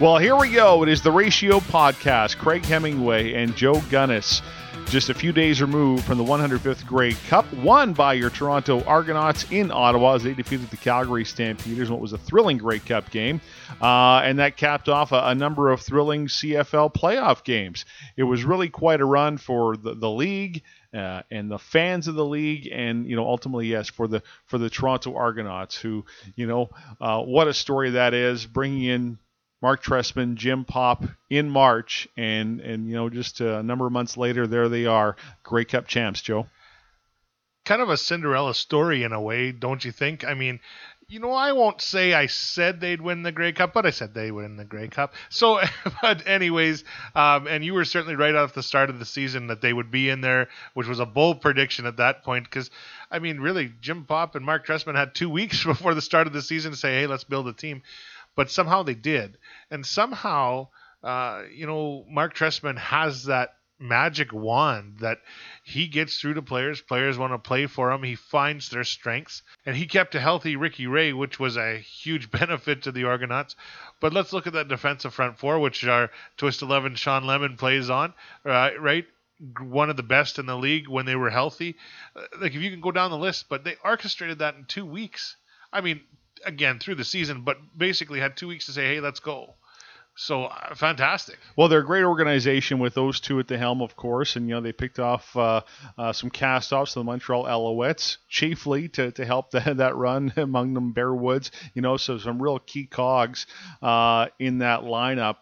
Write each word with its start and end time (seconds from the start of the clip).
Well, 0.00 0.18
here 0.18 0.36
we 0.36 0.52
go. 0.52 0.84
It 0.84 0.88
is 0.88 1.02
the 1.02 1.10
Ratio 1.10 1.58
Podcast. 1.58 2.36
Craig 2.36 2.64
Hemingway 2.64 3.32
and 3.32 3.56
Joe 3.56 3.80
Gunnis. 3.90 4.42
Just 4.86 5.10
a 5.10 5.14
few 5.14 5.32
days 5.32 5.60
removed 5.60 6.04
from 6.04 6.18
the 6.18 6.24
105th 6.24 6.86
Grey 6.86 7.14
Cup, 7.28 7.52
won 7.54 7.94
by 7.94 8.12
your 8.12 8.30
Toronto 8.30 8.80
Argonauts 8.84 9.44
in 9.50 9.72
Ottawa 9.72 10.14
as 10.14 10.22
they 10.22 10.34
defeated 10.34 10.70
the 10.70 10.76
Calgary 10.76 11.24
Stampeders 11.24 11.88
in 11.88 11.92
what 11.92 12.00
was 12.00 12.12
a 12.12 12.18
thrilling 12.18 12.58
Grey 12.58 12.78
Cup 12.78 13.10
game. 13.10 13.40
Uh, 13.82 14.20
and 14.22 14.38
that 14.38 14.56
capped 14.56 14.88
off 14.88 15.10
a, 15.10 15.20
a, 15.26 15.34
number 15.34 15.68
of 15.68 15.80
thrilling 15.80 16.28
CFL 16.28 16.94
playoff 16.94 17.42
games. 17.42 17.84
It 18.16 18.22
was 18.22 18.44
really 18.44 18.68
quite 18.68 19.00
a 19.00 19.04
run 19.04 19.36
for 19.36 19.76
the, 19.76 19.94
the 19.94 20.10
league. 20.10 20.62
Uh, 20.94 21.22
and 21.30 21.50
the 21.50 21.58
fans 21.58 22.08
of 22.08 22.14
the 22.14 22.24
league, 22.24 22.66
and 22.72 23.04
you 23.04 23.14
know, 23.14 23.26
ultimately, 23.26 23.66
yes, 23.66 23.90
for 23.90 24.08
the 24.08 24.22
for 24.46 24.56
the 24.56 24.70
Toronto 24.70 25.14
Argonauts, 25.14 25.76
who, 25.76 26.06
you 26.34 26.46
know, 26.46 26.70
uh, 26.98 27.20
what 27.20 27.46
a 27.46 27.52
story 27.52 27.90
that 27.90 28.14
is, 28.14 28.46
bringing 28.46 28.84
in 28.84 29.18
Mark 29.60 29.82
Trestman, 29.82 30.36
Jim 30.36 30.64
Popp 30.64 31.04
in 31.30 31.50
March, 31.50 32.08
and 32.16 32.60
and 32.60 32.88
you 32.88 32.94
know 32.94 33.10
just 33.10 33.40
a 33.40 33.62
number 33.62 33.86
of 33.86 33.92
months 33.92 34.16
later, 34.16 34.46
there 34.46 34.68
they 34.68 34.86
are, 34.86 35.16
Grey 35.42 35.64
Cup 35.64 35.86
champs. 35.86 36.22
Joe, 36.22 36.46
kind 37.64 37.82
of 37.82 37.90
a 37.90 37.96
Cinderella 37.96 38.54
story 38.54 39.02
in 39.02 39.12
a 39.12 39.20
way, 39.20 39.52
don't 39.52 39.84
you 39.84 39.92
think? 39.92 40.24
I 40.24 40.34
mean, 40.34 40.60
you 41.10 41.20
know, 41.20 41.32
I 41.32 41.52
won't 41.52 41.80
say 41.80 42.12
I 42.12 42.26
said 42.26 42.80
they'd 42.80 43.00
win 43.00 43.22
the 43.22 43.32
Grey 43.32 43.52
Cup, 43.52 43.72
but 43.72 43.86
I 43.86 43.90
said 43.90 44.12
they 44.12 44.30
win 44.30 44.56
the 44.56 44.64
Grey 44.64 44.88
Cup. 44.88 45.14
So, 45.30 45.58
but 46.02 46.26
anyways, 46.26 46.84
um, 47.14 47.46
and 47.46 47.64
you 47.64 47.72
were 47.72 47.86
certainly 47.86 48.14
right 48.14 48.34
off 48.34 48.52
the 48.52 48.62
start 48.62 48.90
of 48.90 48.98
the 48.98 49.06
season 49.06 49.46
that 49.46 49.62
they 49.62 49.72
would 49.72 49.90
be 49.90 50.10
in 50.10 50.20
there, 50.20 50.48
which 50.74 50.86
was 50.86 51.00
a 51.00 51.06
bold 51.06 51.40
prediction 51.40 51.86
at 51.86 51.96
that 51.96 52.24
point. 52.24 52.44
Because, 52.44 52.70
I 53.10 53.20
mean, 53.20 53.40
really, 53.40 53.72
Jim 53.80 54.04
Popp 54.04 54.34
and 54.34 54.44
Mark 54.44 54.66
Trestman 54.66 54.96
had 54.96 55.14
two 55.14 55.30
weeks 55.30 55.64
before 55.64 55.94
the 55.94 56.02
start 56.02 56.26
of 56.26 56.34
the 56.34 56.42
season 56.42 56.72
to 56.72 56.76
say, 56.76 57.00
"Hey, 57.00 57.06
let's 57.06 57.24
build 57.24 57.48
a 57.48 57.54
team." 57.54 57.82
But 58.38 58.52
somehow 58.52 58.84
they 58.84 58.94
did, 58.94 59.36
and 59.68 59.84
somehow, 59.84 60.68
uh, 61.02 61.42
you 61.52 61.66
know, 61.66 62.04
Mark 62.08 62.36
Trestman 62.36 62.78
has 62.78 63.24
that 63.24 63.56
magic 63.80 64.32
wand 64.32 64.98
that 65.00 65.18
he 65.64 65.88
gets 65.88 66.20
through 66.20 66.34
to 66.34 66.42
players. 66.42 66.80
Players 66.80 67.18
want 67.18 67.32
to 67.32 67.38
play 67.38 67.66
for 67.66 67.90
him. 67.90 68.04
He 68.04 68.14
finds 68.14 68.68
their 68.68 68.84
strengths, 68.84 69.42
and 69.66 69.74
he 69.74 69.86
kept 69.86 70.14
a 70.14 70.20
healthy 70.20 70.54
Ricky 70.54 70.86
Ray, 70.86 71.12
which 71.12 71.40
was 71.40 71.56
a 71.56 71.78
huge 71.78 72.30
benefit 72.40 72.82
to 72.82 72.92
the 72.92 73.06
Argonauts. 73.06 73.56
But 73.98 74.12
let's 74.12 74.32
look 74.32 74.46
at 74.46 74.52
that 74.52 74.68
defensive 74.68 75.12
front 75.12 75.36
four, 75.40 75.58
which 75.58 75.84
our 75.84 76.08
Twist 76.36 76.62
Eleven 76.62 76.94
Sean 76.94 77.26
Lemon 77.26 77.56
plays 77.56 77.90
on, 77.90 78.14
uh, 78.44 78.70
right? 78.78 79.04
One 79.60 79.90
of 79.90 79.96
the 79.96 80.04
best 80.04 80.38
in 80.38 80.46
the 80.46 80.56
league 80.56 80.86
when 80.86 81.06
they 81.06 81.16
were 81.16 81.30
healthy. 81.30 81.74
Uh, 82.14 82.22
like 82.40 82.54
if 82.54 82.62
you 82.62 82.70
can 82.70 82.80
go 82.80 82.92
down 82.92 83.10
the 83.10 83.18
list, 83.18 83.46
but 83.48 83.64
they 83.64 83.74
orchestrated 83.82 84.38
that 84.38 84.54
in 84.54 84.64
two 84.64 84.86
weeks. 84.86 85.34
I 85.72 85.80
mean, 85.80 86.02
again 86.44 86.78
through 86.78 86.96
the 86.96 87.04
season, 87.04 87.42
but 87.42 87.58
basically 87.76 88.20
had 88.20 88.36
two 88.36 88.48
weeks 88.48 88.66
to 88.66 88.72
say, 88.72 88.94
hey, 88.94 89.00
let's 89.00 89.20
go. 89.20 89.54
So 90.20 90.46
uh, 90.46 90.74
fantastic. 90.74 91.38
Well, 91.54 91.68
they're 91.68 91.78
a 91.78 91.86
great 91.86 92.02
organization 92.02 92.80
with 92.80 92.94
those 92.94 93.20
two 93.20 93.38
at 93.38 93.46
the 93.46 93.56
helm, 93.56 93.80
of 93.80 93.94
course, 93.94 94.34
and 94.34 94.48
you 94.48 94.56
know 94.56 94.60
they 94.60 94.72
picked 94.72 94.98
off 94.98 95.36
uh, 95.36 95.60
uh, 95.96 96.12
some 96.12 96.28
cast-offs 96.28 96.94
to 96.94 96.98
the 96.98 97.04
Montreal 97.04 97.44
Alouettes, 97.44 98.16
chiefly 98.28 98.88
to, 98.88 99.12
to 99.12 99.24
help 99.24 99.50
the, 99.52 99.60
that 99.76 99.94
run 99.94 100.32
among 100.36 100.74
them 100.74 100.90
Bear 100.90 101.14
Woods. 101.14 101.52
You 101.72 101.82
know, 101.82 101.96
so 101.96 102.18
some 102.18 102.42
real 102.42 102.58
key 102.58 102.86
cogs 102.86 103.46
uh, 103.80 104.26
in 104.40 104.58
that 104.58 104.80
lineup 104.80 105.36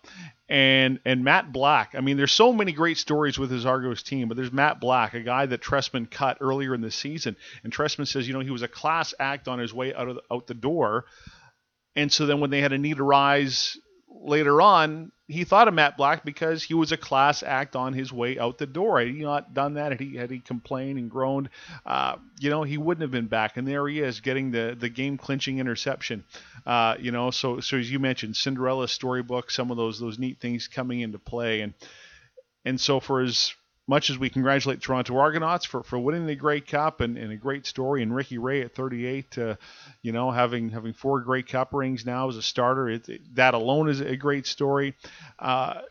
and 0.46 1.00
and 1.06 1.24
Matt 1.24 1.54
Black. 1.54 1.94
I 1.94 2.02
mean, 2.02 2.18
there's 2.18 2.32
so 2.32 2.52
many 2.52 2.72
great 2.72 2.98
stories 2.98 3.38
with 3.38 3.50
his 3.50 3.64
Argos 3.64 4.02
team, 4.02 4.28
but 4.28 4.36
there's 4.36 4.52
Matt 4.52 4.78
Black, 4.78 5.14
a 5.14 5.22
guy 5.22 5.46
that 5.46 5.62
Trestman 5.62 6.10
cut 6.10 6.36
earlier 6.42 6.74
in 6.74 6.82
the 6.82 6.90
season, 6.90 7.34
and 7.64 7.72
Trestman 7.72 8.06
says, 8.06 8.28
you 8.28 8.34
know, 8.34 8.40
he 8.40 8.50
was 8.50 8.62
a 8.62 8.68
class 8.68 9.14
act 9.18 9.48
on 9.48 9.58
his 9.58 9.72
way 9.72 9.94
out 9.94 10.08
of 10.08 10.16
the, 10.16 10.22
out 10.30 10.46
the 10.46 10.52
door, 10.52 11.06
and 11.94 12.12
so 12.12 12.26
then 12.26 12.40
when 12.40 12.50
they 12.50 12.60
had 12.60 12.74
a 12.74 12.78
need 12.78 13.00
arise 13.00 13.78
later 14.22 14.60
on, 14.60 15.12
he 15.28 15.44
thought 15.44 15.66
of 15.66 15.74
Matt 15.74 15.96
Black 15.96 16.24
because 16.24 16.62
he 16.62 16.74
was 16.74 16.92
a 16.92 16.96
class 16.96 17.42
act 17.42 17.74
on 17.74 17.92
his 17.92 18.12
way 18.12 18.38
out 18.38 18.58
the 18.58 18.66
door. 18.66 18.98
Had 19.00 19.08
he 19.08 19.22
not 19.22 19.54
done 19.54 19.74
that, 19.74 19.92
had 19.92 20.00
he 20.00 20.16
had 20.16 20.30
he 20.30 20.38
complained 20.38 20.98
and 20.98 21.10
groaned, 21.10 21.48
uh, 21.84 22.16
you 22.38 22.48
know, 22.48 22.62
he 22.62 22.78
wouldn't 22.78 23.02
have 23.02 23.10
been 23.10 23.26
back. 23.26 23.56
And 23.56 23.66
there 23.66 23.86
he 23.88 24.00
is, 24.00 24.20
getting 24.20 24.52
the 24.52 24.76
the 24.78 24.88
game 24.88 25.18
clinching 25.18 25.58
interception. 25.58 26.24
Uh, 26.64 26.96
you 27.00 27.10
know, 27.10 27.30
so 27.30 27.60
so 27.60 27.76
as 27.76 27.90
you 27.90 27.98
mentioned, 27.98 28.36
Cinderella 28.36 28.88
storybook, 28.88 29.50
some 29.50 29.70
of 29.70 29.76
those 29.76 29.98
those 29.98 30.18
neat 30.18 30.40
things 30.40 30.68
coming 30.68 31.00
into 31.00 31.18
play, 31.18 31.62
and 31.62 31.74
and 32.64 32.80
so 32.80 33.00
for 33.00 33.20
his 33.20 33.54
much 33.86 34.10
as 34.10 34.18
we 34.18 34.28
congratulate 34.28 34.80
Toronto 34.80 35.16
Argonauts 35.16 35.64
for, 35.64 35.82
for 35.82 35.98
winning 35.98 36.26
the 36.26 36.34
Grey 36.34 36.60
Cup 36.60 37.00
and, 37.00 37.16
and 37.16 37.32
a 37.32 37.36
great 37.36 37.66
story, 37.66 38.02
and 38.02 38.14
Ricky 38.14 38.38
Ray 38.38 38.62
at 38.62 38.74
38, 38.74 39.38
uh, 39.38 39.56
you 40.02 40.12
know, 40.12 40.30
having 40.30 40.70
having 40.70 40.92
four 40.92 41.20
Grey 41.20 41.42
Cup 41.42 41.72
rings 41.72 42.04
now 42.04 42.28
as 42.28 42.36
a 42.36 42.42
starter, 42.42 42.88
it, 42.88 43.08
it, 43.08 43.20
that 43.36 43.54
alone 43.54 43.88
is 43.88 44.00
a 44.00 44.16
great 44.16 44.46
story. 44.46 44.94
Uh, 45.38 45.82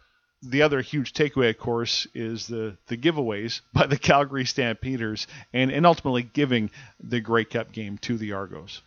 the 0.41 0.61
other 0.61 0.81
huge 0.81 1.13
takeaway, 1.13 1.49
of 1.49 1.57
course, 1.57 2.05
is 2.13 2.47
the, 2.47 2.77
the 2.87 2.97
giveaways 2.97 3.61
by 3.73 3.87
the 3.87 3.97
Calgary 3.97 4.45
Stampeders 4.45 5.27
and, 5.53 5.71
and 5.71 5.85
ultimately 5.85 6.23
giving 6.23 6.69
the 7.01 7.19
Grey 7.19 7.45
Cup 7.45 7.71
game 7.71 7.97
to 7.99 8.17
the 8.17 8.33
Argos. 8.33 8.81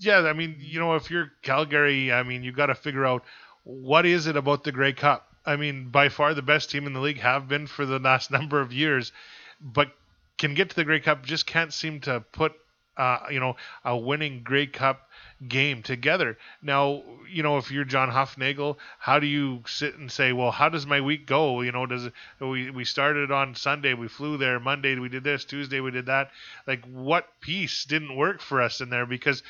Yeah, 0.00 0.18
I 0.20 0.32
mean, 0.32 0.56
you 0.60 0.78
know, 0.78 0.94
if 0.94 1.10
you're 1.10 1.32
Calgary, 1.42 2.12
I 2.12 2.22
mean, 2.22 2.44
you've 2.44 2.54
got 2.54 2.66
to 2.66 2.76
figure 2.76 3.04
out 3.04 3.24
what 3.64 4.06
is 4.06 4.28
it 4.28 4.36
about 4.36 4.62
the 4.62 4.70
Grey 4.70 4.92
Cup 4.92 5.27
I 5.48 5.56
mean, 5.56 5.88
by 5.88 6.10
far 6.10 6.34
the 6.34 6.42
best 6.42 6.70
team 6.70 6.86
in 6.86 6.92
the 6.92 7.00
league 7.00 7.20
have 7.20 7.48
been 7.48 7.66
for 7.66 7.86
the 7.86 7.98
last 7.98 8.30
number 8.36 8.60
of 8.60 8.70
years, 8.70 9.12
but 9.60 9.90
can 10.36 10.52
get 10.52 10.68
to 10.70 10.76
the 10.76 10.84
Grey 10.84 11.00
Cup, 11.00 11.24
just 11.24 11.46
can't 11.46 11.72
seem 11.72 12.00
to 12.00 12.20
put, 12.20 12.52
uh, 12.98 13.20
you 13.30 13.40
know, 13.40 13.56
a 13.82 13.96
winning 13.96 14.42
Grey 14.44 14.66
Cup 14.66 15.08
game 15.48 15.82
together. 15.82 16.36
Now, 16.60 17.02
you 17.30 17.42
know, 17.42 17.56
if 17.56 17.70
you're 17.70 17.86
John 17.86 18.10
Hufnagel, 18.10 18.76
how 18.98 19.18
do 19.20 19.26
you 19.26 19.62
sit 19.66 19.96
and 19.96 20.12
say, 20.12 20.34
well, 20.34 20.50
how 20.50 20.68
does 20.68 20.86
my 20.86 21.00
week 21.00 21.26
go? 21.26 21.62
You 21.62 21.72
know, 21.72 21.86
does 21.86 22.04
it, 22.04 22.12
we 22.40 22.70
we 22.70 22.84
started 22.84 23.30
on 23.30 23.54
Sunday, 23.54 23.94
we 23.94 24.08
flew 24.08 24.36
there, 24.36 24.60
Monday 24.60 24.98
we 24.98 25.08
did 25.08 25.24
this, 25.24 25.46
Tuesday 25.46 25.80
we 25.80 25.90
did 25.90 26.06
that. 26.06 26.30
Like, 26.66 26.84
what 26.84 27.26
piece 27.40 27.86
didn't 27.86 28.16
work 28.16 28.42
for 28.42 28.60
us 28.60 28.82
in 28.82 28.90
there? 28.90 29.06
Because, 29.06 29.42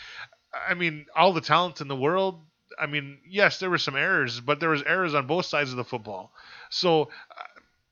I 0.68 0.74
mean, 0.74 1.06
all 1.16 1.32
the 1.32 1.40
talent 1.40 1.80
in 1.80 1.88
the 1.88 1.96
world 1.96 2.40
I 2.78 2.86
mean, 2.86 3.18
yes, 3.26 3.58
there 3.58 3.70
were 3.70 3.78
some 3.78 3.96
errors, 3.96 4.40
but 4.40 4.60
there 4.60 4.70
was 4.70 4.82
errors 4.84 5.14
on 5.14 5.26
both 5.26 5.46
sides 5.46 5.70
of 5.70 5.76
the 5.76 5.84
football. 5.84 6.32
So, 6.70 7.02
uh, 7.02 7.42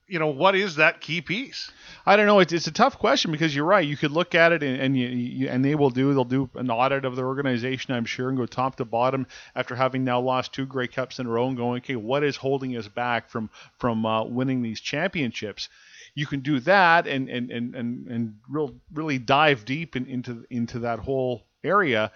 you 0.08 0.20
know, 0.20 0.28
what 0.28 0.54
is 0.54 0.76
that 0.76 1.00
key 1.00 1.20
piece? 1.20 1.70
I 2.04 2.16
don't 2.16 2.26
know. 2.26 2.38
It's, 2.38 2.52
it's 2.52 2.68
a 2.68 2.72
tough 2.72 2.98
question 2.98 3.32
because 3.32 3.54
you're 3.54 3.64
right. 3.64 3.84
You 3.84 3.96
could 3.96 4.12
look 4.12 4.34
at 4.36 4.52
it 4.52 4.62
and 4.62 4.80
and, 4.80 4.96
you, 4.96 5.08
you, 5.08 5.48
and 5.48 5.64
they 5.64 5.74
will 5.74 5.90
do 5.90 6.14
they'll 6.14 6.24
do 6.24 6.48
an 6.54 6.70
audit 6.70 7.04
of 7.04 7.16
their 7.16 7.26
organization, 7.26 7.92
I'm 7.92 8.04
sure, 8.04 8.28
and 8.28 8.38
go 8.38 8.46
top 8.46 8.76
to 8.76 8.84
bottom 8.84 9.26
after 9.56 9.74
having 9.74 10.04
now 10.04 10.20
lost 10.20 10.52
two 10.52 10.66
Grey 10.66 10.86
Cups 10.86 11.18
in 11.18 11.26
a 11.26 11.30
row 11.30 11.48
and 11.48 11.56
going, 11.56 11.78
okay, 11.78 11.96
what 11.96 12.22
is 12.22 12.36
holding 12.36 12.76
us 12.76 12.86
back 12.86 13.28
from 13.28 13.50
from 13.78 14.06
uh, 14.06 14.24
winning 14.24 14.62
these 14.62 14.80
championships? 14.80 15.68
You 16.14 16.26
can 16.26 16.40
do 16.40 16.60
that 16.60 17.08
and 17.08 17.28
and 17.28 17.50
and 17.50 17.74
and, 17.74 18.06
and 18.06 18.34
real 18.48 18.76
really 18.92 19.18
dive 19.18 19.64
deep 19.64 19.96
in, 19.96 20.06
into 20.06 20.46
into 20.50 20.78
that 20.80 21.00
whole 21.00 21.46
area 21.64 22.12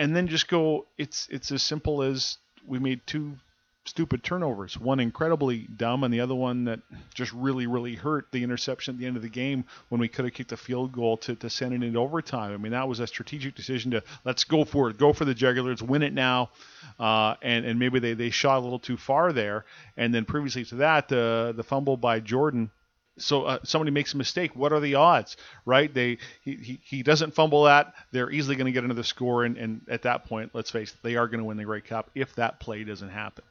and 0.00 0.16
then 0.16 0.28
just 0.28 0.48
go. 0.48 0.86
It's 0.96 1.28
it's 1.30 1.52
as 1.52 1.62
simple 1.62 2.02
as 2.02 2.38
we 2.66 2.78
made 2.78 3.02
two 3.06 3.36
stupid 3.84 4.24
turnovers. 4.24 4.78
One 4.78 4.98
incredibly 4.98 5.66
dumb, 5.76 6.04
and 6.04 6.14
the 6.14 6.20
other 6.20 6.34
one 6.34 6.64
that 6.64 6.80
just 7.12 7.32
really, 7.34 7.66
really 7.66 7.96
hurt 7.96 8.26
the 8.32 8.42
interception 8.42 8.94
at 8.94 8.98
the 8.98 9.06
end 9.06 9.16
of 9.16 9.22
the 9.22 9.28
game 9.28 9.64
when 9.90 10.00
we 10.00 10.08
could 10.08 10.24
have 10.24 10.32
kicked 10.32 10.52
a 10.52 10.56
field 10.56 10.92
goal 10.92 11.18
to, 11.18 11.34
to 11.36 11.50
send 11.50 11.74
it 11.74 11.82
into 11.82 11.98
overtime. 11.98 12.52
I 12.52 12.56
mean, 12.56 12.72
that 12.72 12.88
was 12.88 13.00
a 13.00 13.06
strategic 13.06 13.54
decision 13.54 13.90
to 13.90 14.02
let's 14.24 14.44
go 14.44 14.64
for 14.64 14.88
it, 14.88 14.96
go 14.96 15.12
for 15.12 15.26
the 15.26 15.34
Jugglers, 15.34 15.82
win 15.82 16.02
it 16.02 16.14
now. 16.14 16.50
Uh, 16.98 17.34
and, 17.42 17.66
and 17.66 17.78
maybe 17.78 17.98
they, 17.98 18.14
they 18.14 18.30
shot 18.30 18.58
a 18.58 18.60
little 18.60 18.78
too 18.78 18.96
far 18.96 19.32
there. 19.34 19.66
And 19.98 20.14
then 20.14 20.24
previously 20.24 20.64
to 20.66 20.76
that, 20.76 21.08
the, 21.08 21.52
the 21.54 21.62
fumble 21.62 21.98
by 21.98 22.20
Jordan 22.20 22.70
so 23.18 23.44
uh, 23.44 23.58
somebody 23.64 23.90
makes 23.90 24.14
a 24.14 24.16
mistake, 24.16 24.56
what 24.56 24.72
are 24.72 24.80
the 24.80 24.94
odds, 24.94 25.36
right? 25.66 25.92
They 25.92 26.18
he, 26.42 26.56
he, 26.56 26.80
he 26.82 27.02
doesn't 27.02 27.34
fumble 27.34 27.64
that, 27.64 27.94
they're 28.12 28.30
easily 28.30 28.56
going 28.56 28.66
to 28.66 28.72
get 28.72 28.84
another 28.84 29.02
score, 29.02 29.44
and, 29.44 29.56
and 29.56 29.82
at 29.88 30.02
that 30.02 30.24
point, 30.26 30.50
let's 30.54 30.70
face 30.70 30.92
it, 30.92 30.98
they 31.02 31.16
are 31.16 31.26
going 31.26 31.40
to 31.40 31.44
win 31.44 31.56
the 31.56 31.64
Grey 31.64 31.80
Cup 31.80 32.10
if 32.14 32.34
that 32.36 32.60
play 32.60 32.84
doesn't 32.84 33.10
happen. 33.10 33.44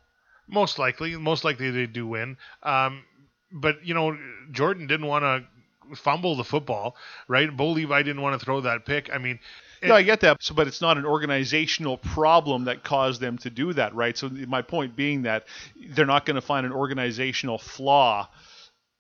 Most 0.48 0.80
likely, 0.80 1.16
most 1.16 1.44
likely 1.44 1.70
they 1.70 1.86
do 1.86 2.08
win. 2.08 2.38
Um, 2.64 3.04
but 3.52 3.86
you 3.86 3.94
know, 3.94 4.18
Jordan 4.52 4.88
didn't 4.88 5.06
want 5.06 5.24
to 5.24 5.96
fumble 5.96 6.36
the 6.36 6.44
football, 6.44 6.96
right? 7.28 7.56
Bo 7.56 7.70
Levi 7.72 8.02
didn't 8.04 8.22
want 8.22 8.40
to 8.40 8.44
throw 8.44 8.62
that 8.62 8.86
pick. 8.86 9.10
I 9.14 9.18
mean. 9.18 9.40
It, 9.82 9.88
no, 9.88 9.96
I 9.96 10.02
get 10.02 10.20
that. 10.22 10.38
So, 10.42 10.54
but 10.54 10.68
it's 10.68 10.82
not 10.82 10.98
an 10.98 11.06
organizational 11.06 11.98
problem 11.98 12.66
that 12.66 12.84
caused 12.84 13.22
them 13.22 13.38
to 13.40 13.50
do 13.50 13.72
that, 13.74 13.96
right? 13.96 14.18
So 14.18 14.30
my 14.30 14.62
point 14.62 14.96
being 14.96 15.22
that 15.22 15.46
they're 15.92 16.06
not 16.06 16.26
going 16.26 16.36
to 16.36 16.42
find 16.42 16.66
an 16.66 16.74
organizational 16.74 17.58
flaw 17.58 18.28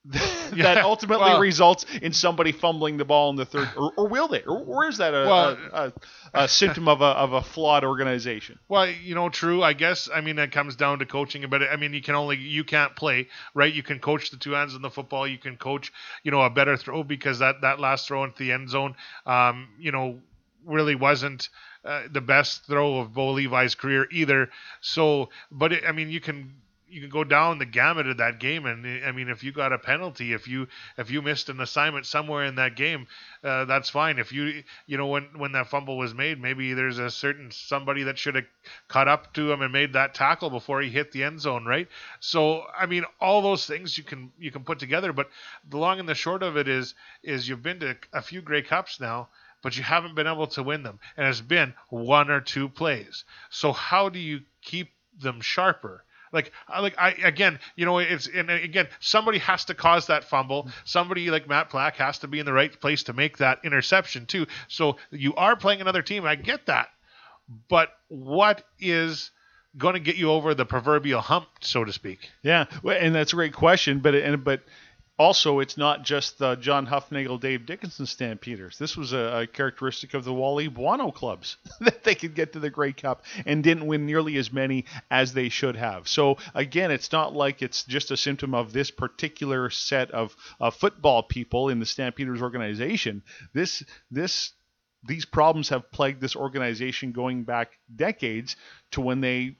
that 0.11 0.57
yeah, 0.57 0.81
ultimately 0.83 1.25
well, 1.25 1.39
results 1.39 1.85
in 2.01 2.13
somebody 2.13 2.51
fumbling 2.51 2.97
the 2.97 3.05
ball 3.05 3.29
in 3.29 3.35
the 3.35 3.45
third, 3.45 3.69
or, 3.77 3.93
or 3.95 4.07
will 4.07 4.27
they? 4.27 4.41
Or, 4.41 4.57
or 4.57 4.87
is 4.87 4.97
that 4.97 5.13
a, 5.13 5.27
well, 5.27 5.57
a, 5.71 5.93
a, 6.33 6.43
a, 6.45 6.47
symptom 6.47 6.87
of 6.87 7.01
a, 7.01 7.05
of 7.05 7.33
a 7.33 7.43
flawed 7.43 7.83
organization? 7.83 8.57
Well, 8.67 8.89
you 8.89 9.13
know, 9.13 9.29
true. 9.29 9.61
I 9.61 9.73
guess. 9.73 10.09
I 10.11 10.21
mean, 10.21 10.37
that 10.37 10.51
comes 10.51 10.75
down 10.75 10.97
to 10.99 11.05
coaching. 11.05 11.45
But 11.47 11.61
I 11.61 11.75
mean, 11.75 11.93
you 11.93 12.01
can 12.01 12.15
only 12.15 12.37
you 12.37 12.63
can't 12.63 12.95
play 12.95 13.27
right. 13.53 13.71
You 13.71 13.83
can 13.83 13.99
coach 13.99 14.31
the 14.31 14.37
two 14.37 14.53
hands 14.53 14.73
in 14.73 14.81
the 14.81 14.89
football. 14.89 15.27
You 15.27 15.37
can 15.37 15.57
coach, 15.57 15.93
you 16.23 16.31
know, 16.31 16.41
a 16.41 16.49
better 16.49 16.75
throw 16.75 17.03
because 17.03 17.37
that 17.39 17.61
that 17.61 17.79
last 17.79 18.07
throw 18.07 18.23
into 18.23 18.39
the 18.39 18.51
end 18.51 18.69
zone, 18.69 18.95
um, 19.27 19.67
you 19.77 19.91
know, 19.91 20.19
really 20.65 20.95
wasn't 20.95 21.49
uh, 21.85 22.03
the 22.11 22.21
best 22.21 22.65
throw 22.65 22.97
of 22.97 23.13
Bo 23.13 23.33
Levi's 23.33 23.75
career 23.75 24.07
either. 24.11 24.49
So, 24.81 25.29
but 25.51 25.71
it, 25.71 25.83
I 25.87 25.91
mean, 25.91 26.09
you 26.09 26.19
can 26.19 26.55
you 26.89 27.01
can 27.01 27.09
go 27.09 27.23
down 27.23 27.59
the 27.59 27.65
gamut 27.65 28.07
of 28.07 28.17
that 28.17 28.39
game, 28.39 28.65
and 28.65 29.05
I 29.05 29.11
mean, 29.11 29.29
if 29.29 29.43
you 29.43 29.51
got 29.51 29.73
a 29.73 29.77
penalty, 29.77 30.33
if 30.33 30.47
you 30.47 30.67
if 30.97 31.11
you 31.11 31.21
missed 31.21 31.49
an 31.49 31.59
assignment 31.59 32.05
somewhere 32.05 32.45
in 32.45 32.55
that 32.55 32.75
game, 32.75 33.07
uh, 33.43 33.65
that's 33.65 33.89
fine. 33.89 34.19
If 34.19 34.31
you 34.31 34.63
you 34.85 34.97
know 34.97 35.07
when 35.07 35.29
when 35.37 35.51
that 35.53 35.67
fumble 35.67 35.97
was 35.97 36.13
made, 36.13 36.41
maybe 36.41 36.73
there's 36.73 36.99
a 36.99 37.09
certain 37.09 37.51
somebody 37.51 38.03
that 38.03 38.17
should 38.17 38.35
have 38.35 38.45
caught 38.87 39.07
up 39.07 39.33
to 39.33 39.51
him 39.51 39.61
and 39.61 39.71
made 39.71 39.93
that 39.93 40.13
tackle 40.13 40.49
before 40.49 40.81
he 40.81 40.89
hit 40.89 41.11
the 41.11 41.23
end 41.23 41.41
zone, 41.41 41.65
right? 41.65 41.87
So 42.19 42.63
I 42.77 42.85
mean, 42.85 43.05
all 43.21 43.41
those 43.41 43.65
things 43.65 43.97
you 43.97 44.03
can 44.03 44.31
you 44.39 44.51
can 44.51 44.63
put 44.63 44.79
together, 44.79 45.13
but 45.13 45.29
the 45.69 45.77
long 45.77 45.99
and 45.99 46.09
the 46.09 46.15
short 46.15 46.43
of 46.43 46.57
it 46.57 46.67
is 46.67 46.95
is 47.23 47.47
you've 47.47 47.63
been 47.63 47.79
to 47.81 47.97
a 48.13 48.21
few 48.21 48.41
Grey 48.41 48.61
Cups 48.61 48.99
now 48.99 49.29
but 49.61 49.75
you 49.75 49.83
haven't 49.83 50.15
been 50.15 50.27
able 50.27 50.47
to 50.47 50.63
win 50.63 50.83
them. 50.83 50.99
And 51.17 51.27
it's 51.27 51.41
been 51.41 51.73
one 51.89 52.31
or 52.31 52.39
two 52.39 52.69
plays. 52.69 53.25
So 53.49 53.73
how 53.73 54.07
do 54.07 54.17
you 54.17 54.41
keep 54.61 54.91
them 55.19 55.41
sharper? 55.41 56.05
Like, 56.31 56.51
like 56.69 56.95
I 56.97 57.11
again, 57.11 57.59
you 57.75 57.85
know, 57.85 57.99
it's 57.99 58.27
and 58.27 58.49
again, 58.49 58.87
somebody 58.99 59.39
has 59.39 59.65
to 59.65 59.73
cause 59.73 60.07
that 60.07 60.23
fumble. 60.23 60.63
Mm-hmm. 60.63 60.71
Somebody 60.85 61.31
like 61.31 61.47
Matt 61.47 61.69
Black 61.71 61.95
has 61.97 62.19
to 62.19 62.27
be 62.27 62.39
in 62.39 62.45
the 62.45 62.53
right 62.53 62.79
place 62.79 63.03
to 63.03 63.13
make 63.13 63.37
that 63.37 63.59
interception 63.63 64.25
too. 64.25 64.47
So 64.67 64.97
you 65.11 65.35
are 65.35 65.55
playing 65.55 65.81
another 65.81 66.01
team. 66.01 66.25
I 66.25 66.35
get 66.35 66.65
that, 66.67 66.89
but 67.67 67.89
what 68.07 68.63
is 68.79 69.31
going 69.77 69.93
to 69.93 69.99
get 69.99 70.15
you 70.15 70.31
over 70.31 70.53
the 70.53 70.65
proverbial 70.65 71.21
hump, 71.21 71.47
so 71.61 71.83
to 71.83 71.93
speak? 71.93 72.29
Yeah, 72.43 72.65
and 72.83 73.13
that's 73.13 73.33
a 73.33 73.35
great 73.35 73.53
question. 73.53 73.99
But 73.99 74.15
and 74.15 74.43
but 74.43 74.61
also, 75.19 75.59
it's 75.59 75.77
not 75.77 76.03
just 76.03 76.39
the 76.39 76.55
John 76.55 76.87
Hufnagel, 76.87 77.41
Dave 77.41 77.65
Dickenson 77.65 78.05
Stampeders. 78.05 78.77
This 78.77 78.95
was 78.95 79.11
a, 79.11 79.41
a 79.41 79.47
characteristic 79.47 80.13
of 80.13 80.23
the 80.23 80.33
Wally 80.33 80.69
Buono 80.69 81.11
clubs 81.11 81.57
that 81.81 82.05
they 82.05 82.15
could 82.15 82.35
get 82.35 82.53
to 82.53 82.59
the 82.59 82.69
Grey 82.69 82.93
Cup 82.93 83.25
and 83.45 83.61
didn't 83.61 83.85
win 83.85 84.05
nearly 84.05 84.37
as 84.37 84.53
many 84.53 84.85
as 85.11 85.33
they 85.33 85.49
should 85.49 85.75
have. 85.75 86.07
So 86.07 86.37
again, 86.55 86.89
it's 86.89 87.11
not 87.11 87.35
like 87.35 87.61
it's 87.61 87.83
just 87.83 88.11
a 88.11 88.17
symptom 88.17 88.55
of 88.55 88.71
this 88.71 88.91
particular 88.91 89.69
set 89.69 90.09
of 90.11 90.33
uh, 90.61 90.71
football 90.71 91.21
people 91.21 91.67
in 91.67 91.79
the 91.79 91.85
Stampeders 91.85 92.41
organization. 92.41 93.21
This 93.53 93.83
this 94.09 94.53
these 95.03 95.25
problems 95.25 95.67
have 95.67 95.91
plagued 95.91 96.21
this 96.21 96.37
organization 96.37 97.11
going 97.11 97.43
back 97.43 97.71
decades 97.93 98.55
to 98.91 99.01
when 99.01 99.19
they 99.19 99.57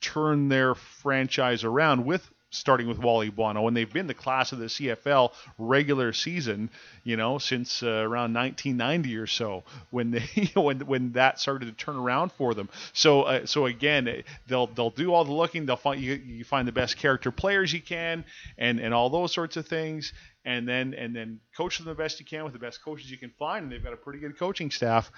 turned 0.00 0.50
their 0.50 0.74
franchise 0.74 1.62
around 1.62 2.04
with 2.04 2.28
starting 2.50 2.88
with 2.88 2.98
Wally 2.98 3.30
Buono, 3.30 3.66
and 3.66 3.76
they've 3.76 3.92
been 3.92 4.06
the 4.06 4.14
class 4.14 4.52
of 4.52 4.58
the 4.58 4.66
CFL 4.66 5.32
regular 5.58 6.12
season, 6.12 6.70
you 7.04 7.16
know, 7.16 7.38
since 7.38 7.82
uh, 7.82 7.86
around 7.86 8.34
1990 8.34 9.16
or 9.16 9.26
so, 9.26 9.64
when 9.90 10.10
they 10.10 10.50
when 10.54 10.80
when 10.80 11.12
that 11.12 11.38
started 11.38 11.66
to 11.66 11.72
turn 11.72 11.96
around 11.96 12.32
for 12.32 12.54
them. 12.54 12.68
So 12.92 13.22
uh, 13.22 13.46
so 13.46 13.66
again, 13.66 14.08
eh, 14.08 14.22
they'll 14.46 14.66
they'll 14.68 14.90
do 14.90 15.12
all 15.12 15.24
the 15.24 15.32
looking. 15.32 15.66
They'll 15.66 15.76
find 15.76 16.00
you, 16.00 16.14
you 16.14 16.44
find 16.44 16.66
the 16.66 16.72
best 16.72 16.96
character 16.96 17.30
players 17.30 17.72
you 17.72 17.82
can, 17.82 18.24
and 18.56 18.80
and 18.80 18.94
all 18.94 19.10
those 19.10 19.32
sorts 19.32 19.56
of 19.56 19.66
things. 19.66 20.12
And 20.44 20.66
then 20.66 20.94
and 20.94 21.14
then 21.14 21.40
coach 21.56 21.76
them 21.78 21.86
the 21.86 21.94
best 21.94 22.20
you 22.20 22.26
can 22.26 22.44
with 22.44 22.54
the 22.54 22.58
best 22.58 22.82
coaches 22.82 23.10
you 23.10 23.18
can 23.18 23.30
find, 23.38 23.64
and 23.64 23.72
they've 23.72 23.82
got 23.82 23.92
a 23.92 23.98
pretty 23.98 24.20
good 24.20 24.38
coaching 24.38 24.70
staff. 24.70 25.10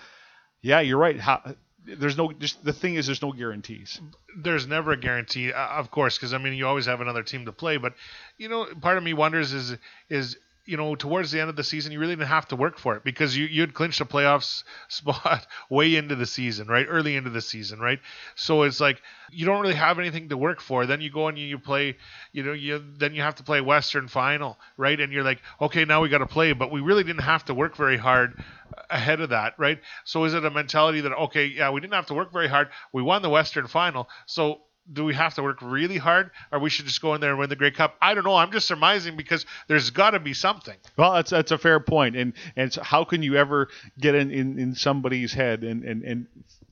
Yeah, 0.62 0.80
you're 0.80 0.98
right. 0.98 1.18
How, 1.18 1.54
there's 1.84 2.16
no 2.16 2.32
just 2.32 2.64
the 2.64 2.72
thing 2.72 2.94
is 2.94 3.06
there's 3.06 3.22
no 3.22 3.32
guarantees. 3.32 4.00
There's 4.36 4.66
never 4.66 4.92
a 4.92 4.96
guarantee 4.96 5.52
uh, 5.52 5.58
of 5.58 5.90
course 5.90 6.16
because 6.16 6.32
i 6.34 6.38
mean 6.38 6.54
you 6.54 6.66
always 6.66 6.86
have 6.86 7.00
another 7.00 7.22
team 7.22 7.44
to 7.46 7.52
play 7.52 7.76
but 7.76 7.94
you 8.38 8.48
know 8.48 8.66
part 8.80 8.98
of 8.98 9.02
me 9.02 9.12
wonders 9.12 9.52
is 9.52 9.76
is 10.08 10.36
you 10.70 10.76
know, 10.76 10.94
towards 10.94 11.32
the 11.32 11.40
end 11.40 11.50
of 11.50 11.56
the 11.56 11.64
season, 11.64 11.90
you 11.90 11.98
really 11.98 12.14
didn't 12.14 12.28
have 12.28 12.46
to 12.46 12.56
work 12.56 12.78
for 12.78 12.94
it 12.94 13.02
because 13.02 13.36
you 13.36 13.46
you'd 13.46 13.74
clinched 13.74 14.00
a 14.00 14.04
playoffs 14.04 14.62
spot 14.88 15.44
way 15.68 15.96
into 15.96 16.14
the 16.14 16.26
season, 16.26 16.68
right? 16.68 16.86
Early 16.88 17.16
into 17.16 17.30
the 17.30 17.40
season, 17.40 17.80
right? 17.80 17.98
So 18.36 18.62
it's 18.62 18.80
like 18.80 19.02
you 19.32 19.46
don't 19.46 19.60
really 19.60 19.74
have 19.74 19.98
anything 19.98 20.28
to 20.28 20.36
work 20.36 20.60
for. 20.60 20.86
Then 20.86 21.00
you 21.00 21.10
go 21.10 21.26
and 21.26 21.36
you, 21.36 21.44
you 21.44 21.58
play, 21.58 21.96
you 22.32 22.44
know, 22.44 22.52
you 22.52 22.84
then 22.98 23.14
you 23.14 23.22
have 23.22 23.34
to 23.36 23.42
play 23.42 23.60
Western 23.60 24.06
Final, 24.06 24.58
right? 24.76 25.00
And 25.00 25.12
you're 25.12 25.24
like, 25.24 25.42
okay, 25.60 25.84
now 25.84 26.02
we 26.02 26.08
got 26.08 26.18
to 26.18 26.26
play, 26.26 26.52
but 26.52 26.70
we 26.70 26.80
really 26.80 27.02
didn't 27.02 27.22
have 27.22 27.44
to 27.46 27.54
work 27.54 27.76
very 27.76 27.96
hard 27.96 28.40
uh, 28.78 28.82
ahead 28.90 29.20
of 29.20 29.30
that, 29.30 29.54
right? 29.58 29.80
So 30.04 30.22
is 30.22 30.34
it 30.34 30.44
a 30.44 30.50
mentality 30.50 31.00
that 31.00 31.12
okay, 31.12 31.46
yeah, 31.46 31.70
we 31.70 31.80
didn't 31.80 31.94
have 31.94 32.06
to 32.06 32.14
work 32.14 32.32
very 32.32 32.48
hard, 32.48 32.68
we 32.92 33.02
won 33.02 33.22
the 33.22 33.30
Western 33.30 33.66
Final, 33.66 34.08
so 34.26 34.60
do 34.92 35.04
we 35.04 35.14
have 35.14 35.34
to 35.34 35.42
work 35.42 35.58
really 35.62 35.98
hard, 35.98 36.30
or 36.50 36.58
we 36.58 36.70
should 36.70 36.86
just 36.86 37.00
go 37.00 37.14
in 37.14 37.20
there 37.20 37.30
and 37.30 37.38
win 37.38 37.48
the 37.48 37.56
Grey 37.56 37.70
Cup? 37.70 37.96
I 38.00 38.14
don't 38.14 38.24
know. 38.24 38.34
I'm 38.34 38.50
just 38.50 38.66
surmising 38.66 39.16
because 39.16 39.46
there's 39.68 39.90
got 39.90 40.10
to 40.10 40.20
be 40.20 40.34
something. 40.34 40.76
Well, 40.96 41.14
that's 41.14 41.30
that's 41.30 41.52
a 41.52 41.58
fair 41.58 41.80
point. 41.80 42.16
and 42.16 42.32
and 42.56 42.72
so 42.72 42.82
how 42.82 43.04
can 43.04 43.22
you 43.22 43.36
ever 43.36 43.68
get 43.98 44.14
in, 44.14 44.30
in, 44.30 44.58
in 44.58 44.74
somebody's 44.74 45.32
head 45.32 45.62
and, 45.62 45.84
and, 45.84 46.02
and 46.02 46.26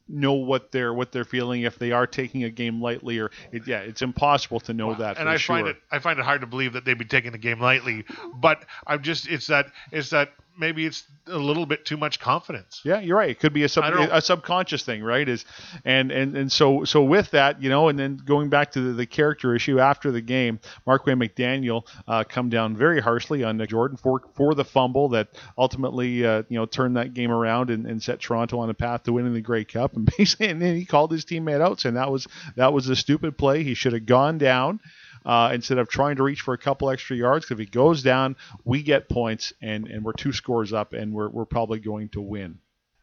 know 0.08 0.32
what 0.32 0.72
they're 0.72 0.92
what 0.94 1.12
they're 1.12 1.24
feeling 1.24 1.62
if 1.62 1.78
they 1.78 1.92
are 1.92 2.06
taking 2.06 2.44
a 2.44 2.50
game 2.50 2.80
lightly 2.80 3.18
or 3.18 3.30
it, 3.52 3.66
yeah 3.66 3.80
it's 3.80 4.00
impossible 4.00 4.58
to 4.58 4.72
know 4.72 4.94
that 4.94 5.18
and 5.18 5.28
I 5.28 5.36
sure. 5.36 5.56
find 5.56 5.68
it 5.68 5.76
I 5.90 5.98
find 5.98 6.18
it 6.18 6.24
hard 6.24 6.40
to 6.40 6.46
believe 6.46 6.72
that 6.72 6.86
they'd 6.86 6.96
be 6.96 7.04
taking 7.04 7.32
the 7.32 7.38
game 7.38 7.60
lightly 7.60 8.04
but 8.34 8.64
I'm 8.86 9.02
just 9.02 9.28
it's 9.28 9.48
that 9.48 9.66
it's 9.92 10.10
that 10.10 10.30
maybe 10.58 10.84
it's 10.84 11.04
a 11.26 11.38
little 11.38 11.66
bit 11.66 11.84
too 11.84 11.96
much 11.96 12.18
confidence. 12.18 12.80
Yeah, 12.84 13.00
you're 13.00 13.16
right. 13.16 13.30
It 13.30 13.38
could 13.38 13.52
be 13.52 13.64
a, 13.64 13.68
sub, 13.68 13.84
a 13.84 14.20
subconscious 14.20 14.82
thing, 14.82 15.02
right? 15.02 15.28
Is 15.28 15.44
and 15.84 16.10
and 16.10 16.36
and 16.36 16.50
so 16.50 16.84
so 16.84 17.02
with 17.02 17.30
that, 17.30 17.62
you 17.62 17.68
know, 17.68 17.88
and 17.88 17.98
then 17.98 18.16
going 18.16 18.48
back 18.48 18.72
to 18.72 18.80
the, 18.80 18.92
the 18.92 19.06
character 19.06 19.54
issue 19.54 19.78
after 19.78 20.10
the 20.10 20.20
game, 20.20 20.60
Marquay 20.86 21.14
McDaniel 21.14 21.86
uh, 22.06 22.24
come 22.24 22.48
down 22.48 22.76
very 22.76 23.00
harshly 23.00 23.44
on 23.44 23.64
Jordan 23.66 23.96
for 23.96 24.22
for 24.34 24.54
the 24.54 24.64
fumble 24.64 25.08
that 25.10 25.28
ultimately 25.56 26.24
uh, 26.26 26.42
you 26.48 26.58
know 26.58 26.66
turned 26.66 26.96
that 26.96 27.14
game 27.14 27.30
around 27.30 27.70
and, 27.70 27.86
and 27.86 28.02
set 28.02 28.20
Toronto 28.20 28.58
on 28.58 28.70
a 28.70 28.74
path 28.74 29.04
to 29.04 29.12
winning 29.12 29.34
the 29.34 29.40
Grey 29.40 29.64
Cup. 29.64 29.92
And 29.98 30.06
basically, 30.16 30.48
and 30.48 30.62
then 30.62 30.76
he 30.76 30.84
called 30.84 31.10
his 31.10 31.24
teammate 31.24 31.60
out, 31.60 31.80
saying 31.80 31.96
that 31.96 32.10
was 32.10 32.28
that 32.54 32.72
was 32.72 32.88
a 32.88 32.94
stupid 32.94 33.36
play. 33.36 33.64
He 33.64 33.74
should 33.74 33.94
have 33.94 34.06
gone 34.06 34.38
down 34.38 34.80
uh, 35.24 35.50
instead 35.52 35.78
of 35.78 35.88
trying 35.88 36.16
to 36.16 36.22
reach 36.22 36.40
for 36.40 36.54
a 36.54 36.58
couple 36.58 36.90
extra 36.90 37.16
yards. 37.16 37.44
Because 37.44 37.60
if 37.60 37.66
he 37.66 37.70
goes 37.70 38.02
down, 38.02 38.36
we 38.64 38.82
get 38.82 39.08
points, 39.08 39.52
and, 39.60 39.86
and 39.88 40.04
we're 40.04 40.12
two 40.12 40.32
scores 40.32 40.72
up, 40.72 40.92
and 40.92 41.12
we're, 41.12 41.28
we're 41.28 41.44
probably 41.44 41.78
going 41.78 42.08
to 42.10 42.20
win. 42.20 42.58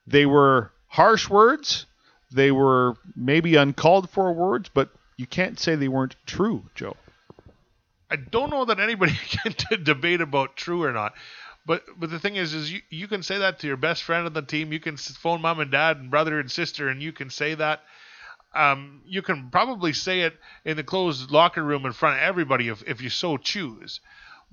They 0.08 0.26
were 0.26 0.72
harsh 0.88 1.30
words. 1.30 1.86
They 2.32 2.52
were 2.52 2.96
maybe 3.16 3.56
uncalled 3.56 4.10
for 4.10 4.34
words, 4.34 4.70
but 4.74 4.90
you 5.18 5.26
can't 5.26 5.60
say 5.60 5.76
they 5.76 5.88
weren't 5.88 6.16
true, 6.26 6.70
Joe. 6.76 6.96
I 8.10 8.18
don't 8.18 8.50
know 8.50 8.66
that 8.66 8.80
anybody 8.80 9.14
can 9.30 9.84
debate 9.84 10.22
about 10.22 10.56
true 10.56 10.84
or 10.84 10.92
not. 10.92 11.14
But 11.66 11.84
but 11.98 12.12
the 12.12 12.20
thing 12.20 12.36
is, 12.36 12.54
is 12.54 12.72
you, 12.72 12.82
you 12.90 13.08
can 13.08 13.24
say 13.24 13.40
that 13.40 13.60
to 13.60 13.68
your 13.68 13.78
best 13.78 14.04
friend 14.04 14.28
on 14.28 14.34
the 14.34 14.44
team. 14.44 14.72
You 14.72 14.80
can 14.80 14.98
phone 14.98 15.42
mom 15.42 15.60
and 15.60 15.72
dad 15.72 15.98
and 15.98 16.12
brother 16.12 16.40
and 16.40 16.52
sister, 16.52 16.90
and 16.90 17.02
you 17.02 17.12
can 17.12 17.30
say 17.30 17.56
that 17.56 17.82
um, 18.56 19.02
you 19.06 19.22
can 19.22 19.50
probably 19.50 19.94
say 19.94 20.22
it 20.22 20.34
in 20.64 20.78
the 20.78 20.84
closed 20.84 21.32
locker 21.32 21.64
room 21.64 21.86
in 21.86 21.94
front 21.94 22.18
of 22.18 22.24
everybody 22.24 22.70
if, 22.70 22.84
if 22.88 23.02
you 23.02 23.10
so 23.10 23.38
choose. 23.38 24.00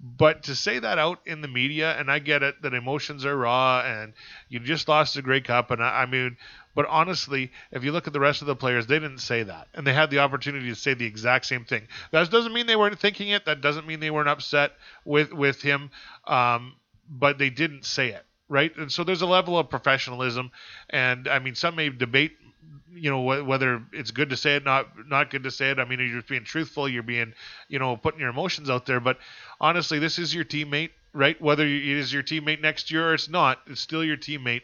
But 0.03 0.45
to 0.45 0.57
say 0.57 0.79
that 0.81 0.99
out 0.99 1.21
in 1.27 1.43
the 1.43 1.49
media, 1.49 1.97
and 1.97 2.11
I 2.11 2.19
get 2.19 2.43
it 2.43 2.61
that 2.63 2.75
emotions 2.75 3.25
are 3.25 3.37
raw 3.37 3.83
and 3.87 4.15
you 4.49 4.59
just 4.59 4.89
lost 4.89 5.17
a 5.17 5.23
Grey 5.23 5.41
Cup, 5.41 5.71
and 5.71 5.83
I, 5.83 6.03
I 6.03 6.07
mean, 6.07 6.37
but 6.75 6.87
honestly, 6.87 7.53
if 7.71 7.85
you 7.85 7.93
look 7.93 8.07
at 8.07 8.13
the 8.13 8.19
rest 8.19 8.41
of 8.41 8.49
the 8.49 8.57
players, 8.57 8.87
they 8.87 8.99
didn't 8.99 9.19
say 9.19 9.45
that, 9.45 9.69
and 9.75 9.87
they 9.87 9.93
had 9.93 10.11
the 10.11 10.19
opportunity 10.19 10.69
to 10.71 10.75
say 10.75 10.95
the 10.95 11.07
exact 11.07 11.47
same 11.47 11.65
thing. 11.65 11.87
That 12.11 12.31
doesn't 12.31 12.53
mean 12.53 12.67
they 12.67 12.77
weren't 12.77 12.99
thinking 12.99 13.29
it. 13.29 13.45
That 13.45 13.61
doesn't 13.61 13.87
mean 13.87 14.01
they 14.01 14.11
weren't 14.11 14.29
upset 14.29 14.73
with 15.05 15.33
with 15.33 15.63
him, 15.63 15.91
um, 16.27 16.75
but 17.09 17.39
they 17.39 17.51
didn't 17.51 17.85
say 17.85 18.09
it 18.09 18.25
right? 18.53 18.77
And 18.77 18.93
so 18.93 19.03
there's 19.03 19.23
a 19.23 19.27
level 19.27 19.59
of 19.59 19.71
professionalism, 19.71 20.51
and 20.91 21.27
I 21.27 21.39
mean, 21.39 21.55
some 21.55 21.75
may 21.75 21.89
debate 21.89 22.33
you 22.95 23.11
know 23.11 23.21
whether 23.45 23.83
it's 23.93 24.11
good 24.11 24.31
to 24.31 24.37
say 24.37 24.57
it, 24.57 24.65
not 24.65 25.09
not 25.09 25.31
good 25.31 25.45
to 25.45 25.51
say 25.51 25.71
it. 25.71 25.79
I 25.79 25.85
mean, 25.85 26.01
you're 26.01 26.23
being 26.23 26.45
truthful. 26.45 26.89
You're 26.89 27.03
being, 27.03 27.35
you 27.69 27.79
know, 27.79 27.97
putting 27.97 28.21
your 28.21 28.31
emotions 28.31 28.71
out 28.71 28.87
there. 28.87 29.01
But 29.01 29.19
honestly, 29.61 29.99
this 29.99 30.19
is 30.19 30.35
your 30.35 30.45
teammate, 30.45 30.91
right? 31.13 31.41
Whether 31.41 31.67
it 31.67 31.85
is 31.85 32.13
your 32.13 32.23
teammate 32.23 32.61
next 32.61 32.91
year 32.91 33.11
or 33.11 33.15
it's 33.15 33.29
not, 33.29 33.61
it's 33.67 33.81
still 33.81 34.05
your 34.05 34.17
teammate. 34.17 34.63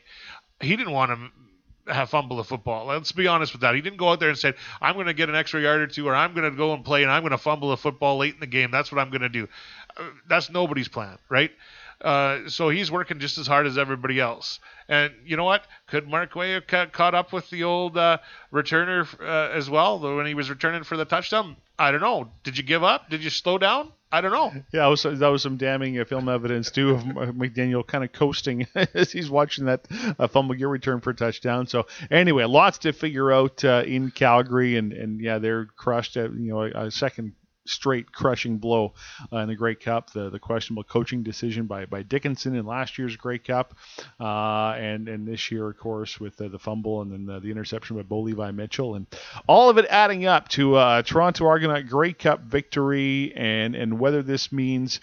He 0.60 0.76
didn't 0.76 0.92
want 0.92 1.12
to 1.12 1.92
have 1.92 2.10
fumble 2.10 2.38
a 2.40 2.44
football. 2.44 2.86
Let's 2.86 3.12
be 3.12 3.26
honest 3.26 3.52
with 3.52 3.62
that. 3.62 3.74
He 3.74 3.80
didn't 3.80 3.98
go 3.98 4.10
out 4.10 4.20
there 4.20 4.28
and 4.28 4.38
say, 4.38 4.54
"I'm 4.80 4.94
going 4.94 5.06
to 5.06 5.14
get 5.14 5.28
an 5.28 5.34
extra 5.34 5.60
yard 5.60 5.80
or 5.80 5.86
two, 5.86 6.06
or 6.08 6.14
I'm 6.14 6.34
going 6.34 6.50
to 6.50 6.56
go 6.56 6.74
and 6.74 6.84
play, 6.84 7.02
and 7.02 7.10
I'm 7.10 7.22
going 7.22 7.30
to 7.30 7.38
fumble 7.38 7.72
a 7.72 7.76
football 7.76 8.18
late 8.18 8.34
in 8.34 8.40
the 8.40 8.46
game. 8.46 8.70
That's 8.70 8.92
what 8.92 9.00
I'm 9.00 9.10
going 9.10 9.22
to 9.22 9.28
do." 9.28 9.48
Uh, 9.96 10.04
that's 10.28 10.50
nobody's 10.50 10.88
plan, 10.88 11.18
right? 11.28 11.50
Uh, 12.00 12.48
so 12.48 12.68
he's 12.68 12.90
working 12.90 13.18
just 13.18 13.38
as 13.38 13.46
hard 13.46 13.66
as 13.66 13.76
everybody 13.76 14.20
else. 14.20 14.60
And 14.88 15.12
you 15.24 15.36
know 15.36 15.44
what? 15.44 15.64
Could 15.88 16.06
Marquay 16.06 16.52
have 16.52 16.66
ca- 16.66 16.86
caught 16.86 17.14
up 17.14 17.32
with 17.32 17.50
the 17.50 17.64
old 17.64 17.96
uh, 17.96 18.18
returner 18.52 19.06
uh, 19.20 19.52
as 19.52 19.68
well 19.68 19.98
when 19.98 20.26
he 20.26 20.34
was 20.34 20.48
returning 20.48 20.84
for 20.84 20.96
the 20.96 21.04
touchdown? 21.04 21.56
I 21.78 21.90
don't 21.90 22.00
know. 22.00 22.28
Did 22.44 22.56
you 22.56 22.64
give 22.64 22.84
up? 22.84 23.10
Did 23.10 23.22
you 23.22 23.30
slow 23.30 23.58
down? 23.58 23.92
I 24.10 24.22
don't 24.22 24.32
know. 24.32 24.52
Yeah, 24.72 24.82
that 24.82 24.86
was, 24.86 25.02
that 25.02 25.28
was 25.28 25.42
some 25.42 25.58
damning 25.58 25.98
uh, 25.98 26.04
film 26.04 26.28
evidence 26.30 26.70
too 26.70 26.90
of 26.90 27.02
McDaniel 27.02 27.86
kind 27.86 28.02
of 28.02 28.12
coasting 28.12 28.66
as 28.94 29.12
he's 29.12 29.28
watching 29.28 29.66
that 29.66 29.86
uh, 30.18 30.28
fumble 30.28 30.54
gear 30.54 30.68
return 30.68 31.00
for 31.00 31.10
a 31.10 31.14
touchdown. 31.14 31.66
So 31.66 31.86
anyway, 32.10 32.44
lots 32.44 32.78
to 32.78 32.92
figure 32.92 33.30
out 33.30 33.62
uh, 33.64 33.82
in 33.86 34.10
Calgary, 34.10 34.76
and 34.76 34.94
and 34.94 35.20
yeah, 35.20 35.38
they're 35.38 35.66
crushed 35.66 36.16
at 36.16 36.32
you 36.32 36.52
know 36.52 36.62
a 36.62 36.90
second 36.90 37.34
straight 37.68 38.12
crushing 38.12 38.58
blow 38.58 38.94
uh, 39.32 39.38
in 39.38 39.48
the 39.48 39.54
Grey 39.54 39.74
Cup. 39.74 40.12
The 40.12 40.30
the 40.30 40.38
questionable 40.38 40.84
coaching 40.84 41.22
decision 41.22 41.66
by, 41.66 41.86
by 41.86 42.02
Dickenson 42.02 42.54
in 42.54 42.66
last 42.66 42.98
year's 42.98 43.16
Grey 43.16 43.38
Cup, 43.38 43.74
uh, 44.20 44.72
and 44.72 45.08
and 45.08 45.26
this 45.26 45.50
year, 45.50 45.68
of 45.68 45.78
course, 45.78 46.18
with 46.18 46.36
the, 46.36 46.48
the 46.48 46.58
fumble 46.58 47.02
and 47.02 47.12
then 47.12 47.26
the, 47.26 47.40
the, 47.40 47.50
interception 47.50 47.96
by 47.96 48.02
Bo 48.02 48.20
Levi 48.20 48.50
Mitchell, 48.50 48.94
and 48.94 49.06
all 49.46 49.70
of 49.70 49.78
it 49.78 49.86
adding 49.90 50.26
up 50.26 50.48
to 50.48 50.78
a 50.78 51.02
Toronto 51.04 51.46
Argonaut 51.46 51.86
Grey 51.88 52.12
Cup 52.12 52.40
victory, 52.42 53.32
and 53.36 53.74
and 53.74 53.98
whether 53.98 54.22
this 54.22 54.52
means 54.52 55.00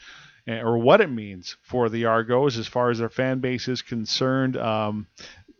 eh, 0.48 0.60
or 0.60 0.78
what 0.78 1.02
it 1.02 1.10
means 1.10 1.56
for 1.64 1.90
the 1.90 2.06
Argos 2.06 2.58
as 2.58 2.68
far 2.68 2.90
as 2.90 3.00
their 3.00 3.10
fan 3.10 3.40
base 3.40 3.68
is 3.68 3.82
concerned. 3.82 4.58
Um, 4.58 5.08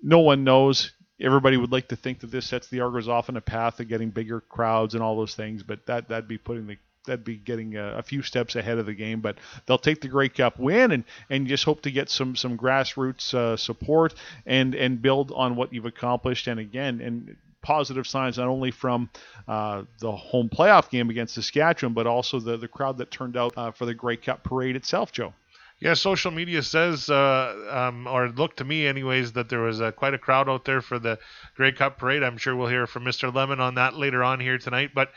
no 0.02 0.20
one 0.20 0.44
knows 0.44 0.92
everybody 1.20 1.58
would 1.58 1.72
like 1.72 1.88
to 1.90 1.96
think 1.96 2.20
that 2.20 2.32
this 2.32 2.48
sets 2.48 2.68
the 2.68 2.82
Argos 2.82 3.08
off 3.08 3.30
on 3.30 3.38
a 3.38 3.42
path 3.42 3.80
of 3.80 3.88
getting 3.88 4.10
bigger 4.10 4.42
crowds 4.42 4.94
and 4.94 5.04
all 5.04 5.16
those 5.16 5.36
things, 5.36 5.64
but 5.64 5.86
that 5.86 6.10
that'd 6.10 6.28
be 6.28 6.38
putting 6.38 6.68
the 6.68 6.78
that'd 7.06 7.24
be 7.24 7.38
getting 7.38 7.76
a, 7.76 7.98
a, 7.98 8.04
few 8.04 8.22
steps 8.22 8.56
ahead 8.56 8.78
of 8.78 8.86
the 8.86 8.94
game. 8.94 9.22
But 9.22 9.38
they'll 9.66 9.78
take 9.78 10.02
the 10.02 10.08
Grey 10.08 10.30
Cup 10.30 10.60
win 10.60 10.92
and 10.92 11.04
and 11.30 11.48
just 11.48 11.64
hope 11.64 11.82
to 11.84 11.92
get 11.92 12.10
some 12.10 12.36
some 12.36 12.58
grassroots 12.58 13.34
uh, 13.34 13.58
support 13.58 14.14
and 14.46 14.76
and 14.76 15.02
build 15.02 15.32
on 15.34 15.56
what 15.56 15.74
you've 15.74 15.86
accomplished. 15.86 16.48
And 16.48 16.60
again, 16.60 17.02
and 17.02 17.36
positive 17.62 18.06
signs 18.06 18.38
not 18.38 18.48
only 18.48 18.72
from 18.72 19.10
uh, 19.48 19.84
the 20.00 20.12
home 20.12 20.50
playoff 20.50 20.90
game 20.90 21.10
against 21.10 21.34
Saskatchewan, 21.34 21.94
but 21.94 22.08
also 22.08 22.40
the 22.40 22.58
the 22.58 22.68
crowd 22.68 22.98
that 23.00 23.12
turned 23.12 23.36
out 23.38 23.54
uh, 23.58 23.72
for 23.72 23.86
the 23.86 23.94
Grey 23.94 24.18
Cup 24.18 24.44
parade 24.44 24.76
itself, 24.76 25.12
Joe. 25.12 25.34
Yeah, 25.80 25.94
social 25.94 26.32
media 26.32 26.64
says, 26.64 27.10
uh, 27.10 27.68
um, 27.70 28.08
or 28.08 28.30
looked 28.30 28.58
to 28.58 28.64
me 28.64 28.88
anyways, 28.88 29.34
that 29.34 29.50
there 29.50 29.60
was 29.60 29.82
uh, 29.82 29.92
quite 29.92 30.14
a 30.14 30.18
crowd 30.18 30.48
out 30.48 30.64
there 30.64 30.82
for 30.82 31.00
the 31.00 31.20
Grey 31.56 31.74
Cup 31.74 31.98
parade. 31.98 32.24
I'm 32.24 32.38
sure 32.38 32.56
we'll 32.56 32.70
hear 32.70 32.88
from 32.88 33.04
Mr. 33.04 33.34
Lemon 33.34 33.60
on 33.60 33.76
that 33.76 33.94
later 33.94 34.24
on 34.24 34.40
here 34.40 34.58
tonight. 34.58 34.92
But 34.96 35.12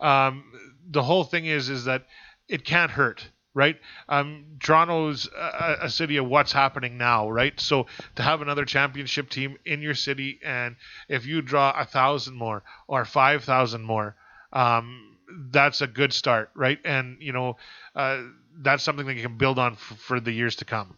um, 0.00 0.44
the 0.90 1.02
whole 1.02 1.24
thing 1.24 1.46
is, 1.46 1.68
is 1.68 1.84
that 1.84 2.06
it 2.48 2.64
can't 2.64 2.90
hurt, 2.90 3.28
right? 3.54 3.76
Um, 4.08 4.44
Toronto's 4.60 5.28
a, 5.36 5.78
a, 5.82 5.90
city 5.90 6.16
of 6.16 6.26
what's 6.26 6.52
happening 6.52 6.98
now, 6.98 7.30
right? 7.30 7.58
So 7.60 7.86
to 8.16 8.22
have 8.22 8.42
another 8.42 8.64
championship 8.64 9.30
team 9.30 9.56
in 9.64 9.82
your 9.82 9.94
city, 9.94 10.40
and 10.44 10.76
if 11.08 11.26
you 11.26 11.42
draw 11.42 11.72
a 11.78 11.84
thousand 11.84 12.34
more 12.34 12.62
or 12.88 13.04
five 13.04 13.44
thousand 13.44 13.82
more, 13.82 14.16
um, 14.52 15.16
that's 15.50 15.80
a 15.80 15.86
good 15.86 16.12
start, 16.12 16.50
right? 16.54 16.78
And 16.84 17.18
you 17.20 17.32
know. 17.32 17.56
Uh, 17.94 18.22
that's 18.62 18.82
something 18.82 19.06
that 19.06 19.14
you 19.14 19.22
can 19.22 19.36
build 19.36 19.58
on 19.58 19.72
f- 19.72 19.98
for 19.98 20.20
the 20.20 20.32
years 20.32 20.56
to 20.56 20.64
come. 20.64 20.96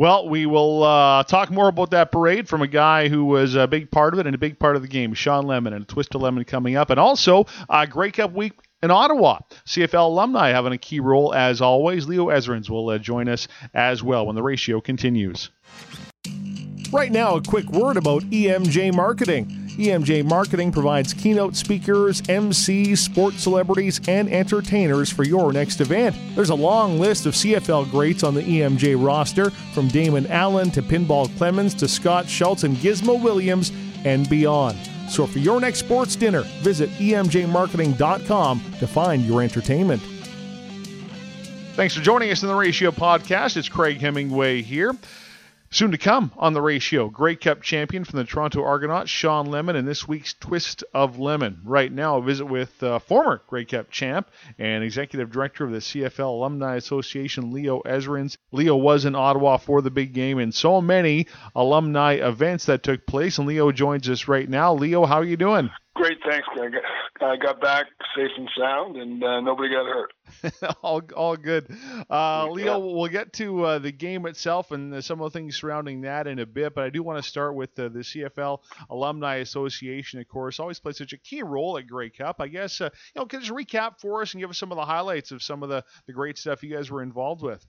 Well, 0.00 0.30
we 0.30 0.46
will 0.46 0.82
uh, 0.82 1.24
talk 1.24 1.50
more 1.50 1.68
about 1.68 1.90
that 1.90 2.10
parade 2.10 2.48
from 2.48 2.62
a 2.62 2.66
guy 2.66 3.08
who 3.08 3.26
was 3.26 3.54
a 3.54 3.66
big 3.66 3.90
part 3.90 4.14
of 4.14 4.18
it 4.18 4.24
and 4.24 4.34
a 4.34 4.38
big 4.38 4.58
part 4.58 4.74
of 4.74 4.80
the 4.80 4.88
game, 4.88 5.12
Sean 5.12 5.46
Lemon, 5.46 5.74
and 5.74 5.86
twist 5.86 6.14
of 6.14 6.22
lemon 6.22 6.42
coming 6.44 6.74
up, 6.74 6.88
and 6.88 6.98
also 6.98 7.44
uh, 7.68 7.84
Grey 7.84 8.10
Cup 8.10 8.32
week 8.32 8.54
in 8.82 8.90
Ottawa. 8.90 9.40
CFL 9.66 10.06
alumni 10.06 10.52
having 10.52 10.72
a 10.72 10.78
key 10.78 11.00
role 11.00 11.34
as 11.34 11.60
always. 11.60 12.08
Leo 12.08 12.28
Ezerins 12.28 12.70
will 12.70 12.88
uh, 12.88 12.96
join 12.96 13.28
us 13.28 13.46
as 13.74 14.02
well 14.02 14.24
when 14.24 14.36
the 14.36 14.42
ratio 14.42 14.80
continues. 14.80 15.50
Right 16.90 17.12
now, 17.12 17.34
a 17.34 17.42
quick 17.42 17.66
word 17.66 17.98
about 17.98 18.22
EMJ 18.22 18.94
Marketing. 18.94 19.59
EMJ 19.76 20.24
Marketing 20.24 20.70
provides 20.70 21.12
keynote 21.14 21.56
speakers, 21.56 22.20
MCs, 22.22 22.98
sports 22.98 23.42
celebrities, 23.42 24.00
and 24.08 24.28
entertainers 24.28 25.10
for 25.10 25.24
your 25.24 25.52
next 25.52 25.80
event. 25.80 26.16
There's 26.34 26.50
a 26.50 26.54
long 26.54 26.98
list 26.98 27.26
of 27.26 27.34
CFL 27.34 27.90
greats 27.90 28.22
on 28.22 28.34
the 28.34 28.42
EMJ 28.42 29.02
roster, 29.04 29.50
from 29.72 29.88
Damon 29.88 30.26
Allen 30.26 30.70
to 30.72 30.82
Pinball 30.82 31.28
Clemons 31.30 31.78
to 31.78 31.88
Scott 31.88 32.28
Schultz 32.28 32.64
and 32.64 32.76
Gizmo 32.76 33.22
Williams 33.22 33.72
and 34.04 34.28
beyond. 34.28 34.78
So 35.08 35.26
for 35.26 35.38
your 35.38 35.60
next 35.60 35.80
sports 35.80 36.14
dinner, 36.16 36.42
visit 36.62 36.90
emjmarketing.com 36.90 38.64
to 38.78 38.86
find 38.86 39.24
your 39.24 39.42
entertainment. 39.42 40.02
Thanks 41.74 41.94
for 41.94 42.02
joining 42.02 42.30
us 42.30 42.42
in 42.42 42.48
the 42.48 42.54
Ratio 42.54 42.90
Podcast. 42.90 43.56
It's 43.56 43.68
Craig 43.68 44.00
Hemingway 44.00 44.62
here. 44.62 44.94
Soon 45.72 45.92
to 45.92 45.98
come 45.98 46.32
on 46.36 46.52
the 46.52 46.60
ratio, 46.60 47.08
Grey 47.08 47.36
Cup 47.36 47.62
champion 47.62 48.02
from 48.02 48.18
the 48.18 48.24
Toronto 48.24 48.64
Argonauts, 48.64 49.08
Sean 49.08 49.46
Lemon, 49.46 49.76
and 49.76 49.86
this 49.86 50.08
week's 50.08 50.34
Twist 50.34 50.82
of 50.92 51.20
Lemon. 51.20 51.60
Right 51.64 51.92
now, 51.92 52.16
a 52.16 52.22
visit 52.22 52.46
with 52.46 52.82
uh, 52.82 52.98
former 52.98 53.40
Grey 53.46 53.64
Cup 53.66 53.88
champ 53.88 54.28
and 54.58 54.82
executive 54.82 55.30
director 55.30 55.64
of 55.64 55.70
the 55.70 55.78
CFL 55.78 56.26
Alumni 56.26 56.74
Association, 56.74 57.52
Leo 57.52 57.82
Ezerins. 57.82 58.36
Leo 58.50 58.74
was 58.74 59.04
in 59.04 59.14
Ottawa 59.14 59.58
for 59.58 59.80
the 59.80 59.92
big 59.92 60.12
game 60.12 60.40
and 60.40 60.52
so 60.52 60.80
many 60.80 61.28
alumni 61.54 62.14
events 62.14 62.66
that 62.66 62.82
took 62.82 63.06
place, 63.06 63.38
and 63.38 63.46
Leo 63.46 63.70
joins 63.70 64.08
us 64.08 64.26
right 64.26 64.48
now. 64.48 64.74
Leo, 64.74 65.06
how 65.06 65.18
are 65.18 65.24
you 65.24 65.36
doing? 65.36 65.70
Great, 66.00 66.18
thanks, 66.26 66.48
Greg. 66.54 66.72
I 67.20 67.36
got 67.36 67.60
back 67.60 67.84
safe 68.16 68.30
and 68.38 68.48
sound, 68.58 68.96
and 68.96 69.22
uh, 69.22 69.42
nobody 69.42 69.68
got 69.68 69.84
hurt. 69.84 70.12
all, 70.82 71.02
all 71.14 71.36
good. 71.36 71.66
Uh, 72.08 72.48
Leo, 72.48 72.78
we'll 72.78 73.10
get 73.10 73.34
to 73.34 73.64
uh, 73.64 73.78
the 73.78 73.92
game 73.92 74.24
itself 74.24 74.70
and 74.70 75.04
some 75.04 75.20
of 75.20 75.30
the 75.30 75.38
things 75.38 75.56
surrounding 75.56 76.00
that 76.00 76.26
in 76.26 76.38
a 76.38 76.46
bit, 76.46 76.74
but 76.74 76.84
I 76.84 76.88
do 76.88 77.02
want 77.02 77.22
to 77.22 77.28
start 77.28 77.54
with 77.54 77.74
the 77.74 77.90
CFL 77.90 78.60
Alumni 78.88 79.36
Association, 79.36 80.20
of 80.20 80.28
course, 80.28 80.58
always 80.58 80.80
plays 80.80 80.96
such 80.96 81.12
a 81.12 81.18
key 81.18 81.42
role 81.42 81.76
at 81.76 81.86
Grey 81.86 82.08
Cup. 82.08 82.36
I 82.40 82.48
guess, 82.48 82.80
uh, 82.80 82.88
you 83.14 83.20
know, 83.20 83.26
can 83.26 83.42
you 83.42 83.46
just 83.46 83.54
recap 83.54 84.00
for 84.00 84.22
us 84.22 84.32
and 84.32 84.40
give 84.40 84.48
us 84.48 84.56
some 84.56 84.72
of 84.72 84.76
the 84.76 84.86
highlights 84.86 85.32
of 85.32 85.42
some 85.42 85.62
of 85.62 85.68
the, 85.68 85.84
the 86.06 86.14
great 86.14 86.38
stuff 86.38 86.62
you 86.62 86.74
guys 86.74 86.90
were 86.90 87.02
involved 87.02 87.42
with? 87.42 87.66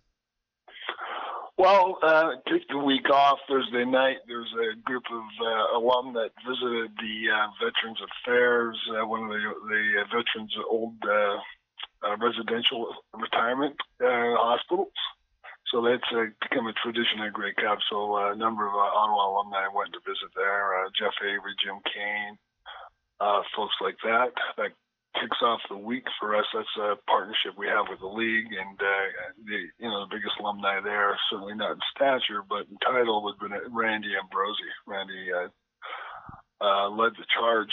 Well, 1.58 2.00
uh, 2.01 2.41
took 2.48 2.62
the 2.70 2.77
week 2.77 3.10
off 3.10 3.39
Thursday 3.48 3.86
night. 3.86 4.17
There's 4.27 4.51
a 4.53 4.79
group 4.81 5.03
of 5.12 5.24
uh, 5.46 5.77
alum 5.77 6.13
that 6.13 6.31
visited 6.48 6.91
the 6.98 7.29
uh, 7.29 7.48
Veterans 7.62 8.00
Affairs, 8.01 8.77
uh, 8.89 9.05
one 9.05 9.24
of 9.24 9.29
the 9.29 9.41
the 9.70 10.01
uh, 10.01 10.05
veterans' 10.05 10.55
old 10.70 10.96
uh, 11.05 11.38
uh, 12.08 12.17
residential 12.17 12.96
retirement 13.13 13.75
hospitals. 14.01 14.93
So 15.72 15.81
that's 15.86 16.10
become 16.41 16.67
a 16.67 16.74
tradition 16.84 17.22
at 17.22 17.31
Grey 17.31 17.53
Cup. 17.53 17.79
So 17.89 18.17
a 18.17 18.36
number 18.36 18.67
of 18.67 18.74
Ottawa 18.74 19.29
alumni 19.29 19.67
went 19.74 19.93
to 19.93 20.00
visit 20.03 20.34
there. 20.36 20.74
Jeff 21.00 21.13
Avery, 21.22 21.55
Jim 21.63 21.79
Kane, 21.88 22.38
folks 23.55 23.75
like 23.79 23.96
that. 24.03 24.34
That 24.58 24.72
kicks 25.20 25.38
off 25.41 25.60
the 25.70 25.77
week 25.77 26.06
for 26.20 26.36
us. 26.36 26.46
That's 26.53 26.77
a 26.80 26.96
partnership 27.08 27.58
we 27.58 27.68
have 27.68 27.86
with 27.89 28.00
the 28.00 28.08
league, 28.08 28.48
and 28.48 28.80
uh, 28.80 29.08
the 29.46 29.60
you 29.80 29.89
know 29.89 30.06
the 30.06 30.15
biggest 30.15 30.36
alumni 30.39 30.80
there, 30.82 31.18
certainly 31.30 31.56
not 31.56 31.72
in 31.72 31.80
stature, 31.96 32.44
but 32.48 32.68
in 32.70 32.77
title, 32.77 33.24
would 33.24 33.39
been 33.39 33.58
Randy 33.72 34.13
Ambrosie. 34.15 34.75
Randy 34.88 35.32
uh, 35.34 35.50
uh, 36.63 36.89
led 36.89 37.13
the 37.13 37.25
charge 37.38 37.72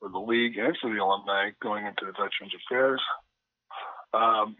for 0.00 0.08
the 0.08 0.18
league 0.18 0.56
and 0.58 0.76
for 0.80 0.92
the 0.92 1.02
alumni 1.02 1.50
going 1.60 1.86
into 1.86 2.06
the 2.06 2.12
Veterans 2.12 2.54
Affairs. 2.66 3.02
Um, 4.14 4.56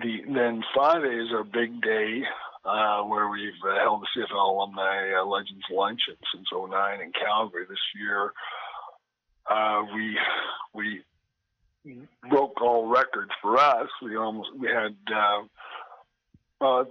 the 0.00 0.22
then 0.28 0.62
Friday 0.74 1.16
is 1.16 1.32
our 1.32 1.44
big 1.44 1.80
day 1.80 2.22
uh, 2.64 3.02
where 3.02 3.28
we've 3.28 3.52
uh, 3.64 3.78
held 3.80 4.02
the 4.02 4.20
CFL 4.20 4.50
Alumni 4.50 5.14
uh, 5.14 5.24
Legends 5.24 5.64
Lunch 5.70 6.00
since 6.34 6.46
09 6.52 7.00
in 7.00 7.12
Calgary 7.12 7.64
this 7.68 7.78
year. 7.98 8.32
Uh, 9.50 9.82
we 9.94 10.18
we 10.74 11.02
broke 12.28 12.60
all 12.60 12.88
records 12.88 13.30
for 13.40 13.58
us. 13.58 13.88
We 14.02 14.16
almost 14.16 14.50
we 14.58 14.68
had 14.68 14.96
uh, 15.14 15.44
uh, 16.60 16.84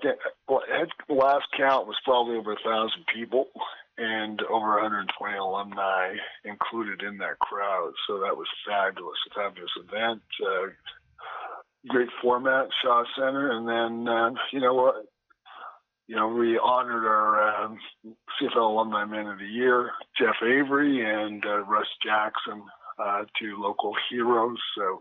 last 1.10 1.46
count 1.58 1.88
was 1.88 1.98
probably 2.06 2.38
over 2.38 2.54
a 2.54 2.64
thousand 2.64 3.06
people 3.14 3.48
and 3.98 4.42
over 4.44 4.80
120 4.82 5.38
alumni 5.38 6.16
included 6.46 7.02
in 7.02 7.18
that 7.18 7.40
crowd. 7.40 7.94
So 8.08 8.20
that 8.20 8.38
was 8.38 8.48
fabulous, 8.66 9.18
a 9.32 9.34
fabulous 9.34 9.72
event. 9.78 10.22
Uh, 10.42 10.68
great 11.88 12.10
format, 12.22 12.68
Shaw 12.84 13.04
Center, 13.18 13.52
and 13.52 13.68
then 13.68 14.14
uh, 14.14 14.32
you 14.52 14.60
know 14.60 14.74
what. 14.74 15.06
You 16.10 16.16
know, 16.16 16.30
we 16.30 16.58
honored 16.58 17.04
our 17.04 17.66
um, 17.66 17.78
CFL 18.40 18.56
Alumni 18.56 19.04
Man 19.04 19.28
of 19.28 19.40
the 19.40 19.46
Year, 19.46 19.92
Jeff 20.18 20.36
Avery 20.42 21.04
and 21.04 21.46
uh, 21.46 21.66
Russ 21.66 21.88
Jackson, 22.02 22.64
uh, 23.00 23.24
to 23.40 23.62
local 23.62 23.94
heroes 24.10 24.58
so, 24.78 25.00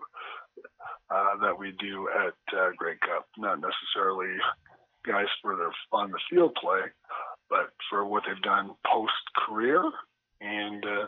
uh, 1.10 1.36
that 1.40 1.58
we 1.58 1.72
do 1.78 2.08
at 2.08 2.58
uh, 2.58 2.70
Grey 2.76 2.96
Cup. 3.00 3.26
Not 3.38 3.60
necessarily 3.60 4.36
guys 5.06 5.26
for 5.40 5.56
their 5.56 5.70
on 5.92 6.10
the 6.10 6.18
field 6.28 6.56
play, 6.60 6.80
but 7.48 7.70
for 7.88 8.04
what 8.04 8.24
they've 8.26 8.42
done 8.42 8.70
post 8.84 9.12
career. 9.46 9.82
And 10.40 10.84
uh, 10.84 11.06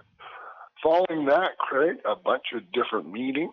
following 0.82 1.26
that, 1.26 1.58
Craig, 1.58 1.96
a 2.04 2.16
bunch 2.16 2.44
of 2.54 2.62
different 2.72 3.10
meetings 3.10 3.52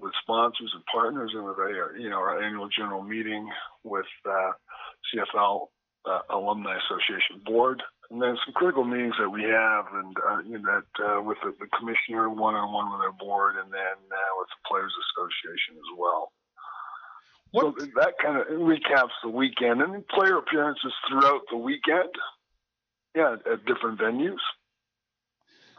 with 0.00 0.12
sponsors 0.22 0.70
and 0.74 0.84
partners, 0.86 1.32
and 1.34 1.44
our, 1.44 1.96
you 1.96 2.10
know 2.10 2.16
our 2.16 2.42
annual 2.42 2.68
general 2.68 3.02
meeting 3.02 3.48
with 3.84 4.06
uh, 4.26 4.52
CFL 5.14 5.66
uh, 6.06 6.20
Alumni 6.30 6.76
Association 6.76 7.42
Board 7.44 7.82
and 8.12 8.20
then 8.20 8.36
some 8.44 8.52
critical 8.52 8.84
meetings 8.84 9.14
that 9.18 9.30
we 9.30 9.42
have, 9.44 9.86
and 9.94 10.14
uh, 10.28 10.38
you 10.44 10.58
know, 10.58 10.68
that 10.68 11.04
uh, 11.04 11.22
with 11.22 11.38
the, 11.42 11.54
the 11.58 11.66
commissioner, 11.78 12.28
one 12.28 12.54
on 12.54 12.70
one 12.70 12.92
with 12.92 13.00
our 13.00 13.12
board, 13.12 13.54
and 13.56 13.72
then 13.72 13.96
uh, 14.12 14.32
with 14.36 14.48
the 14.52 14.68
Players 14.68 14.92
Association 14.92 15.76
as 15.76 15.98
well. 15.98 16.30
What? 17.52 17.80
So 17.80 17.86
that 17.96 18.14
kind 18.22 18.36
of 18.36 18.46
recaps 18.48 19.16
the 19.22 19.30
weekend, 19.30 19.80
and 19.80 20.06
player 20.08 20.36
appearances 20.36 20.92
throughout 21.08 21.40
the 21.50 21.56
weekend. 21.56 22.12
Yeah, 23.14 23.36
at 23.50 23.64
different 23.64 23.98
venues. 23.98 24.40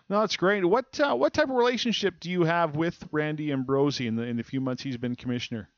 No, 0.10 0.20
that's 0.20 0.36
great. 0.36 0.66
What 0.66 1.00
uh, 1.00 1.14
what 1.16 1.34
type 1.34 1.50
of 1.50 1.56
relationship 1.56 2.20
do 2.20 2.32
you 2.32 2.44
have 2.44 2.76
with 2.76 3.08
Randy 3.12 3.52
Ambrosie 3.52 4.08
in 4.08 4.16
the 4.16 4.24
in 4.24 4.38
the 4.38 4.44
few 4.44 4.60
months 4.60 4.82
he's 4.82 4.98
been 4.98 5.16
commissioner? 5.16 5.70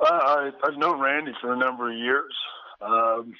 Uh, 0.00 0.06
I, 0.06 0.50
I've 0.64 0.76
known 0.76 1.00
Randy 1.00 1.32
for 1.40 1.52
a 1.52 1.56
number 1.56 1.90
of 1.90 1.98
years. 1.98 2.32
Um, 2.80 3.34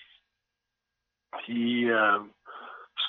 he 1.47 1.91
uh, 1.91 2.21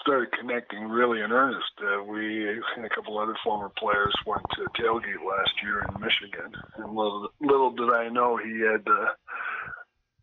started 0.01 0.29
connecting 0.39 0.87
really 0.87 1.21
in 1.21 1.31
earnest. 1.31 1.71
Uh, 1.81 2.03
we 2.03 2.49
and 2.49 2.85
a 2.85 2.89
couple 2.89 3.17
other 3.17 3.35
former 3.43 3.69
players 3.77 4.13
went 4.25 4.43
to 4.55 4.81
tailgate 4.81 5.23
last 5.25 5.51
year 5.63 5.85
in 5.87 6.01
Michigan, 6.01 6.51
and 6.77 6.95
little, 6.95 7.29
little 7.41 7.71
did 7.71 7.89
I 7.89 8.09
know 8.09 8.37
he 8.37 8.61
had 8.61 8.87
uh, 8.87 9.11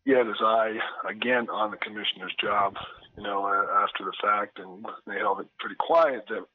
he 0.05 0.11
had 0.11 0.27
his 0.27 0.41
eye 0.41 0.77
again 1.09 1.49
on 1.49 1.71
the 1.71 1.77
commissioner's 1.77 2.33
job. 2.41 2.75
You 3.17 3.23
know, 3.23 3.45
uh, 3.45 3.83
after 3.83 4.05
the 4.05 4.13
fact, 4.21 4.59
and 4.59 4.85
they 5.07 5.17
held 5.17 5.39
it 5.39 5.47
pretty 5.59 5.75
quiet 5.79 6.25
that 6.29 6.45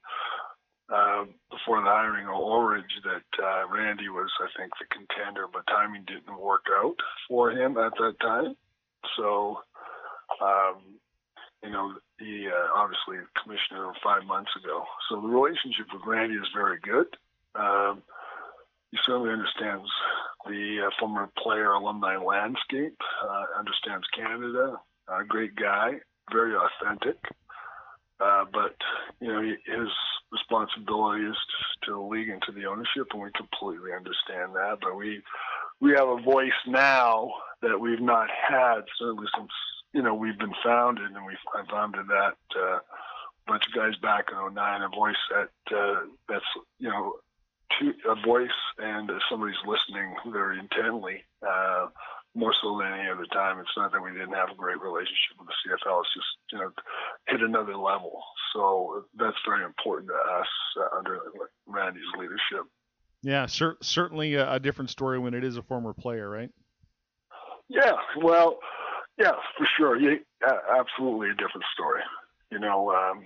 uh, 0.93 1.25
before 1.51 1.81
the 1.81 1.89
hiring 1.89 2.27
of 2.27 2.35
Orridge 2.35 3.01
that 3.05 3.43
uh, 3.43 3.69
Randy 3.69 4.09
was, 4.09 4.31
I 4.41 4.49
think, 4.59 4.73
the 4.79 4.87
contender, 4.95 5.47
but 5.53 5.67
timing 5.67 6.05
didn't 6.07 6.39
work 6.39 6.67
out 6.71 6.97
for 7.29 7.51
him 7.51 7.79
at 7.79 7.93
that 7.99 8.15
time. 8.21 8.55
So, 9.17 9.59
um, 10.41 11.01
you 11.63 11.71
know, 11.71 11.95
he 12.19 12.49
uh, 12.49 12.69
obviously 12.77 13.17
commissioner 13.43 13.93
five 14.03 14.25
months 14.25 14.51
ago. 14.63 14.85
So 15.09 15.21
the 15.21 15.29
relationship 15.29 15.87
with 15.93 16.03
Randy 16.07 16.35
is 16.35 16.49
very 16.55 16.79
good. 16.83 17.07
Um, 17.55 18.03
he 18.91 18.99
certainly 19.07 19.31
understands 19.31 19.89
the 20.47 20.87
uh, 20.87 20.91
former 20.99 21.31
player 21.39 21.73
alumni 21.73 22.17
landscape, 22.17 22.99
uh, 23.25 23.59
understands 23.59 24.07
Canada, 24.15 24.77
a 25.09 25.25
great 25.25 25.57
guy, 25.57 26.01
very 26.31 26.55
authentic. 26.55 27.19
Uh, 28.21 28.45
but 28.53 28.77
you 29.21 29.29
know 29.29 29.43
his 29.43 29.89
responsibility 30.31 31.25
is 31.25 31.37
to 31.85 31.93
the 31.93 31.99
league 31.99 32.29
and 32.29 32.43
to 32.43 32.53
the 32.53 32.67
ownership, 32.67 33.09
and 33.13 33.23
we 33.23 33.31
completely 33.35 33.93
understand 33.93 34.55
that. 34.55 34.79
But 34.81 34.97
we 34.97 35.23
we 35.81 35.93
have 35.93 36.09
a 36.09 36.21
voice 36.23 36.53
now 36.67 37.33
that 37.63 37.81
we've 37.81 38.01
not 38.01 38.29
had 38.31 38.83
certainly 38.99 39.27
since 39.37 39.51
you 39.93 40.03
know 40.03 40.15
we've 40.15 40.39
been 40.39 40.55
founded, 40.65 41.11
and 41.11 41.27
we 41.27 41.37
I 41.55 41.65
founded 41.71 42.07
that 42.09 42.37
uh, 42.59 42.79
bunch 43.47 43.65
of 43.67 43.75
guys 43.75 43.97
back 44.01 44.27
in 44.31 44.55
09. 44.55 44.83
A 44.83 44.89
voice 44.89 45.17
that 45.31 45.77
uh, 45.77 46.01
that's 46.29 46.45
you 46.79 46.89
know 46.89 47.15
to, 47.81 47.93
a 48.11 48.27
voice 48.27 48.49
and 48.79 49.11
uh, 49.11 49.19
somebody's 49.31 49.57
listening 49.67 50.15
very 50.33 50.59
intently. 50.59 51.25
Uh, 51.47 51.87
more 52.35 52.55
so 52.63 52.79
than 52.79 52.93
any 52.99 53.11
other 53.11 53.27
time. 53.27 53.59
It's 53.59 53.77
not 53.77 53.93
that 53.93 54.03
we 54.03 54.11
didn't 54.11 54.33
have 54.33 54.51
a 54.51 54.55
great 54.55 54.81
relationship 54.81 55.37
with 55.39 55.49
the 55.49 55.69
CFL. 55.69 56.01
It's 56.01 56.15
just 56.15 56.27
you 56.53 56.59
know 56.59 56.71
hit 57.29 57.43
another 57.43 57.77
level. 57.77 58.23
So 58.55 59.05
that's 59.19 59.37
very 59.47 59.65
important 59.65 60.11
to 60.11 60.15
us 60.15 60.47
uh, 60.81 60.97
under 60.97 61.21
Randy's 61.67 62.03
leadership. 62.19 62.67
Yeah, 63.23 63.47
cer- 63.47 63.79
certainly 63.83 64.35
a, 64.35 64.55
a, 64.55 64.59
different 64.59 64.91
story 64.91 65.19
when 65.19 65.33
it 65.33 65.45
is 65.45 65.57
a 65.57 65.63
former 65.63 65.93
player, 65.93 66.29
right? 66.29 66.51
Yeah, 67.69 67.93
well, 68.21 68.59
yeah, 69.19 69.33
for 69.57 69.67
sure. 69.77 69.99
Yeah, 69.99 70.17
absolutely 70.79 71.31
a 71.31 71.35
different 71.35 71.65
story. 71.75 72.03
You 72.51 72.59
know, 72.59 72.91
um, 72.91 73.25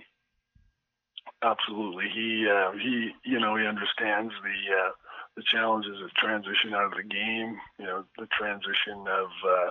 absolutely. 1.43 2.05
He 2.13 2.47
uh, 2.47 2.71
he 2.71 3.11
you 3.23 3.39
know 3.39 3.55
he 3.55 3.65
understands 3.65 4.33
the 4.43 4.59
uh, 4.75 4.91
the 5.35 5.43
challenges 5.51 6.01
of 6.03 6.13
transition 6.15 6.73
out 6.73 6.91
of 6.91 6.97
the 6.97 7.03
game. 7.03 7.57
You 7.79 7.85
know, 7.85 8.03
the 8.17 8.27
transition 8.37 9.07
of 9.07 9.29
uh, 9.47 9.69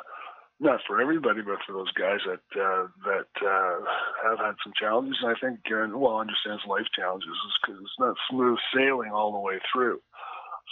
not 0.59 0.81
for 0.87 1.01
everybody, 1.01 1.43
but 1.43 1.59
for 1.67 1.73
those 1.73 1.93
guys 1.93 2.21
that 2.25 2.61
uh, 2.61 2.87
that 3.05 3.33
uh, 3.45 3.77
have 4.25 4.39
had 4.39 4.57
some 4.65 4.73
challenges. 4.79 5.19
And 5.23 5.37
I 5.37 5.39
think 5.41 5.65
Karen 5.65 5.99
well 5.99 6.19
understands 6.19 6.63
life 6.67 6.87
challenges 6.95 7.29
because 7.61 7.81
it's 7.81 7.99
not 8.01 8.17
smooth 8.31 8.59
sailing 8.75 9.11
all 9.13 9.33
the 9.33 9.41
way 9.41 9.59
through. 9.73 10.01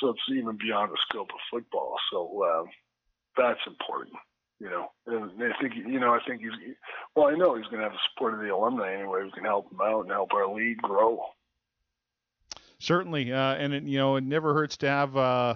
So 0.01 0.09
it's 0.09 0.21
even 0.31 0.57
beyond 0.57 0.91
the 0.91 0.99
scope 1.09 1.29
of 1.31 1.41
football. 1.51 1.97
So 2.11 2.43
uh, 2.43 2.65
that's 3.37 3.61
important. 3.67 4.15
You 4.65 4.71
know, 4.71 4.87
and 5.07 5.31
I 5.43 5.61
think 5.61 5.75
you 5.77 6.01
know, 6.01 6.15
I 6.15 6.21
think 6.27 6.41
he's 6.41 6.75
well. 7.15 7.27
I 7.27 7.35
know 7.35 7.55
he's 7.55 7.67
going 7.67 7.81
to 7.81 7.83
have 7.83 7.93
the 7.93 7.99
support 8.09 8.33
of 8.33 8.41
the 8.41 8.49
alumni 8.49 8.95
anyway. 8.95 9.21
We 9.23 9.31
can 9.31 9.45
help 9.45 9.71
him 9.71 9.79
out 9.85 10.01
and 10.05 10.11
help 10.11 10.33
our 10.33 10.49
league 10.49 10.81
grow 10.81 11.21
certainly, 12.79 13.33
uh, 13.33 13.55
and 13.55 13.73
it, 13.73 13.85
you 13.85 13.99
know 13.99 14.17
it 14.17 14.25
never 14.25 14.55
hurts 14.55 14.77
to 14.79 14.89
have 14.89 15.17
uh, 15.17 15.55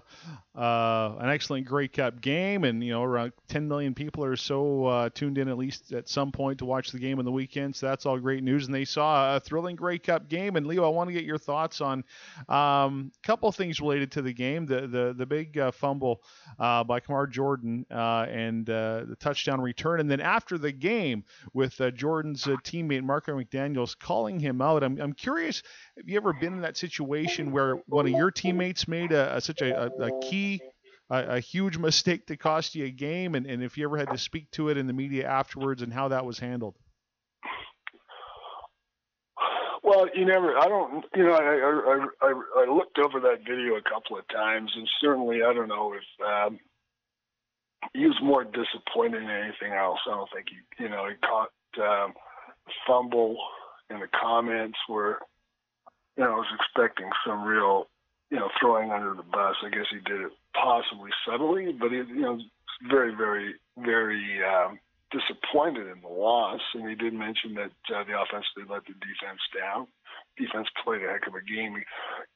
uh, 0.55 1.17
an 1.21 1.29
excellent 1.29 1.67
Grey 1.67 1.89
Cup 1.89 2.21
game, 2.21 2.65
and 2.65 2.83
you 2.83 2.93
know 2.93 3.03
around 3.03 3.33
10 3.49 3.69
million 3.69 3.95
people 3.95 4.25
are 4.25 4.37
so 4.37 4.87
uh, 4.87 5.09
tuned 5.15 5.39
in 5.39 5.49
at 5.49 5.59
least 5.59 5.93
at 5.93 6.09
some 6.09 6.33
point 6.33 6.59
to 6.59 6.65
watch 6.65 6.91
the 6.91 6.99
game 6.99 7.19
on 7.19 7.25
the 7.25 7.33
weekend. 7.33 7.77
So 7.77 7.87
that's 7.87 8.07
all 8.07 8.19
great 8.19 8.43
news, 8.43 8.67
and 8.67 8.75
they 8.75 8.85
saw 8.85 9.37
a 9.37 9.41
thrilling 9.41 9.77
Grey 9.77 9.99
Cup 9.99 10.29
game. 10.29 10.57
And 10.57 10.67
Leo, 10.67 10.85
I 10.85 10.89
want 10.89 11.09
to 11.09 11.15
get 11.15 11.25
your 11.25 11.39
thoughts 11.39 11.81
on 11.81 12.05
um, 12.49 13.13
a 13.23 13.27
couple 13.27 13.51
things 13.53 13.81
related 13.81 14.13
to 14.13 14.23
the 14.23 14.33
game: 14.33 14.67
the 14.67 14.87
the 14.87 15.15
the 15.17 15.27
big 15.27 15.59
uh, 15.59 15.71
fumble 15.71 16.23
uh, 16.59 16.85
by 16.85 17.01
Kamar 17.01 17.27
Jordan 17.27 17.87
and 17.91 18.67
the 18.67 19.17
touchdown 19.21 19.61
return, 19.61 20.01
and 20.01 20.11
then 20.11 20.21
after 20.21 20.59
the 20.59 20.73
game 20.73 21.25
with 21.53 21.81
Jordan's 21.95 22.45
teammate 22.45 23.03
Marquay 23.03 23.33
McDaniel's 23.33 23.95
calling 23.95 24.41
him 24.41 24.61
out. 24.61 24.83
I'm 24.83 25.01
I'm 25.01 25.13
curious, 25.13 25.63
have 25.99 26.09
you 26.09 26.17
ever 26.17 26.33
been 26.33 26.55
in 26.55 26.61
that 26.61 26.77
situation? 26.77 27.51
where 27.51 27.77
one 27.87 28.07
of 28.07 28.13
your 28.13 28.31
teammates 28.31 28.87
made 28.87 29.13
a, 29.13 29.37
a 29.37 29.41
such 29.41 29.61
a, 29.63 29.87
a, 29.87 30.21
key, 30.21 30.61
a, 31.11 31.37
a, 31.37 31.41
huge 31.41 31.77
mistake 31.77 32.27
to 32.27 32.37
cost 32.37 32.75
you 32.75 32.85
a 32.87 32.91
game, 32.91 33.35
and, 33.35 33.47
and 33.47 33.63
if 33.63 33.77
you 33.77 33.85
ever 33.85 33.97
had 33.97 34.11
to 34.11 34.19
speak 34.19 34.51
to 34.53 34.69
it 34.69 34.77
in 34.77 34.87
the 34.87 34.93
media 34.93 35.29
afterwards 35.29 35.83
and 35.83 35.93
how 35.93 36.09
that 36.09 36.25
was 36.25 36.39
handled? 36.39 36.77
Well, 39.83 40.07
you 40.15 40.27
never. 40.27 40.57
I 40.59 40.69
don't. 40.69 41.05
You 41.17 41.25
know, 41.25 41.33
I 41.33 42.07
I 42.23 42.29
I, 42.29 42.63
I 42.63 42.71
looked 42.71 42.99
over 42.99 43.21
that 43.21 43.39
video 43.47 43.77
a 43.77 43.83
couple 43.83 44.19
of 44.19 44.29
times, 44.29 44.71
and 44.77 44.87
certainly 45.01 45.43
I 45.43 45.55
don't 45.55 45.69
know 45.69 45.95
if 45.95 46.27
um, 46.27 46.59
he 47.95 48.05
was 48.05 48.17
more 48.23 48.45
disappointed 48.45 49.23
than 49.23 49.31
anything 49.31 49.73
else. 49.73 49.99
I 50.07 50.11
don't 50.11 50.29
think 50.35 50.49
he. 50.51 50.85
You 50.85 50.91
know, 50.91 51.09
he 51.09 51.15
caught 51.27 51.51
um, 51.83 52.13
fumble, 52.87 53.39
and 53.89 54.03
the 54.03 54.09
comments 54.21 54.79
were 54.91 55.21
you 56.19 56.25
know, 56.25 56.33
I 56.33 56.37
was 56.37 56.53
expecting 56.59 57.09
some 57.25 57.45
real, 57.45 57.87
you 58.31 58.39
know, 58.39 58.51
throwing 58.61 58.91
under 58.91 59.15
the 59.15 59.23
bus. 59.23 59.55
I 59.65 59.71
guess 59.71 59.87
he 59.91 60.01
did 60.01 60.21
it 60.21 60.33
possibly 60.53 61.11
subtly, 61.25 61.73
but 61.73 61.93
he, 61.93 61.99
you 61.99 62.23
know, 62.23 62.39
very, 62.91 63.15
very, 63.15 63.55
very 63.79 64.43
um, 64.43 64.81
disappointed 65.13 65.87
in 65.87 66.03
the 66.03 66.09
loss. 66.09 66.61
And 66.75 66.89
he 66.89 66.97
did 66.97 67.15
mention 67.15 67.55
that 67.55 67.71
uh, 67.95 68.03
the 68.03 68.19
offense 68.19 68.47
did 68.57 68.69
let 68.69 68.83
the 68.87 68.95
defense 68.99 69.41
down. 69.55 69.87
Defense 70.37 70.67
played 70.83 71.03
a 71.03 71.09
heck 71.09 71.27
of 71.29 71.35
a 71.35 71.43
game. 71.43 71.75
You 71.75 71.85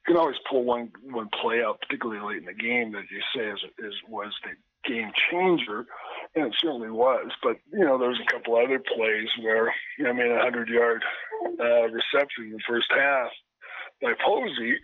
can 0.06 0.16
always 0.16 0.38
pull 0.48 0.62
one 0.64 0.92
one 1.10 1.28
play 1.40 1.62
out, 1.62 1.80
particularly 1.80 2.22
late 2.22 2.42
in 2.42 2.46
the 2.46 2.54
game, 2.54 2.92
that 2.92 3.10
you 3.10 3.20
say 3.34 3.50
is, 3.50 3.60
is 3.78 3.94
was 4.08 4.32
the 4.44 4.54
game 4.88 5.10
changer, 5.30 5.86
and 6.34 6.46
it 6.46 6.54
certainly 6.60 6.90
was. 6.90 7.30
But 7.42 7.58
you 7.72 7.84
know, 7.84 7.98
there 7.98 8.08
was 8.08 8.20
a 8.20 8.32
couple 8.32 8.56
other 8.56 8.78
plays 8.78 9.28
where 9.42 9.74
you 9.98 10.04
know, 10.04 10.10
I 10.10 10.12
mean, 10.12 10.32
a 10.32 10.42
hundred 10.42 10.68
yard 10.68 11.02
uh, 11.60 11.90
reception 11.90 12.46
in 12.46 12.52
the 12.52 12.62
first 12.68 12.86
half 12.90 13.30
by 14.02 14.12
Posey, 14.24 14.78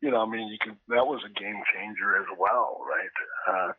you 0.00 0.10
know, 0.10 0.22
I 0.22 0.26
mean, 0.26 0.48
you 0.48 0.58
can 0.58 0.76
that 0.88 1.06
was 1.06 1.20
a 1.24 1.40
game 1.40 1.62
changer 1.74 2.16
as 2.18 2.26
well, 2.38 2.80
right? 2.88 3.68
Uh, 3.68 3.72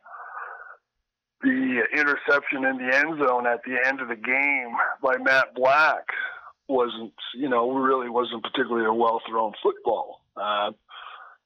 the 1.42 1.82
interception 1.92 2.64
in 2.64 2.78
the 2.78 2.96
end 2.96 3.18
zone 3.18 3.46
at 3.46 3.60
the 3.64 3.76
end 3.86 4.00
of 4.00 4.08
the 4.08 4.16
game 4.16 4.74
by 5.02 5.16
Matt 5.18 5.54
Black 5.54 6.06
wasn't, 6.68 7.14
you 7.34 7.48
know, 7.48 7.70
really 7.72 8.08
wasn't 8.08 8.42
particularly 8.42 8.86
a 8.86 8.92
well 8.92 9.20
thrown 9.28 9.52
football. 9.62 10.20
Uh, 10.36 10.72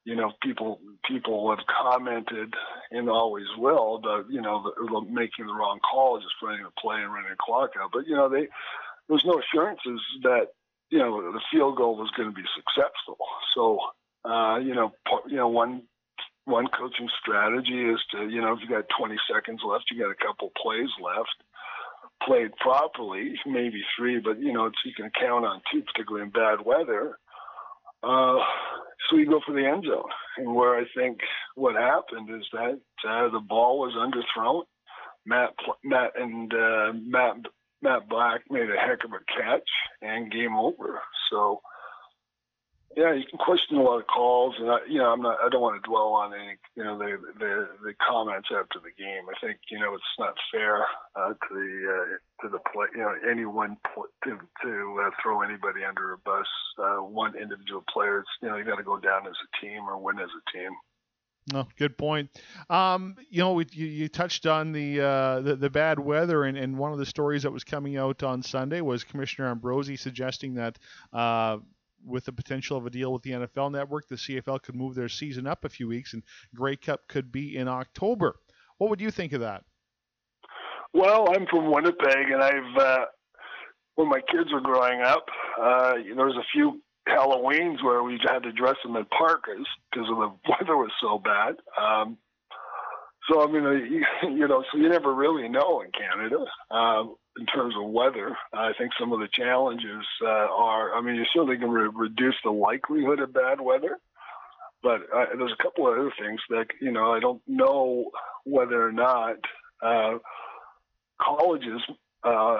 you 0.05 0.17
know, 0.17 0.33
people 0.43 0.81
people 1.05 1.51
have 1.51 1.65
commented 1.67 2.55
and 2.91 3.09
always 3.09 3.47
will 3.57 3.97
about 3.97 4.31
you 4.31 4.41
know 4.41 4.73
the, 4.77 5.01
making 5.11 5.47
the 5.47 5.55
wrong 5.55 5.79
call, 5.81 6.19
just 6.19 6.35
running 6.43 6.65
a 6.65 6.81
play 6.81 7.01
and 7.01 7.13
running 7.13 7.33
a 7.33 7.37
clock 7.41 7.71
out. 7.81 7.91
But 7.93 8.07
you 8.07 8.17
know, 8.17 8.29
they 8.29 8.49
there's 9.09 9.25
no 9.25 9.41
assurances 9.41 10.01
that 10.23 10.49
you 10.93 10.99
know, 10.99 11.33
the 11.33 11.41
field 11.51 11.77
goal 11.77 11.97
was 11.97 12.11
going 12.15 12.29
to 12.29 12.35
be 12.35 12.45
successful. 12.55 13.17
So, 13.57 13.79
uh, 14.29 14.59
you 14.59 14.75
know, 14.75 14.93
you 15.27 15.37
know, 15.37 15.49
one 15.49 15.83
one 16.45 16.67
coaching 16.67 17.09
strategy 17.19 17.83
is 17.83 17.99
to, 18.11 18.29
you 18.29 18.43
know, 18.43 18.53
if 18.53 18.59
you 18.61 18.69
got 18.69 18.85
20 18.99 19.17
seconds 19.33 19.61
left, 19.65 19.85
you 19.91 20.03
got 20.03 20.11
a 20.11 20.27
couple 20.27 20.51
plays 20.61 20.91
left, 21.01 21.37
played 22.27 22.55
properly, 22.57 23.35
maybe 23.47 23.81
three, 23.97 24.21
but 24.21 24.39
you 24.39 24.53
know, 24.53 24.67
it's, 24.67 24.77
you 24.85 24.93
can 24.95 25.11
count 25.19 25.47
on 25.47 25.63
two, 25.73 25.83
particularly 25.83 26.27
in 26.27 26.31
bad 26.31 26.59
weather. 26.65 27.17
Uh, 28.03 28.39
so 29.09 29.17
you 29.17 29.27
go 29.27 29.41
for 29.47 29.55
the 29.55 29.65
end 29.65 29.85
zone, 29.85 30.11
and 30.37 30.55
where 30.55 30.77
I 30.77 30.85
think 30.95 31.21
what 31.55 31.75
happened 31.75 32.29
is 32.29 32.47
that 32.53 32.81
uh, 33.09 33.31
the 33.31 33.41
ball 33.41 33.79
was 33.79 33.95
underthrown. 33.97 34.65
Matt, 35.25 35.55
Matt, 35.85 36.11
and 36.21 36.53
uh, 36.53 36.93
Matt 36.95 37.37
Matt 37.83 38.09
Black 38.09 38.43
made 38.51 38.71
a 38.71 38.79
heck 38.79 39.05
of 39.05 39.13
a 39.13 39.25
catch 39.37 39.69
and 40.01 40.31
game 40.31 40.57
over. 40.57 41.01
So 41.31 41.61
yeah, 42.97 43.15
you 43.15 43.25
can 43.25 43.39
question 43.39 43.79
a 43.79 43.83
lot 43.83 44.01
of 44.01 44.07
calls, 44.07 44.55
and 44.59 44.71
I, 44.71 44.79
you 44.89 44.99
know, 44.99 45.13
I'm 45.13 45.23
not. 45.23 45.39
I 45.43 45.49
don't 45.49 45.63
want 45.63 45.83
to 45.83 45.89
dwell 45.89 46.13
on 46.13 46.35
any, 46.35 46.57
you 46.77 46.85
know, 46.85 46.99
the 46.99 47.17
the, 47.39 47.69
the 47.85 47.95
comments 48.07 48.49
after 48.53 48.81
the 48.81 48.93
game. 48.93 49.25
I 49.31 49.39
think 49.41 49.59
you 49.71 49.79
know 49.79 49.95
it's 49.95 50.19
not 50.19 50.35
fair 50.53 50.85
uh, 51.17 51.33
to 51.33 51.49
the 51.51 51.71
uh, 51.89 52.43
to 52.43 52.49
the 52.53 52.59
play. 52.73 52.89
You 52.95 53.01
know, 53.01 53.15
anyone 53.29 53.79
to 54.25 54.39
to 54.63 55.03
uh, 55.07 55.11
throw 55.23 55.41
anybody 55.41 55.85
under 55.85 56.13
a 56.13 56.19
bus. 56.19 56.47
Uh, 56.79 56.97
one 56.97 57.35
individual 57.35 57.85
player. 57.93 58.21
it's, 58.21 58.29
you 58.43 58.49
know, 58.49 58.57
you 58.57 58.65
got 58.65 58.77
to 58.77 58.83
go 58.83 58.99
down 58.99 59.27
as 59.27 59.37
a 59.41 59.65
team 59.65 59.89
or 59.89 59.97
win 59.97 60.19
as 60.19 60.29
a 60.29 60.57
team. 60.57 60.73
No, 61.51 61.67
good 61.77 61.99
point. 61.99 62.31
Um, 62.71 63.17
you 63.29 63.41
know, 63.41 63.59
you, 63.59 63.87
you 63.87 64.09
touched 64.09 64.47
on 64.47 64.71
the, 64.71 65.01
uh, 65.01 65.41
the, 65.41 65.57
the 65.57 65.71
bad 65.71 65.99
weather, 65.99 66.45
and, 66.45 66.57
and 66.57 66.79
one 66.79 66.93
of 66.93 66.99
the 66.99 67.07
stories 67.07 67.43
that 67.43 67.51
was 67.51 67.65
coming 67.65 67.97
out 67.97 68.23
on 68.23 68.43
Sunday 68.43 68.81
was 68.81 69.03
Commissioner 69.03 69.51
Ambrosie 69.51 69.97
suggesting 69.97 70.55
that 70.55 70.79
uh, 71.13 71.59
with 72.07 72.25
the 72.27 72.33
potential 72.33 72.77
of 72.77 72.87
a 72.87 72.91
deal 72.91 73.13
with 73.13 73.23
the 73.23 73.33
NFL 73.33 73.73
Network, 73.73 74.09
the 74.09 74.15
CFL 74.15 74.63
could 74.63 74.77
move 74.77 74.95
their 74.95 75.09
season 75.09 75.49
up 75.49 75.65
a 75.65 75.69
few 75.69 75.89
weeks, 75.89 76.13
and 76.13 76.23
Grey 76.55 76.77
Cup 76.77 77.01
could 77.09 77.33
be 77.33 77.57
in 77.57 77.67
October. 77.67 78.37
What 78.79 78.91
would 78.91 79.01
you 79.01 79.11
think 79.11 79.33
of 79.33 79.41
that? 79.41 79.65
Well, 80.95 81.27
I'm 81.35 81.47
from 81.47 81.73
Winnipeg, 81.73 82.31
and 82.31 82.43
I've 82.43 82.77
uh, 82.77 83.05
when 83.97 84.09
my 84.09 84.21
kids 84.31 84.53
were 84.53 84.61
growing 84.61 85.01
up, 85.01 85.25
uh, 85.61 85.95
there 86.15 86.27
was 86.27 86.37
a 86.37 86.47
few 86.53 86.83
Halloweens 87.09 87.83
where 87.83 88.03
we 88.03 88.19
had 88.23 88.45
to 88.45 88.53
dress 88.53 88.77
them 88.85 88.97
in 88.97 89.05
parkas 89.07 89.67
because 89.91 90.09
the 90.09 90.15
weather 90.49 90.77
was 90.77 90.93
so 91.01 91.19
bad. 91.19 91.57
Um, 91.81 92.19
so 93.31 93.43
I 93.43 93.53
mean, 93.53 94.05
you, 94.37 94.49
know, 94.49 94.65
so 94.71 94.79
you 94.79 94.89
never 94.89 95.15
really 95.15 95.49
know 95.49 95.83
in 95.83 95.91
Canada. 95.93 96.45
Um, 96.71 97.17
in 97.39 97.47
terms 97.47 97.75
of 97.77 97.91
weather. 97.91 98.37
I 98.53 98.73
think 98.79 98.93
some 98.99 99.13
of 99.13 99.21
the 99.21 99.29
challenges 99.33 100.05
uh, 100.23 100.27
are, 100.27 100.95
I 100.95 101.01
mean, 101.01 101.17
you 101.17 101.25
certainly 101.33 101.59
can 101.59 101.71
re- 101.71 101.91
reduce 101.93 102.35
the 102.45 102.51
likelihood 102.51 103.21
of 103.21 103.33
bad 103.33 103.61
weather, 103.61 103.99
but 104.83 105.01
uh, 105.15 105.27
there's 105.37 105.55
a 105.59 105.63
couple 105.63 105.87
of 105.87 105.99
other 105.99 106.13
things 106.21 106.41
that, 106.51 106.67
you 106.81 106.93
know, 106.93 107.13
I 107.13 107.21
don't 107.21 107.43
know 107.47 108.11
whether 108.45 108.87
or 108.87 108.93
not 108.93 109.37
uh, 109.83 110.19
colleges 111.21 111.81
uh, 112.25 112.59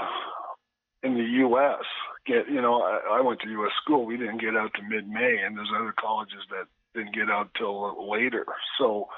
in 1.03 1.15
the 1.15 1.25
U.S. 1.41 1.85
get, 2.27 2.49
you 2.49 2.61
know, 2.61 2.83
I, 2.83 3.19
I 3.19 3.21
went 3.21 3.41
to 3.41 3.51
U.S. 3.51 3.73
school, 3.83 4.05
we 4.05 4.17
didn't 4.17 4.41
get 4.41 4.57
out 4.57 4.73
to 4.75 4.83
mid-May, 4.83 5.39
and 5.45 5.57
there's 5.57 5.73
other 5.75 5.95
colleges 5.99 6.43
that 6.51 6.67
didn't 6.95 7.15
get 7.15 7.31
out 7.31 7.51
till 7.57 8.11
later. 8.11 8.47
So, 8.79 9.09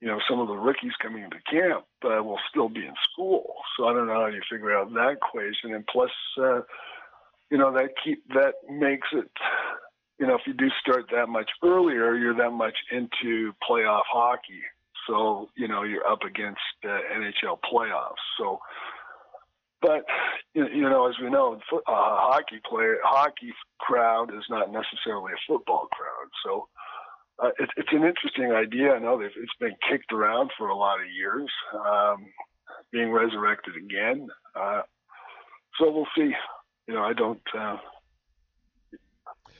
you 0.00 0.08
know, 0.08 0.18
some 0.28 0.40
of 0.40 0.48
the 0.48 0.56
rookies 0.56 0.92
coming 1.00 1.22
into 1.22 1.38
camp 1.50 1.84
uh, 2.04 2.22
will 2.22 2.40
still 2.50 2.68
be 2.68 2.84
in 2.84 2.94
school. 3.12 3.54
So 3.76 3.86
I 3.86 3.92
don't 3.92 4.06
know 4.06 4.20
how 4.20 4.26
you 4.26 4.42
figure 4.50 4.76
out 4.76 4.92
that 4.94 5.16
equation. 5.16 5.74
And 5.74 5.86
plus, 5.86 6.10
uh, 6.38 6.60
you 7.50 7.58
know, 7.58 7.72
that 7.72 7.90
keep 8.04 8.26
that 8.28 8.54
makes 8.68 9.08
it, 9.12 9.30
you 10.18 10.26
know, 10.26 10.34
if 10.34 10.42
you 10.46 10.52
do 10.52 10.68
start 10.80 11.06
that 11.12 11.28
much 11.28 11.50
earlier, 11.62 12.14
you're 12.14 12.36
that 12.36 12.50
much 12.50 12.76
into 12.90 13.52
playoff 13.68 14.02
hockey. 14.10 14.62
So 15.08 15.48
you 15.56 15.68
know, 15.68 15.82
you're 15.82 16.06
up 16.06 16.22
against 16.22 16.60
uh, 16.84 16.88
NHL 16.88 17.58
playoffs. 17.72 18.24
So, 18.38 18.58
but 19.82 20.04
you 20.54 20.88
know, 20.88 21.08
as 21.08 21.14
we 21.22 21.28
know, 21.30 21.54
a 21.54 21.80
hockey 21.86 22.60
player, 22.68 22.96
hockey 23.04 23.52
crowd 23.78 24.34
is 24.34 24.44
not 24.48 24.72
necessarily 24.72 25.32
a 25.32 25.42
football 25.46 25.88
crowd. 25.92 26.30
So 26.44 26.68
uh, 27.38 27.50
it, 27.58 27.68
it's 27.76 27.92
an 27.92 28.04
interesting 28.04 28.52
idea. 28.52 28.92
I 28.92 28.98
know 28.98 29.20
it's 29.20 29.34
been 29.60 29.76
kicked 29.88 30.12
around 30.12 30.50
for 30.56 30.68
a 30.68 30.76
lot 30.76 31.00
of 31.00 31.06
years, 31.10 31.50
um, 31.74 32.26
being 32.90 33.10
resurrected 33.10 33.76
again. 33.76 34.28
Uh, 34.54 34.82
so 35.78 35.90
we'll 35.90 36.08
see. 36.16 36.32
You 36.88 36.94
know, 36.94 37.02
I 37.02 37.12
don't. 37.12 37.42
Uh, 37.56 37.76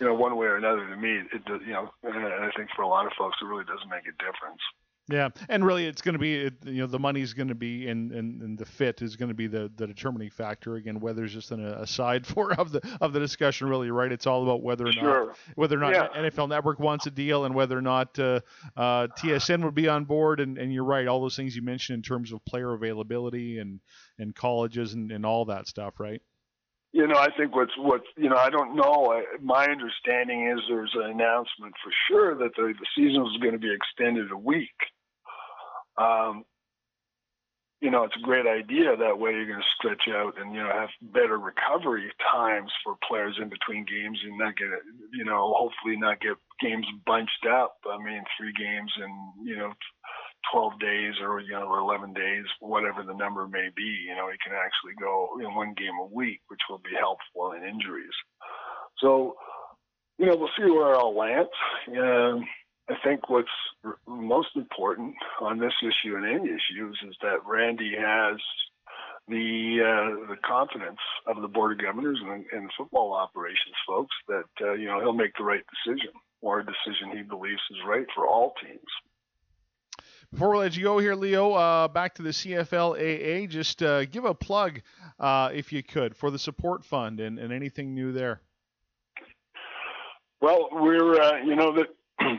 you 0.00 0.07
know, 0.07 0.14
one 0.14 0.37
way 0.37 0.46
or 0.46 0.57
another, 0.57 0.87
to 0.87 0.96
me, 0.96 1.22
it 1.33 1.44
does. 1.44 1.61
You 1.66 1.72
know, 1.72 1.90
and 2.02 2.16
I 2.16 2.50
think 2.57 2.70
for 2.74 2.83
a 2.83 2.88
lot 2.88 3.07
of 3.07 3.12
folks, 3.18 3.37
it 3.40 3.46
really 3.46 3.64
doesn't 3.64 3.88
make 3.88 4.05
a 4.05 4.12
difference. 4.22 4.61
Yeah, 5.08 5.28
and 5.48 5.64
really, 5.64 5.86
it's 5.86 6.02
going 6.02 6.14
to 6.14 6.18
be 6.18 6.50
you 6.64 6.80
know 6.80 6.86
the 6.88 6.98
money's 6.98 7.32
going 7.32 7.46
to 7.48 7.54
be 7.54 7.86
and, 7.88 8.10
and, 8.10 8.42
and 8.42 8.58
the 8.58 8.66
fit 8.66 9.02
is 9.02 9.14
going 9.14 9.28
to 9.28 9.36
be 9.36 9.46
the, 9.46 9.70
the 9.76 9.86
determining 9.86 10.30
factor. 10.30 10.74
Again, 10.74 10.98
weather's 10.98 11.32
just 11.32 11.52
an 11.52 11.64
aside 11.64 12.26
for 12.26 12.52
of 12.54 12.72
the 12.72 12.80
of 13.00 13.12
the 13.12 13.20
discussion. 13.20 13.68
Really, 13.68 13.90
right? 13.92 14.10
It's 14.10 14.26
all 14.26 14.42
about 14.42 14.62
whether 14.62 14.88
or 14.88 14.92
sure. 14.92 15.26
not 15.26 15.38
whether 15.54 15.76
or 15.76 15.80
not 15.80 15.94
yeah. 15.94 16.28
NFL 16.28 16.48
Network 16.48 16.80
wants 16.80 17.06
a 17.06 17.12
deal 17.12 17.44
and 17.44 17.54
whether 17.54 17.78
or 17.78 17.82
not 17.82 18.18
uh, 18.18 18.40
uh, 18.76 19.06
TSN 19.18 19.62
would 19.64 19.76
be 19.76 19.86
on 19.86 20.04
board. 20.04 20.40
And, 20.40 20.58
and 20.58 20.72
you're 20.72 20.84
right, 20.84 21.06
all 21.06 21.20
those 21.20 21.36
things 21.36 21.54
you 21.54 21.62
mentioned 21.62 21.98
in 21.98 22.02
terms 22.02 22.32
of 22.32 22.44
player 22.44 22.72
availability 22.72 23.58
and 23.58 23.78
and 24.18 24.34
colleges 24.34 24.94
and, 24.94 25.12
and 25.12 25.24
all 25.24 25.44
that 25.44 25.68
stuff, 25.68 26.00
right? 26.00 26.20
You 26.90 27.06
know, 27.06 27.18
I 27.18 27.28
think 27.36 27.54
what's 27.54 27.76
what 27.78 28.00
you 28.16 28.28
know, 28.28 28.36
I 28.36 28.50
don't 28.50 28.74
know. 28.74 29.22
My 29.40 29.66
understanding 29.66 30.50
is 30.50 30.58
there's 30.68 30.94
an 30.94 31.10
announcement 31.10 31.74
for 31.84 31.92
sure 32.08 32.34
that 32.38 32.56
the, 32.56 32.72
the 32.72 32.86
season 32.96 33.22
is 33.22 33.40
going 33.40 33.52
to 33.52 33.58
be 33.58 33.72
extended 33.72 34.32
a 34.32 34.36
week. 34.36 34.74
Um, 35.98 36.44
you 37.80 37.90
know, 37.90 38.04
it's 38.04 38.16
a 38.16 38.24
great 38.24 38.46
idea. 38.46 38.96
That 38.96 39.18
way, 39.18 39.32
you're 39.32 39.46
going 39.46 39.61
to 39.61 39.76
stretch 39.76 40.09
out 40.09 40.40
and 40.40 40.54
you 40.54 40.62
know 40.62 40.72
have 40.72 40.88
better 41.12 41.38
recovery 41.38 42.11
times 42.32 42.72
for 42.82 42.96
players 43.06 43.37
in 43.40 43.50
between 43.50 43.85
games, 43.85 44.18
and 44.24 44.38
not 44.38 44.56
get 44.56 44.68
you 45.12 45.24
know 45.24 45.52
hopefully 45.54 45.96
not 45.96 46.20
get 46.20 46.37
games 46.61 46.87
bunched 47.04 47.44
up. 47.50 47.76
I 47.85 48.02
mean, 48.02 48.24
three 48.38 48.52
games 48.56 48.90
in 48.96 49.46
you 49.46 49.56
know 49.56 49.72
12 50.52 50.80
days 50.80 51.14
or 51.22 51.40
you 51.40 51.52
know 51.52 51.68
or 51.68 51.78
11 51.78 52.14
days, 52.14 52.44
whatever 52.61 53.02
the 53.02 53.14
number 53.14 53.46
may 53.46 53.68
be. 53.76 54.09
You 54.09 54.16
know, 54.16 54.28
you 54.28 54.38
can 54.42 54.54
actually 54.56 54.94
go 54.98 55.38
in 55.40 55.54
one 55.54 55.74
game 55.76 55.96
a 56.00 56.06
week, 56.06 56.40
which 56.48 56.61
will 56.70 56.78
be 56.78 56.96
helpful 56.98 57.52
in 57.52 57.68
injuries. 57.68 58.16
So, 58.98 59.37
you 60.18 60.26
know, 60.26 60.37
we'll 60.37 60.56
see 60.56 60.70
where 60.70 60.94
it 60.94 60.96
all 60.96 61.16
lands. 61.16 61.50
Um, 61.88 62.44
I 62.88 62.94
think 63.03 63.29
what's 63.29 63.49
most 64.07 64.51
important 64.55 65.14
on 65.40 65.59
this 65.59 65.72
issue 65.83 66.16
and 66.16 66.25
any 66.25 66.44
issues 66.44 66.99
is 67.09 67.16
that 67.20 67.44
Randy 67.44 67.94
has 67.99 68.37
the 69.29 69.81
uh, 69.83 70.29
the 70.29 70.37
confidence 70.44 71.01
of 71.27 71.42
the 71.42 71.49
board 71.49 71.72
of 71.72 71.85
governors 71.85 72.20
and, 72.22 72.44
and 72.53 72.70
football 72.79 73.12
operations 73.12 73.75
folks 73.87 74.14
that 74.29 74.44
uh, 74.61 74.75
you 74.75 74.87
know 74.87 75.01
he'll 75.01 75.12
make 75.12 75.33
the 75.37 75.42
right 75.42 75.64
decision 75.85 76.11
or 76.42 76.61
a 76.61 76.64
decision 76.64 77.16
he 77.16 77.22
believes 77.22 77.61
is 77.70 77.79
right 77.87 78.07
for 78.14 78.27
all 78.27 78.55
teams. 78.62 78.81
Before 80.31 80.51
we 80.51 80.59
let 80.59 80.77
you 80.77 80.83
go 80.83 80.99
here, 80.99 81.14
Leo, 81.14 81.53
uh, 81.53 81.88
back 81.88 82.14
to 82.16 82.22
the 82.22 82.31
CFLAA, 82.31 83.49
just 83.49 83.83
uh, 83.83 84.05
give 84.07 84.25
a 84.25 84.35
plug, 84.35 84.83
uh, 85.20 85.51
if 85.53 85.72
you 85.72 85.83
could, 85.83 86.16
for 86.16 86.31
the 86.31 86.38
support 86.38 86.85
fund 86.85 87.20
and, 87.20 87.38
and 87.38 87.53
anything 87.53 87.94
new 87.94 88.12
there. 88.12 88.40
Well, 90.40 90.68
we're, 90.72 91.20
uh, 91.20 91.42
you 91.44 91.55
know, 91.55 91.72
that 91.75 91.87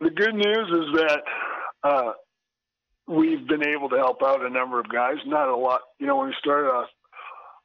the 0.00 0.10
good 0.10 0.34
news 0.34 0.68
is 0.68 1.00
that 1.00 1.20
uh, 1.82 2.12
we've 3.06 3.46
been 3.46 3.66
able 3.66 3.88
to 3.90 3.96
help 3.96 4.22
out 4.22 4.44
a 4.44 4.50
number 4.50 4.80
of 4.80 4.88
guys. 4.88 5.16
Not 5.26 5.48
a 5.48 5.56
lot, 5.56 5.80
you 5.98 6.06
know. 6.06 6.16
When 6.16 6.28
we 6.28 6.34
started 6.38 6.68
off, 6.68 6.88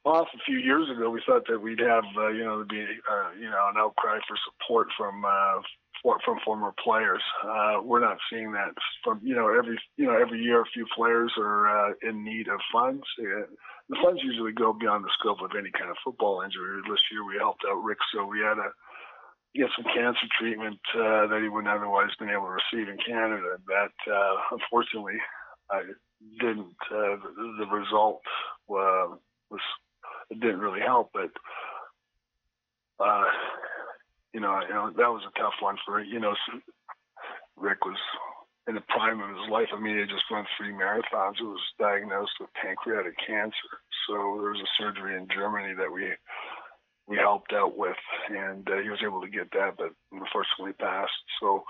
off 0.04 0.28
a 0.34 0.44
few 0.46 0.58
years 0.58 0.88
ago, 0.90 1.10
we 1.10 1.22
thought 1.26 1.46
that 1.48 1.60
we'd 1.60 1.80
have, 1.80 2.04
uh, 2.16 2.28
you 2.28 2.44
know, 2.44 2.64
be, 2.68 2.84
uh, 3.10 3.30
you 3.38 3.48
know, 3.48 3.70
an 3.70 3.76
outcry 3.78 4.18
for 4.28 4.36
support 4.44 4.88
from 4.96 5.24
uh, 5.24 5.60
for, 6.02 6.18
from 6.24 6.38
former 6.44 6.72
players. 6.82 7.22
Uh, 7.44 7.80
we're 7.82 8.00
not 8.00 8.18
seeing 8.30 8.52
that 8.52 8.74
from, 9.02 9.20
you 9.22 9.34
know, 9.34 9.48
every, 9.48 9.78
you 9.96 10.06
know, 10.06 10.16
every 10.16 10.40
year 10.42 10.60
a 10.60 10.72
few 10.72 10.86
players 10.94 11.32
are 11.38 11.90
uh, 11.90 11.92
in 12.02 12.22
need 12.22 12.48
of 12.48 12.60
funds. 12.72 13.02
The 13.18 13.96
funds 14.02 14.20
usually 14.22 14.52
go 14.52 14.72
beyond 14.72 15.04
the 15.04 15.10
scope 15.18 15.40
of 15.42 15.52
any 15.58 15.70
kind 15.70 15.90
of 15.90 15.96
football 16.04 16.42
injury. 16.42 16.82
This 16.88 17.00
year 17.10 17.24
we 17.24 17.36
helped 17.38 17.62
out 17.68 17.82
Rick, 17.82 17.98
so 18.12 18.26
we 18.26 18.40
had 18.40 18.58
a 18.58 18.70
get 19.56 19.70
some 19.76 19.84
cancer 19.92 20.26
treatment 20.38 20.78
uh, 20.94 21.26
that 21.26 21.40
he 21.42 21.48
wouldn't 21.48 21.72
otherwise 21.72 22.10
been 22.18 22.30
able 22.30 22.46
to 22.46 22.58
receive 22.60 22.88
in 22.88 22.98
Canada. 22.98 23.56
That 23.66 24.12
uh, 24.12 24.36
unfortunately 24.52 25.18
I 25.70 25.82
didn't. 26.40 26.76
Uh, 26.90 27.16
the 27.58 27.66
result 27.70 28.22
uh, 28.70 29.16
was 29.50 29.60
it 30.30 30.40
didn't 30.40 30.60
really 30.60 30.80
help, 30.80 31.10
but 31.12 31.30
uh, 33.00 33.24
you 34.32 34.40
know, 34.40 34.60
you 34.66 34.74
know 34.74 34.90
that 34.96 35.12
was 35.12 35.22
a 35.26 35.38
tough 35.38 35.54
one 35.60 35.76
for 35.84 36.00
you 36.02 36.20
know. 36.20 36.34
Rick 37.56 37.86
was 37.86 37.96
in 38.68 38.74
the 38.74 38.84
prime 38.92 39.22
of 39.22 39.30
his 39.30 39.48
life. 39.50 39.68
I 39.72 39.80
mean, 39.80 39.96
he 39.96 40.04
just 40.04 40.28
run 40.30 40.44
three 40.58 40.72
marathons. 40.72 41.38
He 41.38 41.44
was 41.44 41.60
diagnosed 41.78 42.36
with 42.40 42.50
pancreatic 42.60 43.14
cancer. 43.26 43.72
So 44.06 44.38
there 44.40 44.50
was 44.50 44.60
a 44.60 44.74
surgery 44.76 45.16
in 45.16 45.28
Germany 45.32 45.74
that 45.74 45.90
we 45.90 46.10
we 47.06 47.16
helped 47.16 47.52
out 47.52 47.76
with, 47.76 47.96
and 48.28 48.68
uh, 48.68 48.82
he 48.82 48.90
was 48.90 48.98
able 49.04 49.20
to 49.20 49.28
get 49.28 49.50
that, 49.52 49.74
but 49.78 49.92
unfortunately 50.10 50.72
passed. 50.78 51.12
So 51.40 51.64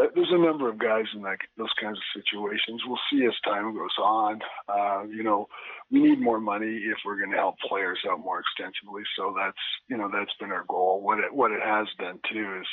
uh, 0.00 0.06
there's 0.14 0.32
a 0.32 0.38
number 0.38 0.68
of 0.68 0.78
guys 0.78 1.04
in 1.14 1.22
that 1.22 1.38
those 1.56 1.72
kinds 1.80 1.98
of 1.98 2.22
situations. 2.22 2.82
We'll 2.86 2.98
see 3.10 3.24
as 3.26 3.34
time 3.44 3.74
goes 3.76 3.96
on. 4.02 4.40
Uh, 4.68 5.04
you 5.04 5.22
know, 5.22 5.46
we 5.90 6.00
need 6.00 6.20
more 6.20 6.40
money 6.40 6.82
if 6.86 6.98
we're 7.04 7.18
going 7.18 7.30
to 7.30 7.36
help 7.36 7.56
players 7.68 8.00
out 8.10 8.20
more 8.20 8.40
extensively. 8.40 9.02
So 9.16 9.34
that's 9.36 9.62
you 9.88 9.96
know 9.96 10.10
that's 10.12 10.34
been 10.40 10.50
our 10.50 10.64
goal. 10.68 11.02
What 11.02 11.18
it 11.18 11.32
what 11.32 11.52
it 11.52 11.62
has 11.62 11.86
done 11.98 12.18
too 12.32 12.58
is 12.60 12.66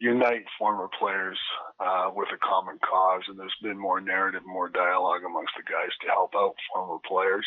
unite 0.00 0.44
former 0.58 0.88
players 0.98 1.38
uh, 1.80 2.10
with 2.14 2.28
a 2.34 2.38
common 2.38 2.78
cause, 2.82 3.22
and 3.28 3.38
there's 3.38 3.54
been 3.62 3.78
more 3.78 4.00
narrative, 4.00 4.42
more 4.46 4.68
dialogue 4.68 5.22
amongst 5.26 5.52
the 5.56 5.62
guys 5.62 5.90
to 6.00 6.08
help 6.08 6.32
out 6.36 6.54
former 6.72 6.98
players. 7.06 7.46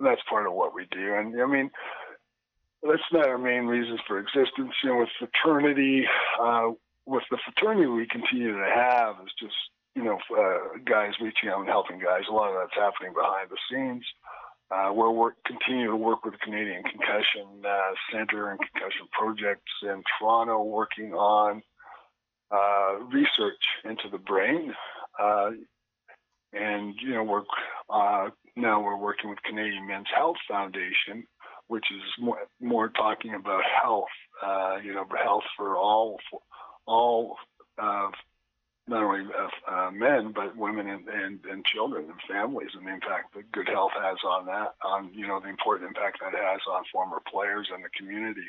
And 0.00 0.08
that's 0.08 0.22
part 0.28 0.46
of 0.46 0.54
what 0.54 0.74
we 0.74 0.86
do. 0.90 1.14
And 1.14 1.40
I 1.40 1.46
mean, 1.46 1.70
that's 2.88 3.02
not 3.12 3.28
our 3.28 3.38
main 3.38 3.66
reasons 3.66 4.00
for 4.06 4.18
existence. 4.18 4.72
You 4.82 4.90
know, 4.90 4.96
with 4.98 5.08
fraternity, 5.18 6.04
uh, 6.40 6.70
with 7.06 7.24
the 7.30 7.38
fraternity 7.44 7.86
we 7.86 8.06
continue 8.06 8.52
to 8.52 8.70
have 8.74 9.16
is 9.24 9.32
just 9.40 9.56
you 9.94 10.04
know 10.04 10.18
uh, 10.36 10.78
guys 10.84 11.12
reaching 11.20 11.48
out 11.48 11.60
and 11.60 11.68
helping 11.68 11.98
guys. 11.98 12.22
A 12.28 12.32
lot 12.32 12.50
of 12.50 12.56
that's 12.60 12.74
happening 12.74 13.14
behind 13.14 13.48
the 13.50 13.58
scenes. 13.70 14.04
Uh, 14.70 14.90
we're 14.92 15.10
work, 15.10 15.34
continue 15.46 15.86
to 15.86 15.96
work 15.96 16.24
with 16.24 16.32
the 16.32 16.38
Canadian 16.38 16.82
Concussion 16.82 17.62
uh, 17.64 17.92
Center 18.10 18.50
and 18.50 18.58
Concussion 18.58 19.06
Projects 19.12 19.72
in 19.82 20.02
Toronto, 20.18 20.62
working 20.62 21.12
on 21.12 21.62
uh, 22.50 22.98
research 23.12 23.62
into 23.84 24.08
the 24.10 24.18
brain. 24.18 24.74
Uh, 25.20 25.50
and 26.52 26.94
you 27.00 27.10
know, 27.10 27.22
we're 27.22 27.42
uh, 27.90 28.30
now 28.56 28.80
we're 28.80 28.96
working 28.96 29.28
with 29.28 29.42
Canadian 29.42 29.86
Men's 29.86 30.06
Health 30.14 30.36
Foundation, 30.48 31.26
which 31.68 31.84
is 31.90 32.02
more, 32.22 32.38
more 32.60 32.88
talking 32.88 33.34
about 33.34 33.62
health. 33.82 34.08
Uh, 34.44 34.76
you 34.82 34.92
know, 34.92 35.04
health 35.22 35.44
for 35.56 35.76
all 35.76 36.18
all 36.86 37.36
not 38.86 39.02
only 39.02 39.24
uh, 39.68 39.90
men 39.90 40.32
but 40.34 40.56
women 40.56 40.88
and, 40.88 41.08
and, 41.08 41.40
and 41.50 41.64
children 41.64 42.04
and 42.04 42.20
families 42.28 42.68
and 42.76 42.86
the 42.86 42.92
impact 42.92 43.34
that 43.34 43.50
good 43.52 43.68
health 43.68 43.92
has 43.96 44.18
on 44.28 44.46
that 44.46 44.74
on 44.84 45.10
you 45.14 45.26
know 45.26 45.40
the 45.40 45.48
important 45.48 45.88
impact 45.88 46.18
that 46.20 46.34
has 46.34 46.60
on 46.70 46.82
former 46.92 47.20
players 47.30 47.68
and 47.72 47.82
the 47.82 47.88
community 47.96 48.46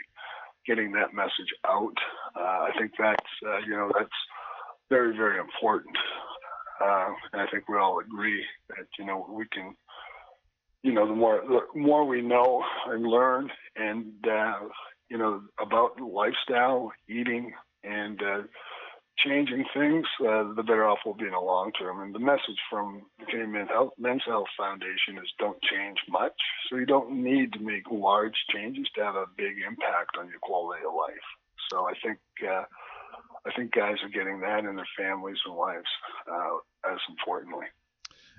getting 0.67 0.91
that 0.91 1.13
message 1.13 1.51
out 1.65 1.95
uh, 2.35 2.67
I 2.67 2.71
think 2.77 2.91
that's 2.99 3.31
uh, 3.45 3.59
you 3.65 3.75
know 3.75 3.91
that's 3.97 4.19
very 4.89 5.15
very 5.15 5.39
important 5.39 5.95
uh, 6.83 7.13
and 7.31 7.41
I 7.41 7.47
think 7.47 7.69
we 7.69 7.77
all 7.77 7.99
agree 7.99 8.43
that 8.69 8.87
you 8.99 9.05
know 9.05 9.25
we 9.29 9.45
can 9.53 9.75
you 10.85 10.93
know 10.93 11.07
the 11.07 11.15
more 11.15 11.41
the 11.47 11.79
more 11.79 12.05
we 12.05 12.21
know 12.21 12.63
and 12.87 13.07
learn 13.07 13.49
and 13.75 14.13
uh, 14.29 14.59
you 15.09 15.17
know 15.17 15.41
about 15.59 15.99
lifestyle 15.99 16.91
eating 17.09 17.53
and 17.83 18.21
uh, 18.21 18.41
changing 19.25 19.65
things, 19.73 20.05
uh, 20.21 20.53
the 20.53 20.63
better 20.63 20.85
off 20.85 20.99
we'll 21.05 21.15
be 21.15 21.25
in 21.25 21.31
the 21.31 21.39
long 21.39 21.71
term. 21.71 22.01
And 22.01 22.13
the 22.13 22.19
message 22.19 22.61
from 22.69 23.01
the 23.17 23.25
Canadian 23.25 23.53
Men's 23.53 23.69
Health, 23.69 23.93
Men's 23.97 24.21
Health 24.27 24.47
Foundation 24.57 25.17
is 25.17 25.31
don't 25.39 25.57
change 25.63 25.97
much. 26.07 26.37
So 26.69 26.77
you 26.77 26.85
don't 26.85 27.23
need 27.23 27.53
to 27.53 27.59
make 27.59 27.89
large 27.91 28.37
changes 28.53 28.87
to 28.95 29.03
have 29.03 29.15
a 29.15 29.25
big 29.35 29.55
impact 29.65 30.17
on 30.19 30.29
your 30.29 30.39
quality 30.43 30.83
of 30.87 30.93
life. 30.93 31.27
So 31.71 31.87
I 31.87 31.93
think 32.03 32.19
uh, 32.47 32.65
I 33.47 33.51
think 33.55 33.73
guys 33.73 33.97
are 34.03 34.09
getting 34.09 34.39
that 34.41 34.65
in 34.65 34.75
their 34.75 34.93
families 34.97 35.37
and 35.47 35.55
lives 35.55 35.89
uh, 36.31 36.91
as 36.91 36.99
importantly. 37.09 37.65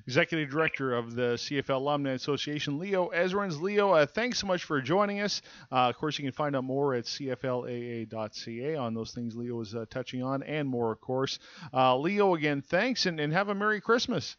Executive 0.07 0.49
Director 0.49 0.95
of 0.95 1.17
the 1.17 1.35
CFL 1.35 1.77
Alumni 1.77 2.13
Association, 2.13 2.79
Leo 2.79 3.11
Ezerins. 3.11 3.61
Leo, 3.61 3.91
uh, 3.91 4.07
thanks 4.07 4.39
so 4.39 4.47
much 4.47 4.63
for 4.63 4.81
joining 4.81 5.21
us. 5.21 5.43
Uh, 5.73 5.89
of 5.89 5.97
course, 5.97 6.17
you 6.17 6.25
can 6.25 6.33
find 6.33 6.55
out 6.55 6.63
more 6.63 6.95
at 6.95 7.05
cflaa.ca 7.07 8.77
on 8.77 8.95
those 8.95 9.13
things 9.13 9.35
Leo 9.35 9.61
is 9.61 9.75
uh, 9.75 9.85
touching 9.91 10.23
on 10.23 10.45
and 10.45 10.69
more, 10.69 10.93
of 10.93 11.01
course. 11.01 11.41
Uh, 11.75 11.97
Leo, 11.99 12.35
again, 12.37 12.63
thanks 12.63 13.07
and, 13.07 13.19
and 13.19 13.33
have 13.33 13.49
a 13.49 13.55
Merry 13.55 13.81
Christmas. 13.81 14.37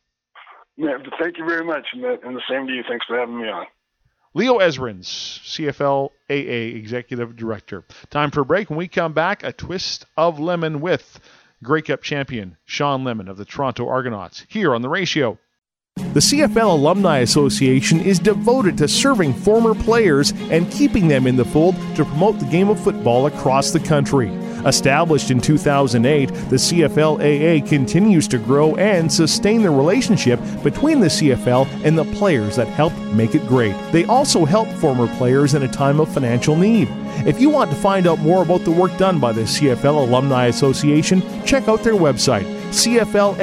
Yeah, 0.77 0.97
thank 1.19 1.37
you 1.37 1.45
very 1.45 1.65
much, 1.65 1.85
and 1.93 2.03
the 2.03 2.41
same 2.49 2.67
to 2.67 2.73
you. 2.73 2.83
Thanks 2.87 3.05
for 3.05 3.17
having 3.17 3.41
me 3.41 3.49
on. 3.49 3.65
Leo 4.33 4.59
Ezerins, 4.59 5.07
CFLAA 5.43 6.75
Executive 6.75 7.35
Director. 7.35 7.83
Time 8.09 8.29
for 8.31 8.41
a 8.41 8.45
break. 8.45 8.69
When 8.69 8.77
we 8.77 8.87
come 8.87 9.11
back, 9.11 9.43
a 9.43 9.51
twist 9.51 10.05
of 10.15 10.39
lemon 10.39 10.79
with 10.79 11.19
Grey 11.63 11.81
Cup 11.81 12.03
champion 12.03 12.55
Sean 12.63 13.03
Lemon 13.03 13.27
of 13.27 13.37
the 13.37 13.45
Toronto 13.45 13.87
Argonauts 13.87 14.45
here 14.47 14.75
on 14.75 14.83
the 14.83 14.89
ratio. 14.89 15.39
The 16.17 16.21
CFL 16.21 16.71
Alumni 16.71 17.19
Association 17.19 17.99
is 18.01 18.17
devoted 18.17 18.75
to 18.79 18.87
serving 18.87 19.35
former 19.35 19.75
players 19.75 20.31
and 20.49 20.67
keeping 20.71 21.07
them 21.07 21.27
in 21.27 21.35
the 21.35 21.45
fold 21.45 21.75
to 21.95 22.03
promote 22.05 22.39
the 22.39 22.47
game 22.47 22.69
of 22.69 22.79
football 22.79 23.27
across 23.27 23.69
the 23.69 23.79
country. 23.79 24.29
Established 24.65 25.29
in 25.29 25.39
2008, 25.39 26.29
the 26.49 26.55
CFL-AA 26.55 27.69
continues 27.69 28.27
to 28.29 28.39
grow 28.39 28.75
and 28.77 29.13
sustain 29.13 29.61
the 29.61 29.69
relationship 29.69 30.39
between 30.63 31.01
the 31.01 31.05
CFL 31.05 31.67
and 31.85 31.95
the 31.95 32.05
players 32.05 32.55
that 32.55 32.65
help 32.65 32.93
make 33.13 33.35
it 33.35 33.47
great. 33.47 33.75
They 33.91 34.05
also 34.05 34.43
help 34.43 34.67
former 34.69 35.05
players 35.17 35.53
in 35.53 35.61
a 35.61 35.67
time 35.67 35.99
of 35.99 36.11
financial 36.11 36.55
need. 36.55 36.87
If 37.27 37.39
you 37.39 37.51
want 37.51 37.69
to 37.69 37.77
find 37.77 38.07
out 38.07 38.17
more 38.17 38.41
about 38.41 38.61
the 38.61 38.71
work 38.71 38.97
done 38.97 39.19
by 39.19 39.33
the 39.33 39.41
CFL 39.41 40.07
Alumni 40.07 40.47
Association, 40.47 41.21
check 41.45 41.67
out 41.67 41.83
their 41.83 41.93
website, 41.93 42.45
cflaa.ca. 42.71 43.37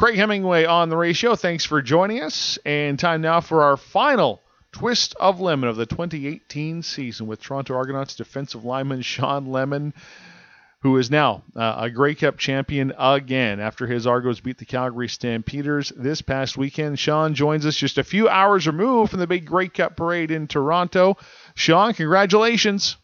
Craig 0.00 0.16
Hemingway 0.16 0.64
on 0.64 0.88
the 0.88 0.96
ratio. 0.96 1.34
Thanks 1.36 1.66
for 1.66 1.82
joining 1.82 2.22
us. 2.22 2.58
And 2.64 2.98
time 2.98 3.20
now 3.20 3.42
for 3.42 3.62
our 3.62 3.76
final 3.76 4.40
twist 4.72 5.14
of 5.20 5.40
lemon 5.40 5.68
of 5.68 5.76
the 5.76 5.84
2018 5.84 6.82
season 6.82 7.26
with 7.26 7.42
Toronto 7.42 7.74
Argonauts 7.74 8.14
defensive 8.16 8.64
lineman 8.64 9.02
Sean 9.02 9.48
Lemon, 9.52 9.92
who 10.80 10.96
is 10.96 11.10
now 11.10 11.42
uh, 11.54 11.74
a 11.80 11.90
Grey 11.90 12.14
Cup 12.14 12.38
champion 12.38 12.94
again 12.98 13.60
after 13.60 13.86
his 13.86 14.06
Argos 14.06 14.40
beat 14.40 14.56
the 14.56 14.64
Calgary 14.64 15.06
Stampeders 15.06 15.92
this 15.94 16.22
past 16.22 16.56
weekend. 16.56 16.98
Sean 16.98 17.34
joins 17.34 17.66
us 17.66 17.76
just 17.76 17.98
a 17.98 18.02
few 18.02 18.26
hours 18.26 18.66
removed 18.66 19.10
from 19.10 19.20
the 19.20 19.26
big 19.26 19.44
Grey 19.44 19.68
Cup 19.68 19.98
parade 19.98 20.30
in 20.30 20.46
Toronto. 20.46 21.18
Sean, 21.54 21.92
congratulations. 21.92 22.96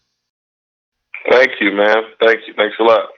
Thank 1.31 1.61
you, 1.61 1.73
man. 1.73 1.97
Thank 2.23 2.39
you. 2.49 2.55
Thanks 2.57 2.77
a 2.81 2.85
lot. 2.85 3.11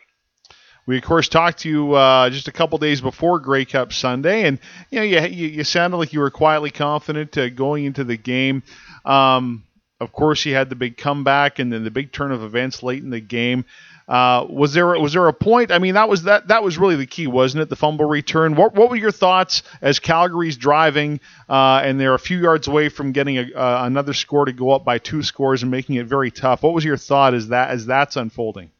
We 0.89 0.97
of 0.97 1.05
course 1.05 1.29
talked 1.29 1.59
to 1.61 1.69
you 1.69 1.93
uh, 1.93 2.31
just 2.31 2.49
a 2.49 2.51
couple 2.51 2.79
days 2.79 3.03
before 3.03 3.41
Grey 3.41 3.67
Cup 3.67 3.93
Sunday, 3.93 4.45
and 4.45 4.59
you 4.91 4.99
know 4.99 5.05
you, 5.05 5.47
you, 5.49 5.63
sounded 5.63 5.99
like 5.99 6.15
you 6.15 6.21
were 6.21 6.31
quietly 6.31 6.71
confident 6.71 7.37
uh, 7.37 7.51
going 7.51 7.85
into 7.85 8.05
the 8.05 8.17
game. 8.17 8.63
Um, 9.05 9.65
of 10.01 10.13
course, 10.13 10.47
you 10.47 10.55
had 10.55 10.71
the 10.71 10.77
big 10.77 10.97
comeback 10.97 11.59
and 11.59 11.71
then 11.71 11.85
the 11.85 11.91
big 11.91 12.11
turn 12.11 12.33
of 12.33 12.43
events 12.43 12.83
late 12.83 13.03
in 13.03 13.11
the 13.11 13.21
game. 13.21 13.67
Uh, 14.09 14.47
was 14.49 14.73
there 14.73 14.99
was 14.99 15.13
there 15.13 15.29
a 15.29 15.33
point? 15.35 15.73
I 15.73 15.79
mean, 15.79 15.93
that 15.93 16.09
was 16.09 16.23
that 16.23 16.49
that 16.49 16.63
was 16.63 16.79
really 16.79 16.97
the 16.97 17.05
key, 17.05 17.27
wasn't 17.27 17.61
it? 17.65 17.69
The 17.69 17.77
fumble 17.77 18.07
return. 18.07 18.55
What 18.55 18.75
what 18.75 18.89
were 18.89 18.97
your 18.97 19.13
thoughts 19.13 19.65
as 19.83 19.99
Calgary's 19.99 20.57
driving 20.57 21.21
uh, 21.51 21.83
and 21.85 22.01
they're 22.01 22.15
a 22.15 22.19
few 22.19 22.39
yards 22.39 22.67
away 22.67 22.89
from 22.89 23.13
getting 23.13 23.37
a, 23.37 23.53
uh, 23.55 23.85
another 23.85 24.15
score 24.15 24.47
to 24.47 24.55
go 24.55 24.71
up 24.71 24.87
by 24.87 24.97
two 24.97 25.23
scores 25.23 25.61
and 25.61 25.71
making 25.71 25.97
it 25.97 26.07
very 26.07 26.31
tough? 26.31 26.63
What 26.63 26.73
was 26.73 26.83
your 26.83 26.97
thought 26.97 27.35
as 27.35 27.49
that 27.49 27.73
as 27.73 27.85
that's 27.85 28.17
unfolding? 28.17 28.71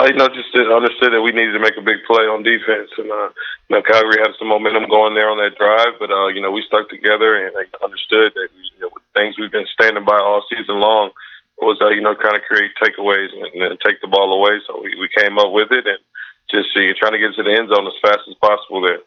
Uh, 0.00 0.08
you 0.08 0.16
know, 0.16 0.32
just 0.32 0.48
understood 0.56 1.12
that 1.12 1.20
we 1.20 1.28
needed 1.28 1.52
to 1.52 1.60
make 1.60 1.76
a 1.76 1.84
big 1.84 2.00
play 2.08 2.24
on 2.24 2.40
defense, 2.40 2.88
and 2.96 3.12
uh, 3.12 3.28
you 3.68 3.76
know, 3.76 3.84
Calgary 3.84 4.16
had 4.24 4.32
some 4.40 4.48
momentum 4.48 4.88
going 4.88 5.12
there 5.12 5.28
on 5.28 5.36
that 5.36 5.60
drive, 5.60 6.00
but 6.00 6.08
uh, 6.08 6.32
you 6.32 6.40
know, 6.40 6.48
we 6.48 6.64
stuck 6.64 6.88
together 6.88 7.36
and 7.36 7.52
I 7.52 7.68
understood 7.84 8.32
that 8.32 8.48
you 8.48 8.80
know, 8.80 8.88
things 9.12 9.36
we've 9.36 9.52
been 9.52 9.68
standing 9.76 10.08
by 10.08 10.16
all 10.16 10.40
season 10.48 10.80
long 10.80 11.12
was 11.60 11.76
uh, 11.84 11.92
you 11.92 12.00
know 12.00 12.16
kind 12.16 12.32
of 12.32 12.48
create 12.48 12.72
takeaways 12.80 13.28
and, 13.28 13.44
and 13.60 13.76
take 13.84 14.00
the 14.00 14.08
ball 14.08 14.32
away. 14.32 14.56
So 14.64 14.80
we, 14.80 14.96
we 14.96 15.12
came 15.12 15.36
up 15.36 15.52
with 15.52 15.68
it 15.68 15.84
and 15.84 16.00
just 16.48 16.72
uh, 16.72 16.96
trying 16.96 17.12
to 17.12 17.20
get 17.20 17.36
to 17.36 17.44
the 17.44 17.52
end 17.52 17.68
zone 17.68 17.84
as 17.84 18.00
fast 18.00 18.24
as 18.24 18.40
possible 18.40 18.80
there. 18.80 19.04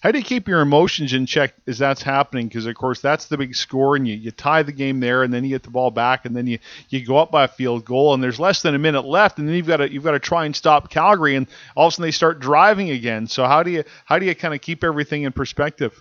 How 0.00 0.12
do 0.12 0.18
you 0.18 0.24
keep 0.24 0.46
your 0.46 0.60
emotions 0.60 1.12
in 1.12 1.26
check 1.26 1.54
as 1.66 1.78
that's 1.78 2.02
happening? 2.02 2.46
Because 2.46 2.66
of 2.66 2.74
course 2.76 3.00
that's 3.00 3.26
the 3.26 3.36
big 3.36 3.56
score, 3.56 3.96
and 3.96 4.06
you, 4.06 4.14
you 4.14 4.30
tie 4.30 4.62
the 4.62 4.70
game 4.70 5.00
there, 5.00 5.24
and 5.24 5.34
then 5.34 5.42
you 5.42 5.50
get 5.50 5.64
the 5.64 5.70
ball 5.70 5.90
back, 5.90 6.24
and 6.24 6.36
then 6.36 6.46
you, 6.46 6.60
you 6.88 7.04
go 7.04 7.16
up 7.16 7.32
by 7.32 7.44
a 7.44 7.48
field 7.48 7.84
goal, 7.84 8.14
and 8.14 8.22
there's 8.22 8.38
less 8.38 8.62
than 8.62 8.76
a 8.76 8.78
minute 8.78 9.04
left, 9.04 9.38
and 9.38 9.48
then 9.48 9.56
you've 9.56 9.66
got 9.66 9.78
to 9.78 9.92
you've 9.92 10.04
got 10.04 10.12
to 10.12 10.20
try 10.20 10.44
and 10.44 10.54
stop 10.54 10.88
Calgary, 10.88 11.34
and 11.34 11.48
all 11.74 11.88
of 11.88 11.92
a 11.92 11.94
sudden 11.94 12.02
they 12.04 12.12
start 12.12 12.38
driving 12.38 12.90
again. 12.90 13.26
So 13.26 13.44
how 13.46 13.64
do 13.64 13.72
you 13.72 13.82
how 14.04 14.20
do 14.20 14.26
you 14.26 14.36
kind 14.36 14.54
of 14.54 14.60
keep 14.60 14.84
everything 14.84 15.24
in 15.24 15.32
perspective? 15.32 16.00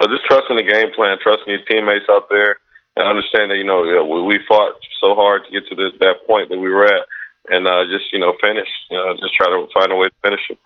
Well, 0.00 0.08
just 0.08 0.24
trusting 0.24 0.56
the 0.56 0.64
game 0.64 0.90
plan, 0.92 1.18
trusting 1.22 1.46
your 1.46 1.62
teammates 1.66 2.06
out 2.10 2.28
there, 2.30 2.56
and 2.96 3.06
understand 3.06 3.52
that 3.52 3.58
you 3.58 3.64
know 3.64 4.24
we 4.26 4.40
fought 4.48 4.74
so 5.00 5.14
hard 5.14 5.42
to 5.44 5.52
get 5.52 5.68
to 5.68 5.76
this 5.76 5.92
that 6.00 6.26
point 6.26 6.48
that 6.48 6.58
we 6.58 6.68
were 6.68 6.86
at, 6.86 7.06
and 7.50 7.68
uh, 7.68 7.84
just 7.86 8.12
you 8.12 8.18
know 8.18 8.34
finish, 8.40 8.68
you 8.90 8.96
know, 8.96 9.14
just 9.20 9.34
try 9.34 9.46
to 9.46 9.68
find 9.72 9.92
a 9.92 9.94
way 9.94 10.08
to 10.08 10.14
finish 10.20 10.40
it 10.50 10.58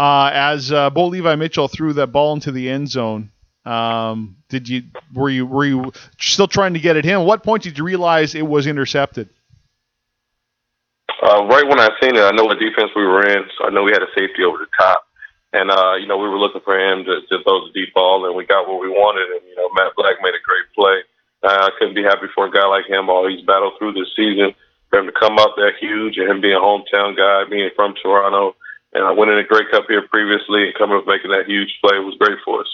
uh, 0.00 0.30
as 0.32 0.72
uh, 0.72 0.88
Bo 0.88 1.08
Levi 1.08 1.34
Mitchell 1.36 1.68
threw 1.68 1.92
that 1.92 2.06
ball 2.06 2.32
into 2.32 2.52
the 2.52 2.70
end 2.70 2.88
zone. 2.88 3.30
Um, 3.66 4.40
did 4.48 4.66
you 4.66 4.84
were 5.12 5.28
you 5.28 5.44
were 5.44 5.66
you 5.66 5.92
still 6.18 6.48
trying 6.48 6.72
to 6.72 6.80
get 6.80 6.96
at 6.96 7.04
him? 7.04 7.20
At 7.20 7.26
what 7.26 7.44
point 7.44 7.64
did 7.64 7.76
you 7.76 7.84
realize 7.84 8.34
it 8.34 8.46
was 8.46 8.66
intercepted? 8.66 9.28
Uh, 11.20 11.44
right 11.44 11.68
when 11.68 11.78
I 11.78 11.92
seen 12.00 12.16
it, 12.16 12.24
I 12.24 12.32
know 12.32 12.48
what 12.48 12.58
defense 12.58 12.88
we 12.96 13.04
were 13.04 13.28
in, 13.28 13.44
so 13.58 13.68
I 13.68 13.70
know 13.70 13.82
we 13.82 13.92
had 13.92 14.00
a 14.00 14.08
safety 14.16 14.40
over 14.40 14.56
the 14.56 14.72
top, 14.72 15.04
and 15.52 15.70
uh, 15.70 16.00
you 16.00 16.08
know 16.08 16.16
we 16.16 16.30
were 16.30 16.40
looking 16.40 16.64
for 16.64 16.80
him 16.80 17.04
to, 17.04 17.20
to 17.20 17.44
throw 17.44 17.68
the 17.68 17.72
deep 17.74 17.92
ball, 17.92 18.24
and 18.24 18.34
we 18.34 18.46
got 18.46 18.66
what 18.66 18.80
we 18.80 18.88
wanted. 18.88 19.28
And 19.36 19.44
you 19.46 19.54
know 19.54 19.68
Matt 19.76 19.92
Black 20.00 20.16
made 20.22 20.32
a 20.32 20.40
great 20.48 20.64
play. 20.74 21.04
Uh, 21.44 21.68
I 21.68 21.70
couldn't 21.78 21.94
be 21.94 22.08
happy 22.08 22.32
for 22.34 22.46
a 22.46 22.50
guy 22.50 22.64
like 22.64 22.88
him. 22.88 23.10
All 23.10 23.28
he's 23.28 23.44
battled 23.44 23.74
through 23.76 23.92
this 23.92 24.08
season, 24.16 24.56
for 24.88 25.00
him 25.00 25.12
to 25.12 25.20
come 25.20 25.36
up 25.36 25.60
that 25.60 25.76
huge, 25.78 26.16
and 26.16 26.24
him 26.24 26.40
being 26.40 26.56
a 26.56 26.64
hometown 26.64 27.12
guy, 27.12 27.44
being 27.50 27.68
from 27.76 27.92
Toronto 28.00 28.56
and 28.92 29.04
I 29.04 29.12
winning 29.12 29.38
a 29.38 29.44
Grey 29.44 29.70
Cup 29.70 29.84
here 29.88 30.06
previously 30.08 30.64
and 30.64 30.74
coming 30.74 30.96
up 30.96 31.06
making 31.06 31.30
that 31.30 31.46
huge 31.46 31.78
play 31.82 31.98
was 31.98 32.16
great 32.18 32.38
for 32.44 32.60
us. 32.60 32.68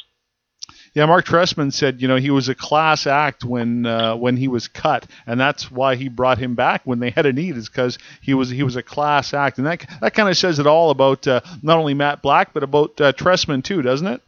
Yeah, 0.95 1.05
Mark 1.05 1.27
Trestman 1.27 1.75
said, 1.75 2.01
you 2.01 2.09
know, 2.09 2.17
he 2.17 2.31
was 2.31 2.49
a 2.49 2.55
class 2.55 3.07
act 3.07 3.45
when 3.45 3.85
uh, 3.85 4.17
when 4.17 4.39
he 4.39 4.49
was 4.49 4.67
cut, 4.67 5.07
and 5.27 5.39
that's 5.39 5.71
why 5.71 5.95
he 5.95 6.09
brought 6.09 6.39
him 6.39 6.55
back 6.55 6.81
when 6.85 7.01
they 7.01 7.11
had 7.11 7.27
a 7.27 7.35
need, 7.35 7.59
is 7.59 7.69
because 7.69 7.99
he 8.23 8.33
was 8.33 8.49
he 8.49 8.63
was 8.63 8.77
a 8.77 8.83
class 8.83 9.35
act, 9.35 9.59
and 9.59 9.67
that 9.67 9.85
that 10.01 10.15
kind 10.15 10.31
of 10.31 10.39
says 10.39 10.59
it 10.59 10.67
all 10.67 10.89
about 10.89 11.27
uh, 11.29 11.43
not 11.63 11.77
only 11.77 11.93
Matt 11.93 12.23
Black 12.23 12.55
but 12.55 12.63
about 12.63 12.99
uh, 12.99 13.13
Trestman 13.13 13.63
too, 13.63 13.83
doesn't 13.83 14.07
it? 14.07 14.23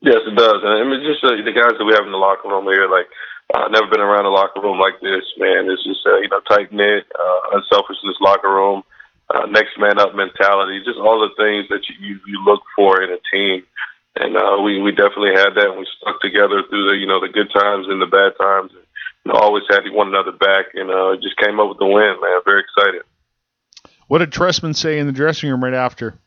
Yes, 0.00 0.24
it 0.26 0.36
does. 0.36 0.60
And 0.64 0.72
I 0.72 0.84
mean, 0.84 1.04
just 1.04 1.22
uh, 1.22 1.36
the 1.36 1.52
guys 1.52 1.76
that 1.76 1.84
we 1.84 1.92
have 1.92 2.06
in 2.06 2.12
the 2.12 2.16
locker 2.16 2.48
room 2.48 2.64
here, 2.64 2.88
like 2.88 3.08
I've 3.54 3.68
uh, 3.68 3.68
never 3.68 3.88
been 3.88 4.00
around 4.00 4.24
a 4.24 4.30
locker 4.30 4.62
room 4.62 4.80
like 4.80 5.00
this, 5.02 5.24
man. 5.36 5.68
It's 5.68 5.84
just 5.84 6.00
uh, 6.06 6.16
you 6.16 6.28
know 6.28 6.40
tight 6.48 6.72
knit, 6.72 7.04
uh, 7.12 7.60
unselfishness 7.60 8.16
locker 8.20 8.48
room, 8.48 8.82
uh, 9.32 9.46
next 9.46 9.78
man 9.78 9.98
up 9.98 10.14
mentality, 10.14 10.82
just 10.84 10.98
all 10.98 11.20
the 11.20 11.32
things 11.36 11.68
that 11.70 11.82
you 11.88 12.20
you, 12.26 12.44
look 12.44 12.62
for 12.76 13.02
in 13.02 13.10
a 13.10 13.20
team. 13.32 13.64
And 14.16 14.36
uh, 14.36 14.60
we 14.62 14.80
we 14.80 14.92
definitely 14.92 15.32
had 15.34 15.54
that. 15.56 15.70
And 15.70 15.78
we 15.78 15.86
stuck 16.00 16.20
together 16.20 16.62
through 16.68 16.90
the 16.90 16.96
you 16.96 17.06
know 17.06 17.20
the 17.20 17.32
good 17.32 17.50
times 17.52 17.86
and 17.88 18.00
the 18.00 18.06
bad 18.06 18.36
times. 18.38 18.72
And, 18.72 18.84
you 19.24 19.32
know, 19.32 19.38
always 19.38 19.64
had 19.70 19.88
one 19.90 20.08
another 20.08 20.32
back, 20.32 20.74
and 20.74 20.90
uh, 20.90 21.16
just 21.22 21.36
came 21.38 21.58
up 21.58 21.68
with 21.68 21.78
the 21.78 21.86
win, 21.86 22.20
man. 22.20 22.40
Very 22.44 22.62
excited. 22.62 23.02
What 24.06 24.18
did 24.18 24.30
Trestman 24.30 24.76
say 24.76 24.98
in 24.98 25.06
the 25.06 25.16
dressing 25.16 25.48
room 25.48 25.64
right 25.64 25.74
after? 25.74 26.20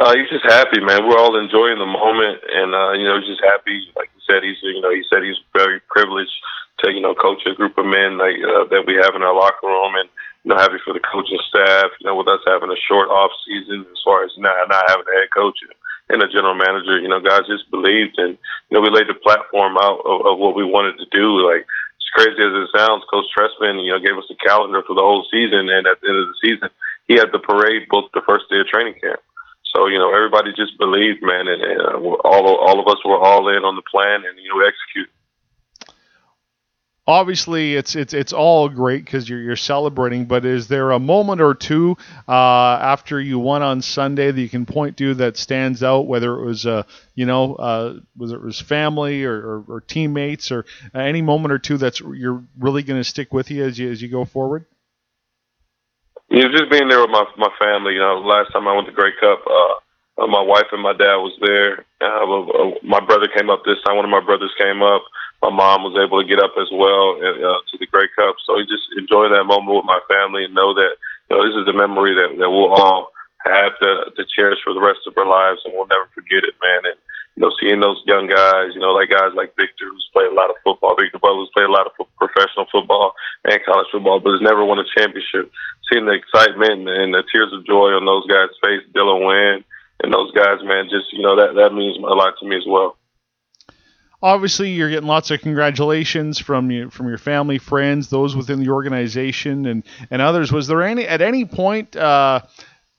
Uh, 0.00 0.12
he's 0.18 0.28
just 0.28 0.44
happy, 0.44 0.82
man. 0.82 1.06
We're 1.06 1.16
all 1.16 1.38
enjoying 1.38 1.78
the 1.78 1.86
moment, 1.86 2.42
and 2.50 2.74
uh, 2.74 2.92
you 2.98 3.06
know, 3.06 3.22
he's 3.22 3.30
just 3.30 3.44
happy. 3.46 3.86
Like 3.94 4.10
you 4.10 4.20
said, 4.26 4.42
he's 4.42 4.58
you 4.60 4.82
know, 4.82 4.90
he 4.90 5.06
said 5.06 5.22
he's 5.22 5.38
very 5.54 5.78
privileged 5.88 6.34
to 6.82 6.90
you 6.90 7.00
know 7.00 7.14
coach 7.14 7.46
a 7.46 7.54
group 7.54 7.78
of 7.78 7.86
men 7.86 8.18
like 8.18 8.34
uh, 8.42 8.66
that 8.74 8.84
we 8.86 8.98
have 8.98 9.14
in 9.14 9.22
our 9.22 9.34
locker 9.34 9.70
room, 9.70 9.94
and 9.94 10.10
you 10.44 10.52
know, 10.52 10.60
happy 10.60 10.76
for 10.84 10.92
the 10.92 11.00
coaching 11.00 11.40
staff. 11.48 11.90
You 12.00 12.06
know, 12.06 12.16
with 12.16 12.28
us 12.28 12.44
having 12.46 12.70
a 12.70 12.84
short 12.84 13.08
off 13.08 13.32
season 13.48 13.88
as 13.88 14.00
far 14.04 14.24
as 14.24 14.30
not 14.36 14.68
not 14.68 14.84
having 14.88 15.08
a 15.08 15.16
head 15.16 15.32
coach 15.32 15.56
and 16.12 16.22
a 16.22 16.28
general 16.28 16.54
manager, 16.54 17.00
you 17.00 17.08
know, 17.08 17.20
guys 17.20 17.48
just 17.48 17.70
believed, 17.72 18.20
and 18.20 18.36
you 18.68 18.72
know, 18.72 18.84
we 18.84 18.92
laid 18.92 19.08
the 19.08 19.16
platform 19.16 19.80
out 19.80 20.04
of, 20.04 20.26
of 20.28 20.38
what 20.38 20.54
we 20.54 20.64
wanted 20.64 21.00
to 21.00 21.08
do. 21.08 21.40
Like 21.40 21.64
as 21.64 22.08
crazy 22.12 22.44
as 22.44 22.52
it 22.52 22.68
sounds, 22.76 23.08
Coach 23.08 23.24
Trestman, 23.32 23.80
you 23.80 23.90
know, 23.90 23.98
gave 23.98 24.20
us 24.20 24.28
a 24.28 24.36
calendar 24.44 24.84
for 24.84 24.94
the 24.94 25.02
whole 25.02 25.24
season, 25.32 25.72
and 25.72 25.88
at 25.88 25.98
the 26.04 26.12
end 26.12 26.20
of 26.20 26.28
the 26.28 26.40
season, 26.44 26.68
he 27.08 27.16
had 27.16 27.32
the 27.32 27.40
parade 27.40 27.88
booked 27.88 28.12
the 28.12 28.24
first 28.28 28.44
day 28.52 28.60
of 28.60 28.68
training 28.68 29.00
camp. 29.00 29.20
So 29.72 29.88
you 29.88 29.98
know, 29.98 30.14
everybody 30.14 30.52
just 30.52 30.78
believed, 30.78 31.24
man, 31.24 31.48
and, 31.48 31.62
and 31.64 31.80
uh, 31.80 31.96
all 32.22 32.44
all 32.60 32.78
of 32.78 32.86
us 32.86 33.00
were 33.04 33.18
all 33.18 33.48
in 33.48 33.64
on 33.64 33.76
the 33.76 33.88
plan, 33.90 34.22
and 34.28 34.36
you 34.38 34.52
know, 34.52 34.60
execute. 34.60 35.08
Obviously, 37.06 37.74
it's 37.74 37.96
it's 37.96 38.14
it's 38.14 38.32
all 38.32 38.70
great 38.70 39.04
because 39.04 39.28
you're 39.28 39.40
you're 39.40 39.56
celebrating. 39.56 40.24
But 40.24 40.46
is 40.46 40.68
there 40.68 40.90
a 40.90 40.98
moment 40.98 41.42
or 41.42 41.54
two 41.54 41.98
uh, 42.26 42.32
after 42.32 43.20
you 43.20 43.38
won 43.38 43.62
on 43.62 43.82
Sunday 43.82 44.30
that 44.30 44.40
you 44.40 44.48
can 44.48 44.64
point 44.64 44.96
to 44.98 45.14
that 45.16 45.36
stands 45.36 45.82
out? 45.82 46.06
Whether 46.06 46.32
it 46.32 46.46
was 46.46 46.64
uh, 46.64 46.84
you 47.14 47.26
know 47.26 47.56
uh, 47.56 47.98
whether 48.16 48.36
it 48.36 48.42
was 48.42 48.58
family 48.58 49.24
or, 49.24 49.34
or, 49.34 49.64
or 49.68 49.80
teammates 49.82 50.50
or 50.50 50.64
any 50.94 51.20
moment 51.20 51.52
or 51.52 51.58
two 51.58 51.76
that's 51.76 52.00
you're 52.00 52.42
really 52.58 52.82
going 52.82 53.00
to 53.00 53.04
stick 53.04 53.34
with 53.34 53.50
you 53.50 53.64
as 53.64 53.78
you 53.78 53.90
as 53.90 54.00
you 54.00 54.08
go 54.08 54.24
forward. 54.24 54.64
Know, 56.30 56.48
just 56.48 56.70
being 56.70 56.88
there 56.88 57.02
with 57.02 57.10
my 57.10 57.24
my 57.36 57.50
family. 57.58 57.94
You 57.94 58.00
know, 58.00 58.20
last 58.20 58.50
time 58.52 58.66
I 58.66 58.74
went 58.74 58.86
to 58.86 58.94
Grey 58.94 59.12
Cup, 59.20 59.44
uh, 59.46 60.22
uh, 60.22 60.26
my 60.26 60.40
wife 60.40 60.66
and 60.72 60.82
my 60.82 60.92
dad 60.92 61.16
was 61.16 61.36
there. 61.40 61.84
Uh, 62.00 62.24
uh, 62.24 62.70
my 62.82 63.04
brother 63.04 63.28
came 63.28 63.50
up 63.50 63.62
this 63.64 63.76
time. 63.84 63.96
One 63.96 64.04
of 64.04 64.10
my 64.10 64.24
brothers 64.24 64.52
came 64.58 64.82
up. 64.82 65.02
My 65.44 65.52
mom 65.52 65.84
was 65.84 65.92
able 66.00 66.24
to 66.24 66.28
get 66.28 66.40
up 66.40 66.56
as 66.56 66.72
well 66.72 67.20
uh, 67.20 67.60
to 67.68 67.74
the 67.76 67.84
Grey 67.92 68.08
Cup. 68.16 68.40
So 68.48 68.56
just 68.64 68.88
enjoy 68.96 69.28
that 69.28 69.44
moment 69.44 69.76
with 69.76 69.84
my 69.84 70.00
family 70.08 70.48
and 70.48 70.56
know 70.56 70.72
that 70.72 70.96
you 71.28 71.36
know 71.36 71.44
this 71.44 71.52
is 71.52 71.68
a 71.68 71.76
memory 71.76 72.16
that 72.16 72.32
that 72.40 72.48
we'll 72.48 72.72
all 72.72 73.12
have 73.44 73.76
to 73.76 74.08
to 74.16 74.24
cherish 74.32 74.64
for 74.64 74.72
the 74.72 74.80
rest 74.80 75.04
of 75.04 75.12
our 75.20 75.28
lives, 75.28 75.60
and 75.68 75.76
we'll 75.76 75.92
never 75.92 76.08
forget 76.16 76.48
it, 76.48 76.56
man. 76.64 76.88
And 76.88 76.98
you 77.36 77.44
know, 77.44 77.52
seeing 77.60 77.84
those 77.84 78.00
young 78.08 78.24
guys, 78.24 78.72
you 78.72 78.80
know, 78.80 78.96
like 78.96 79.12
guys 79.12 79.36
like 79.36 79.52
Victor, 79.60 79.84
who's 79.84 80.08
played 80.16 80.32
a 80.32 80.38
lot 80.38 80.48
of 80.48 80.56
football, 80.64 80.96
Victor 80.96 81.20
Butler, 81.20 81.44
who's 81.44 81.52
played 81.52 81.68
a 81.68 81.76
lot 81.76 81.84
of 81.84 81.92
professional 82.16 82.64
football 82.72 83.12
and 83.44 83.60
college 83.68 83.92
football, 83.92 84.24
but 84.24 84.32
has 84.32 84.40
never 84.40 84.64
won 84.64 84.80
a 84.80 84.88
championship. 84.96 85.52
Seeing 85.92 86.08
the 86.08 86.16
excitement 86.16 86.88
and 86.88 87.12
the 87.12 87.20
tears 87.28 87.52
of 87.52 87.68
joy 87.68 87.92
on 87.92 88.08
those 88.08 88.24
guys' 88.32 88.54
face, 88.64 88.80
Dylan 88.96 89.20
Wynn, 89.20 89.60
and 90.00 90.08
those 90.08 90.32
guys, 90.32 90.64
man, 90.64 90.88
just 90.88 91.12
you 91.12 91.20
know 91.20 91.36
that 91.36 91.52
that 91.60 91.76
means 91.76 92.00
a 92.00 92.16
lot 92.16 92.32
to 92.40 92.48
me 92.48 92.56
as 92.56 92.64
well. 92.64 92.96
Obviously, 94.22 94.70
you're 94.70 94.90
getting 94.90 95.08
lots 95.08 95.30
of 95.30 95.40
congratulations 95.40 96.38
from 96.38 96.70
you, 96.70 96.88
from 96.90 97.08
your 97.08 97.18
family, 97.18 97.58
friends, 97.58 98.08
those 98.08 98.34
within 98.34 98.60
the 98.60 98.70
organization, 98.70 99.66
and 99.66 99.84
and 100.10 100.22
others. 100.22 100.50
Was 100.50 100.66
there 100.66 100.82
any 100.82 101.06
at 101.06 101.20
any 101.20 101.44
point? 101.44 101.94
Uh, 101.94 102.40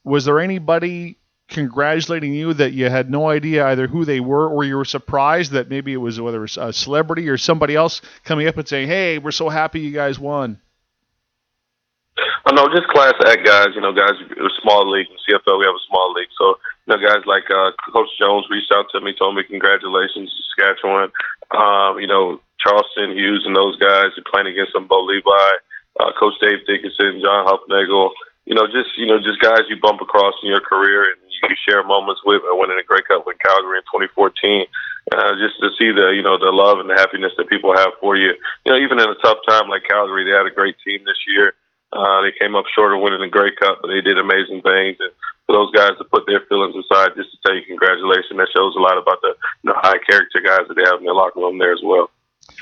was 0.03 0.25
there 0.25 0.39
anybody 0.39 1.17
congratulating 1.47 2.33
you 2.33 2.53
that 2.53 2.73
you 2.73 2.89
had 2.89 3.09
no 3.09 3.29
idea 3.29 3.67
either 3.67 3.87
who 3.87 4.03
they 4.03 4.19
were 4.19 4.47
or 4.47 4.63
you 4.63 4.75
were 4.75 4.85
surprised 4.85 5.51
that 5.51 5.69
maybe 5.69 5.93
it 5.93 5.97
was 5.97 6.19
whether 6.19 6.37
it 6.37 6.41
was 6.41 6.57
a 6.57 6.73
celebrity 6.73 7.29
or 7.29 7.37
somebody 7.37 7.75
else 7.75 8.01
coming 8.23 8.47
up 8.47 8.57
and 8.57 8.67
saying, 8.67 8.87
"Hey, 8.87 9.17
we're 9.17 9.31
so 9.31 9.49
happy 9.49 9.79
you 9.79 9.91
guys 9.91 10.19
won." 10.19 10.59
I 12.45 12.53
know, 12.53 12.67
just 12.69 12.87
class 12.87 13.13
act 13.25 13.45
guys. 13.45 13.69
You 13.73 13.81
know, 13.81 13.91
guys, 13.91 14.13
small 14.61 14.89
league 14.89 15.07
in 15.09 15.17
CFL. 15.25 15.59
We 15.59 15.65
have 15.65 15.75
a 15.75 15.87
small 15.87 16.13
league, 16.13 16.29
so 16.37 16.55
you 16.85 16.93
know, 16.93 17.01
guys 17.01 17.25
like 17.25 17.49
uh, 17.49 17.71
Coach 17.91 18.09
Jones 18.19 18.45
reached 18.49 18.71
out 18.73 18.85
to 18.93 19.01
me, 19.01 19.13
told 19.17 19.35
me 19.35 19.43
congratulations, 19.43 20.29
Saskatchewan. 20.53 21.09
Um, 21.49 21.99
you 21.99 22.07
know, 22.07 22.39
Charleston 22.61 23.17
Hughes 23.17 23.43
and 23.45 23.55
those 23.55 23.77
guys 23.77 24.13
are 24.17 24.31
playing 24.31 24.47
against 24.47 24.73
them, 24.73 24.87
Bo 24.87 25.01
Levi, 25.01 25.49
uh, 25.99 26.11
Coach 26.19 26.33
Dave 26.41 26.65
Dickenson, 26.65 27.21
John 27.21 27.45
Hufnagel. 27.45 28.11
You 28.45 28.53
know, 28.53 28.67
just 28.67 28.97
you 28.97 29.05
know, 29.05 29.17
just 29.17 29.41
guys 29.41 29.65
you 29.69 29.77
bump 29.81 30.01
across 30.01 30.35
in 30.43 30.49
your 30.49 30.61
career 30.61 31.09
and 31.09 31.17
you 31.49 31.55
share 31.67 31.83
moments 31.83 32.21
with 32.25 32.41
uh, 32.45 32.53
winning 32.53 32.77
a 32.77 32.85
Grey 32.85 33.01
Cup 33.07 33.25
with 33.25 33.37
Calgary 33.41 33.81
in 33.81 33.85
2014. 33.89 34.65
Uh, 35.13 35.37
just 35.37 35.53
to 35.61 35.69
see 35.77 35.93
the 35.93 36.13
you 36.13 36.21
know 36.21 36.37
the 36.37 36.49
love 36.49 36.79
and 36.79 36.89
the 36.89 36.97
happiness 36.97 37.33
that 37.37 37.49
people 37.49 37.75
have 37.75 37.93
for 38.01 38.15
you. 38.15 38.33
You 38.65 38.73
know, 38.73 38.77
even 38.77 38.99
in 38.99 39.09
a 39.09 39.21
tough 39.21 39.37
time 39.47 39.69
like 39.69 39.85
Calgary, 39.89 40.25
they 40.25 40.37
had 40.37 40.45
a 40.45 40.53
great 40.53 40.75
team 40.85 41.01
this 41.05 41.21
year. 41.29 41.53
Uh, 41.95 42.21
they 42.21 42.35
came 42.37 42.55
up 42.55 42.65
short 42.75 42.93
of 42.93 42.99
winning 42.99 43.21
the 43.21 43.31
Grey 43.31 43.55
Cup, 43.55 43.79
but 43.81 43.87
they 43.87 44.01
did 44.01 44.19
amazing 44.19 44.61
things. 44.61 44.99
And 44.99 45.15
for 45.47 45.55
those 45.55 45.71
guys 45.71 45.97
to 45.97 46.03
put 46.03 46.27
their 46.27 46.43
feelings 46.51 46.75
aside 46.75 47.15
just 47.15 47.31
to 47.31 47.37
tell 47.45 47.55
you 47.55 47.63
congratulations, 47.63 48.35
that 48.35 48.51
shows 48.51 48.75
a 48.75 48.83
lot 48.83 48.99
about 48.99 49.23
the 49.23 49.33
high 49.79 49.97
character 50.03 50.43
guys 50.43 50.67
that 50.67 50.75
they 50.75 50.83
have 50.83 50.99
in 50.99 51.05
their 51.05 51.15
locker 51.15 51.39
room 51.39 51.57
there 51.57 51.73
as 51.73 51.81
well. 51.83 52.11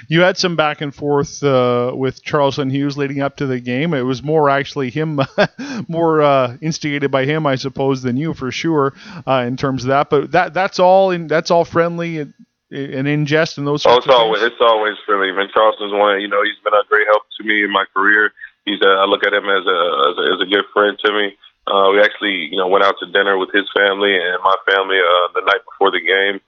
You 0.08 0.22
had 0.22 0.38
some 0.38 0.56
back 0.56 0.82
and 0.82 0.93
forth 0.93 1.43
uh, 1.43 1.91
with 1.96 2.24
Charleston 2.24 2.69
Hughes 2.69 2.98
leading 2.98 3.22
up 3.22 3.38
to 3.38 3.46
the 3.46 3.60
game. 3.60 3.93
It 3.93 4.04
was 4.04 4.24
more 4.24 4.50
actually 4.50 4.89
him, 4.89 5.19
more 5.88 6.22
uh, 6.22 6.58
instigated 6.62 7.12
by 7.12 7.26
him, 7.26 7.46
I 7.46 7.56
suppose, 7.56 8.02
than 8.02 8.17
you 8.17 8.34
for 8.34 8.52
sure 8.52 8.93
uh, 9.28 9.43
in 9.48 9.58
terms 9.58 9.84
of 9.84 9.89
that. 9.89 10.10
But 10.10 10.32
that 10.32 10.54
that's 10.54 10.80
all 10.80 11.12
in 11.12 11.28
that's 11.28 11.52
all 11.52 11.65
friendly 11.65 12.19
and, 12.19 12.34
and 12.72 13.08
in 13.08 13.26
jest 13.26 13.58
and 13.58 13.67
those. 13.67 13.86
Oh, 13.86 13.98
it's 13.98 14.08
always 14.08 14.41
it's 14.41 14.62
always 14.62 14.96
friendly. 15.06 15.32
Man, 15.32 15.50
Charleston's 15.54 15.93
one. 15.93 16.22
You 16.22 16.28
know, 16.28 16.43
he's 16.43 16.62
been 16.63 16.74
a 16.74 16.84
great 16.89 17.08
help 17.08 17.24
to 17.38 17.43
me 17.43 17.63
in 17.63 17.72
my 17.72 17.86
career. 17.93 18.32
He's 18.65 18.82
a, 18.82 19.04
I 19.04 19.06
look 19.06 19.26
at 19.26 19.34
him 19.34 19.45
as 19.45 19.65
a, 19.67 19.80
as 20.10 20.15
a 20.17 20.26
as 20.36 20.39
a 20.41 20.49
good 20.49 20.65
friend 20.73 20.97
to 21.04 21.12
me. 21.12 21.36
Uh, 21.67 21.95
we 21.95 21.99
actually, 22.04 22.52
you 22.52 22.58
know, 22.58 22.67
went 22.67 22.84
out 22.84 22.95
to 22.99 23.12
dinner 23.12 23.38
with 23.38 23.52
his 23.54 23.67
family 23.71 24.15
and 24.15 24.39
my 24.43 24.56
family 24.67 24.99
uh, 24.99 25.28
the 25.36 25.47
night 25.47 25.63
before 25.63 25.91
the 25.91 26.04
game. 26.04 26.39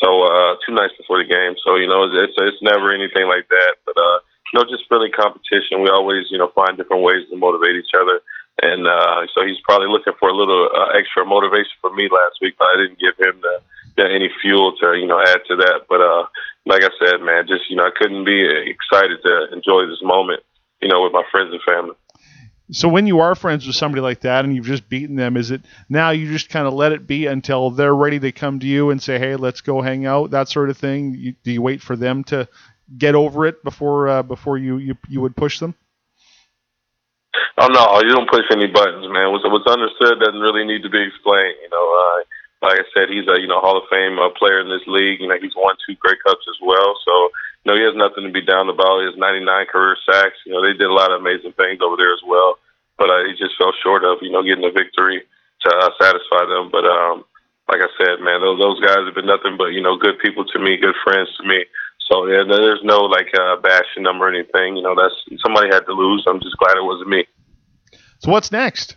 So 0.00 0.28
uh, 0.28 0.56
two 0.64 0.74
nights 0.74 0.94
before 0.96 1.18
the 1.18 1.28
game. 1.28 1.56
So 1.64 1.76
you 1.76 1.88
know, 1.88 2.04
it's 2.04 2.36
it's 2.36 2.62
never 2.62 2.92
anything 2.92 3.26
like 3.26 3.48
that. 3.48 3.80
But 3.84 3.96
uh, 3.96 4.18
you 4.52 4.54
know, 4.60 4.64
just 4.68 4.86
friendly 4.88 5.10
competition. 5.10 5.82
We 5.82 5.90
always 5.90 6.30
you 6.30 6.38
know 6.38 6.52
find 6.54 6.76
different 6.76 7.02
ways 7.02 7.26
to 7.30 7.36
motivate 7.36 7.76
each 7.76 7.92
other. 7.96 8.20
And 8.62 8.86
uh, 8.86 9.26
so 9.34 9.46
he's 9.46 9.60
probably 9.62 9.86
looking 9.86 10.14
for 10.18 10.30
a 10.30 10.34
little 10.34 10.68
uh, 10.74 10.90
extra 10.98 11.24
motivation 11.24 11.78
for 11.80 11.94
me 11.94 12.08
last 12.10 12.42
week, 12.42 12.56
but 12.58 12.66
I 12.74 12.82
didn't 12.82 12.98
give 12.98 13.14
him 13.14 13.38
the, 13.40 13.62
the 13.96 14.04
any 14.10 14.30
fuel 14.42 14.74
to 14.82 14.98
you 14.98 15.06
know 15.06 15.20
add 15.20 15.46
to 15.46 15.56
that. 15.56 15.86
But 15.88 16.00
uh, 16.00 16.26
like 16.66 16.82
I 16.82 16.90
said, 16.98 17.22
man, 17.22 17.46
just 17.46 17.70
you 17.70 17.76
know 17.76 17.86
I 17.86 17.94
couldn't 17.94 18.24
be 18.24 18.42
excited 18.42 19.22
to 19.22 19.54
enjoy 19.54 19.86
this 19.86 20.02
moment, 20.02 20.42
you 20.80 20.88
know, 20.88 21.02
with 21.02 21.12
my 21.12 21.24
friends 21.30 21.50
and 21.52 21.60
family. 21.62 21.94
So 22.70 22.88
when 22.88 23.06
you 23.06 23.20
are 23.20 23.34
friends 23.34 23.66
with 23.66 23.76
somebody 23.76 24.02
like 24.02 24.20
that 24.20 24.44
and 24.44 24.54
you've 24.54 24.66
just 24.66 24.88
beaten 24.90 25.16
them, 25.16 25.38
is 25.38 25.50
it 25.50 25.62
now 25.88 26.10
you 26.10 26.30
just 26.30 26.50
kind 26.50 26.66
of 26.66 26.74
let 26.74 26.92
it 26.92 27.06
be 27.06 27.24
until 27.24 27.70
they're 27.70 27.94
ready 27.94 28.20
to 28.20 28.32
come 28.32 28.60
to 28.60 28.66
you 28.66 28.90
and 28.90 29.00
say, 29.00 29.18
"Hey, 29.18 29.36
let's 29.36 29.62
go 29.62 29.80
hang 29.80 30.04
out," 30.04 30.32
that 30.32 30.50
sort 30.50 30.68
of 30.68 30.76
thing? 30.76 31.14
You, 31.16 31.34
do 31.42 31.50
you 31.50 31.62
wait 31.62 31.80
for 31.80 31.96
them 31.96 32.24
to 32.24 32.46
get 32.96 33.14
over 33.14 33.46
it 33.46 33.64
before 33.64 34.08
uh, 34.08 34.22
before 34.22 34.58
you, 34.58 34.76
you 34.76 34.94
you 35.08 35.20
would 35.22 35.34
push 35.34 35.60
them? 35.60 35.74
Oh 37.56 37.68
no, 37.68 38.00
you 38.06 38.14
don't 38.14 38.30
push 38.30 38.44
any 38.52 38.66
buttons, 38.66 39.06
man. 39.10 39.32
What's, 39.32 39.44
what's 39.48 39.66
understood 39.66 40.20
doesn't 40.20 40.40
really 40.40 40.64
need 40.64 40.82
to 40.82 40.90
be 40.90 41.02
explained. 41.02 41.56
You 41.62 41.70
know, 41.72 41.86
uh, 41.90 42.18
like 42.68 42.80
I 42.80 42.86
said, 42.92 43.08
he's 43.08 43.26
a 43.26 43.40
you 43.40 43.48
know 43.48 43.60
Hall 43.60 43.78
of 43.78 43.88
Fame 43.90 44.18
uh, 44.18 44.30
player 44.36 44.60
in 44.60 44.68
this 44.68 44.86
league. 44.86 45.20
You 45.20 45.28
know, 45.28 45.40
he's 45.40 45.56
won 45.56 45.74
two 45.86 45.96
Grey 45.96 46.14
Cups 46.22 46.44
as 46.48 46.58
well. 46.60 46.94
So 47.02 47.14
you 47.64 47.72
know, 47.72 47.76
he 47.76 47.84
has 47.84 47.96
nothing 47.96 48.24
to 48.24 48.32
be 48.32 48.44
down 48.44 48.68
about. 48.68 49.00
He 49.02 49.10
has 49.10 49.18
99 49.18 49.66
career 49.66 49.96
sacks. 50.06 50.38
You 50.46 50.52
know, 50.52 50.62
they 50.62 50.72
did 50.72 50.88
a 50.88 50.94
lot 50.94 51.12
of 51.12 51.20
amazing 51.20 51.52
things 51.58 51.80
over 51.82 51.96
there 51.96 52.12
as 52.14 52.22
well 52.26 52.56
but 52.98 53.08
uh, 53.08 53.22
he 53.24 53.32
just 53.38 53.56
fell 53.56 53.72
short 53.80 54.04
of 54.04 54.18
you 54.20 54.30
know 54.30 54.42
getting 54.42 54.66
a 54.66 54.74
victory 54.74 55.22
to 55.62 55.70
uh, 55.70 55.90
satisfy 56.02 56.44
them. 56.50 56.68
But 56.68 56.84
um, 56.84 57.24
like 57.70 57.80
I 57.80 57.88
said, 57.96 58.20
man, 58.20 58.42
those 58.42 58.58
those 58.58 58.82
guys 58.82 59.06
have 59.06 59.14
been 59.14 59.30
nothing 59.30 59.56
but 59.56 59.72
you 59.72 59.80
know 59.80 59.96
good 59.96 60.18
people 60.18 60.44
to 60.44 60.58
me, 60.58 60.76
good 60.76 60.98
friends 61.06 61.30
to 61.38 61.46
me. 61.46 61.64
So 62.10 62.26
yeah, 62.26 62.42
there's 62.44 62.82
no 62.82 63.06
like 63.06 63.30
uh, 63.32 63.56
bashing 63.62 64.02
them 64.02 64.20
or 64.20 64.28
anything. 64.28 64.76
You 64.76 64.82
know, 64.82 64.98
that's 64.98 65.14
somebody 65.40 65.70
had 65.70 65.86
to 65.86 65.94
lose. 65.94 66.26
I'm 66.26 66.42
just 66.42 66.58
glad 66.58 66.76
it 66.76 66.84
wasn't 66.84 67.08
me. 67.08 67.24
So 68.18 68.34
what's 68.34 68.50
next? 68.50 68.96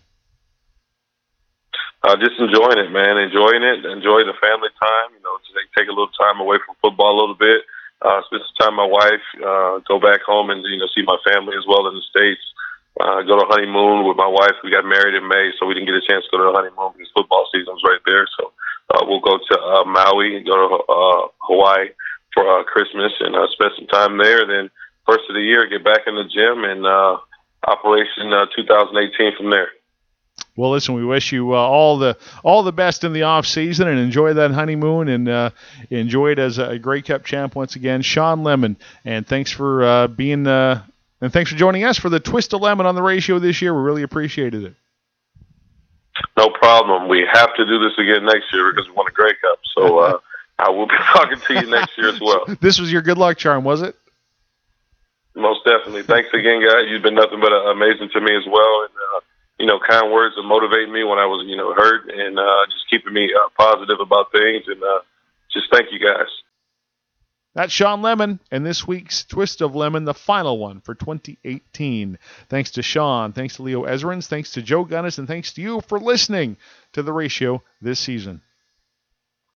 Uh, 2.01 2.17
just 2.17 2.41
enjoying 2.41 2.81
it, 2.81 2.89
man. 2.89 3.21
Enjoying 3.21 3.61
it. 3.61 3.85
Enjoy 3.85 4.25
the 4.25 4.33
family 4.41 4.73
time. 4.81 5.13
You 5.13 5.21
know, 5.21 5.37
take, 5.53 5.69
take 5.77 5.87
a 5.87 5.93
little 5.93 6.09
time 6.17 6.41
away 6.41 6.57
from 6.65 6.73
football 6.81 7.13
a 7.13 7.19
little 7.21 7.37
bit. 7.37 7.61
Uh, 8.01 8.21
spend 8.25 8.41
some 8.41 8.57
time 8.59 8.73
with 8.75 8.83
my 8.83 8.91
wife. 8.91 9.25
Uh, 9.37 9.79
go 9.87 10.01
back 10.01 10.21
home 10.25 10.49
and 10.49 10.65
you 10.65 10.77
know 10.77 10.89
see 10.93 11.05
my 11.05 11.17
family 11.25 11.55
as 11.57 11.65
well 11.67 11.87
in 11.87 11.95
the 11.95 12.05
states 12.09 12.41
uh, 12.99 13.21
go 13.23 13.39
to 13.39 13.47
honeymoon 13.47 14.03
with 14.07 14.17
my 14.17 14.27
wife. 14.27 14.59
We 14.63 14.71
got 14.71 14.83
married 14.83 15.15
in 15.15 15.27
May, 15.27 15.51
so 15.55 15.65
we 15.65 15.73
didn't 15.73 15.87
get 15.87 15.95
a 15.95 16.03
chance 16.03 16.25
to 16.25 16.31
go 16.31 16.43
to 16.43 16.51
the 16.51 16.57
honeymoon 16.57 16.91
because 16.93 17.13
football 17.15 17.47
season 17.53 17.73
was 17.73 17.87
right 17.87 18.03
there. 18.05 18.27
So 18.35 18.51
uh, 18.91 19.01
we'll 19.07 19.23
go 19.23 19.39
to 19.39 19.55
uh, 19.55 19.85
Maui 19.87 20.35
and 20.35 20.45
go 20.45 20.55
to 20.59 20.67
uh, 20.91 21.21
Hawaii 21.47 21.95
for 22.33 22.43
uh, 22.43 22.63
Christmas 22.67 23.13
and 23.19 23.35
uh, 23.35 23.47
spend 23.55 23.71
some 23.79 23.87
time 23.87 24.17
there. 24.17 24.43
Then 24.45 24.69
first 25.07 25.23
of 25.29 25.35
the 25.35 25.41
year, 25.41 25.67
get 25.67 25.87
back 25.87 26.03
in 26.05 26.15
the 26.15 26.27
gym 26.27 26.67
and 26.67 26.85
uh, 26.85 27.17
operation 27.65 28.33
uh, 28.33 28.51
2018 28.55 29.37
from 29.37 29.49
there. 29.49 29.71
Well, 30.61 30.69
listen, 30.69 30.93
we 30.93 31.03
wish 31.03 31.31
you 31.31 31.55
uh, 31.55 31.57
all 31.57 31.97
the 31.97 32.15
all 32.43 32.61
the 32.61 32.71
best 32.71 33.03
in 33.03 33.13
the 33.13 33.23
off 33.23 33.47
season 33.47 33.87
and 33.87 33.97
enjoy 33.97 34.35
that 34.35 34.51
honeymoon 34.51 35.07
and 35.07 35.27
uh, 35.27 35.49
enjoy 35.89 36.33
it 36.33 36.37
as 36.37 36.59
a 36.59 36.77
Grey 36.77 37.01
Cup 37.01 37.25
champ 37.25 37.55
once 37.55 37.75
again, 37.75 38.03
Shawn 38.03 38.43
Lemon. 38.43 38.77
And 39.03 39.25
thanks 39.25 39.49
for 39.49 39.83
uh, 39.83 40.07
being 40.07 40.45
uh, 40.45 40.83
and 41.19 41.33
thanks 41.33 41.49
for 41.49 41.57
joining 41.57 41.83
us 41.83 41.97
for 41.97 42.09
the 42.09 42.19
Twist 42.19 42.53
of 42.53 42.61
Lemon 42.61 42.85
on 42.85 42.93
the 42.93 43.01
ratio 43.01 43.39
this 43.39 43.59
year. 43.59 43.73
We 43.73 43.81
really 43.81 44.03
appreciated 44.03 44.63
it. 44.63 44.75
No 46.37 46.51
problem. 46.51 47.07
We 47.07 47.25
have 47.33 47.55
to 47.55 47.65
do 47.65 47.79
this 47.79 47.97
again 47.97 48.23
next 48.25 48.53
year 48.53 48.71
because 48.71 48.87
we 48.87 48.93
won 48.93 49.07
a 49.07 49.11
Grey 49.11 49.33
Cup. 49.41 49.57
So 49.75 49.97
uh, 49.97 50.19
I 50.59 50.69
will 50.69 50.85
be 50.85 50.93
talking 51.11 51.39
to 51.39 51.53
you 51.55 51.71
next 51.71 51.97
year 51.97 52.09
as 52.09 52.21
well. 52.21 52.45
This 52.61 52.79
was 52.79 52.91
your 52.91 53.01
good 53.01 53.17
luck 53.17 53.39
charm, 53.39 53.63
was 53.63 53.81
it? 53.81 53.95
Most 55.33 55.65
definitely. 55.65 56.03
Thanks 56.03 56.29
again, 56.35 56.61
guys. 56.61 56.85
You've 56.87 57.01
been 57.01 57.15
nothing 57.15 57.39
but 57.39 57.51
uh, 57.51 57.71
amazing 57.71 58.09
to 58.13 58.21
me 58.21 58.35
as 58.35 58.45
well. 58.45 58.81
And, 58.83 58.93
uh, 58.93 59.21
you 59.61 59.67
know, 59.67 59.79
kind 59.79 60.11
words 60.11 60.35
that 60.35 60.43
motivate 60.43 60.89
me 60.89 61.03
when 61.03 61.19
I 61.19 61.27
was, 61.27 61.45
you 61.47 61.55
know, 61.55 61.71
hurt 61.73 62.09
and 62.09 62.39
uh, 62.39 62.65
just 62.65 62.89
keeping 62.89 63.13
me 63.13 63.29
uh, 63.31 63.49
positive 63.55 63.99
about 64.01 64.31
things. 64.31 64.63
And 64.67 64.81
uh, 64.81 65.01
just 65.53 65.67
thank 65.71 65.91
you 65.91 65.99
guys. 65.99 66.27
That's 67.53 67.71
Shawn 67.71 68.01
Lemon 68.01 68.39
and 68.49 68.65
this 68.65 68.87
week's 68.87 69.23
Twist 69.23 69.61
of 69.61 69.75
Lemon, 69.75 70.05
the 70.05 70.15
final 70.15 70.57
one 70.57 70.81
for 70.81 70.95
2018. 70.95 72.17
Thanks 72.49 72.71
to 72.71 72.81
Shawn, 72.81 73.33
thanks 73.33 73.57
to 73.57 73.63
Leo 73.63 73.83
Ezerins, 73.83 74.27
thanks 74.27 74.51
to 74.53 74.63
Joe 74.63 74.83
Gunnis, 74.83 75.19
and 75.19 75.27
thanks 75.27 75.53
to 75.53 75.61
you 75.61 75.81
for 75.81 75.99
listening 75.99 76.57
to 76.93 77.03
the 77.03 77.13
ratio 77.13 77.61
this 77.81 77.99
season. 77.99 78.41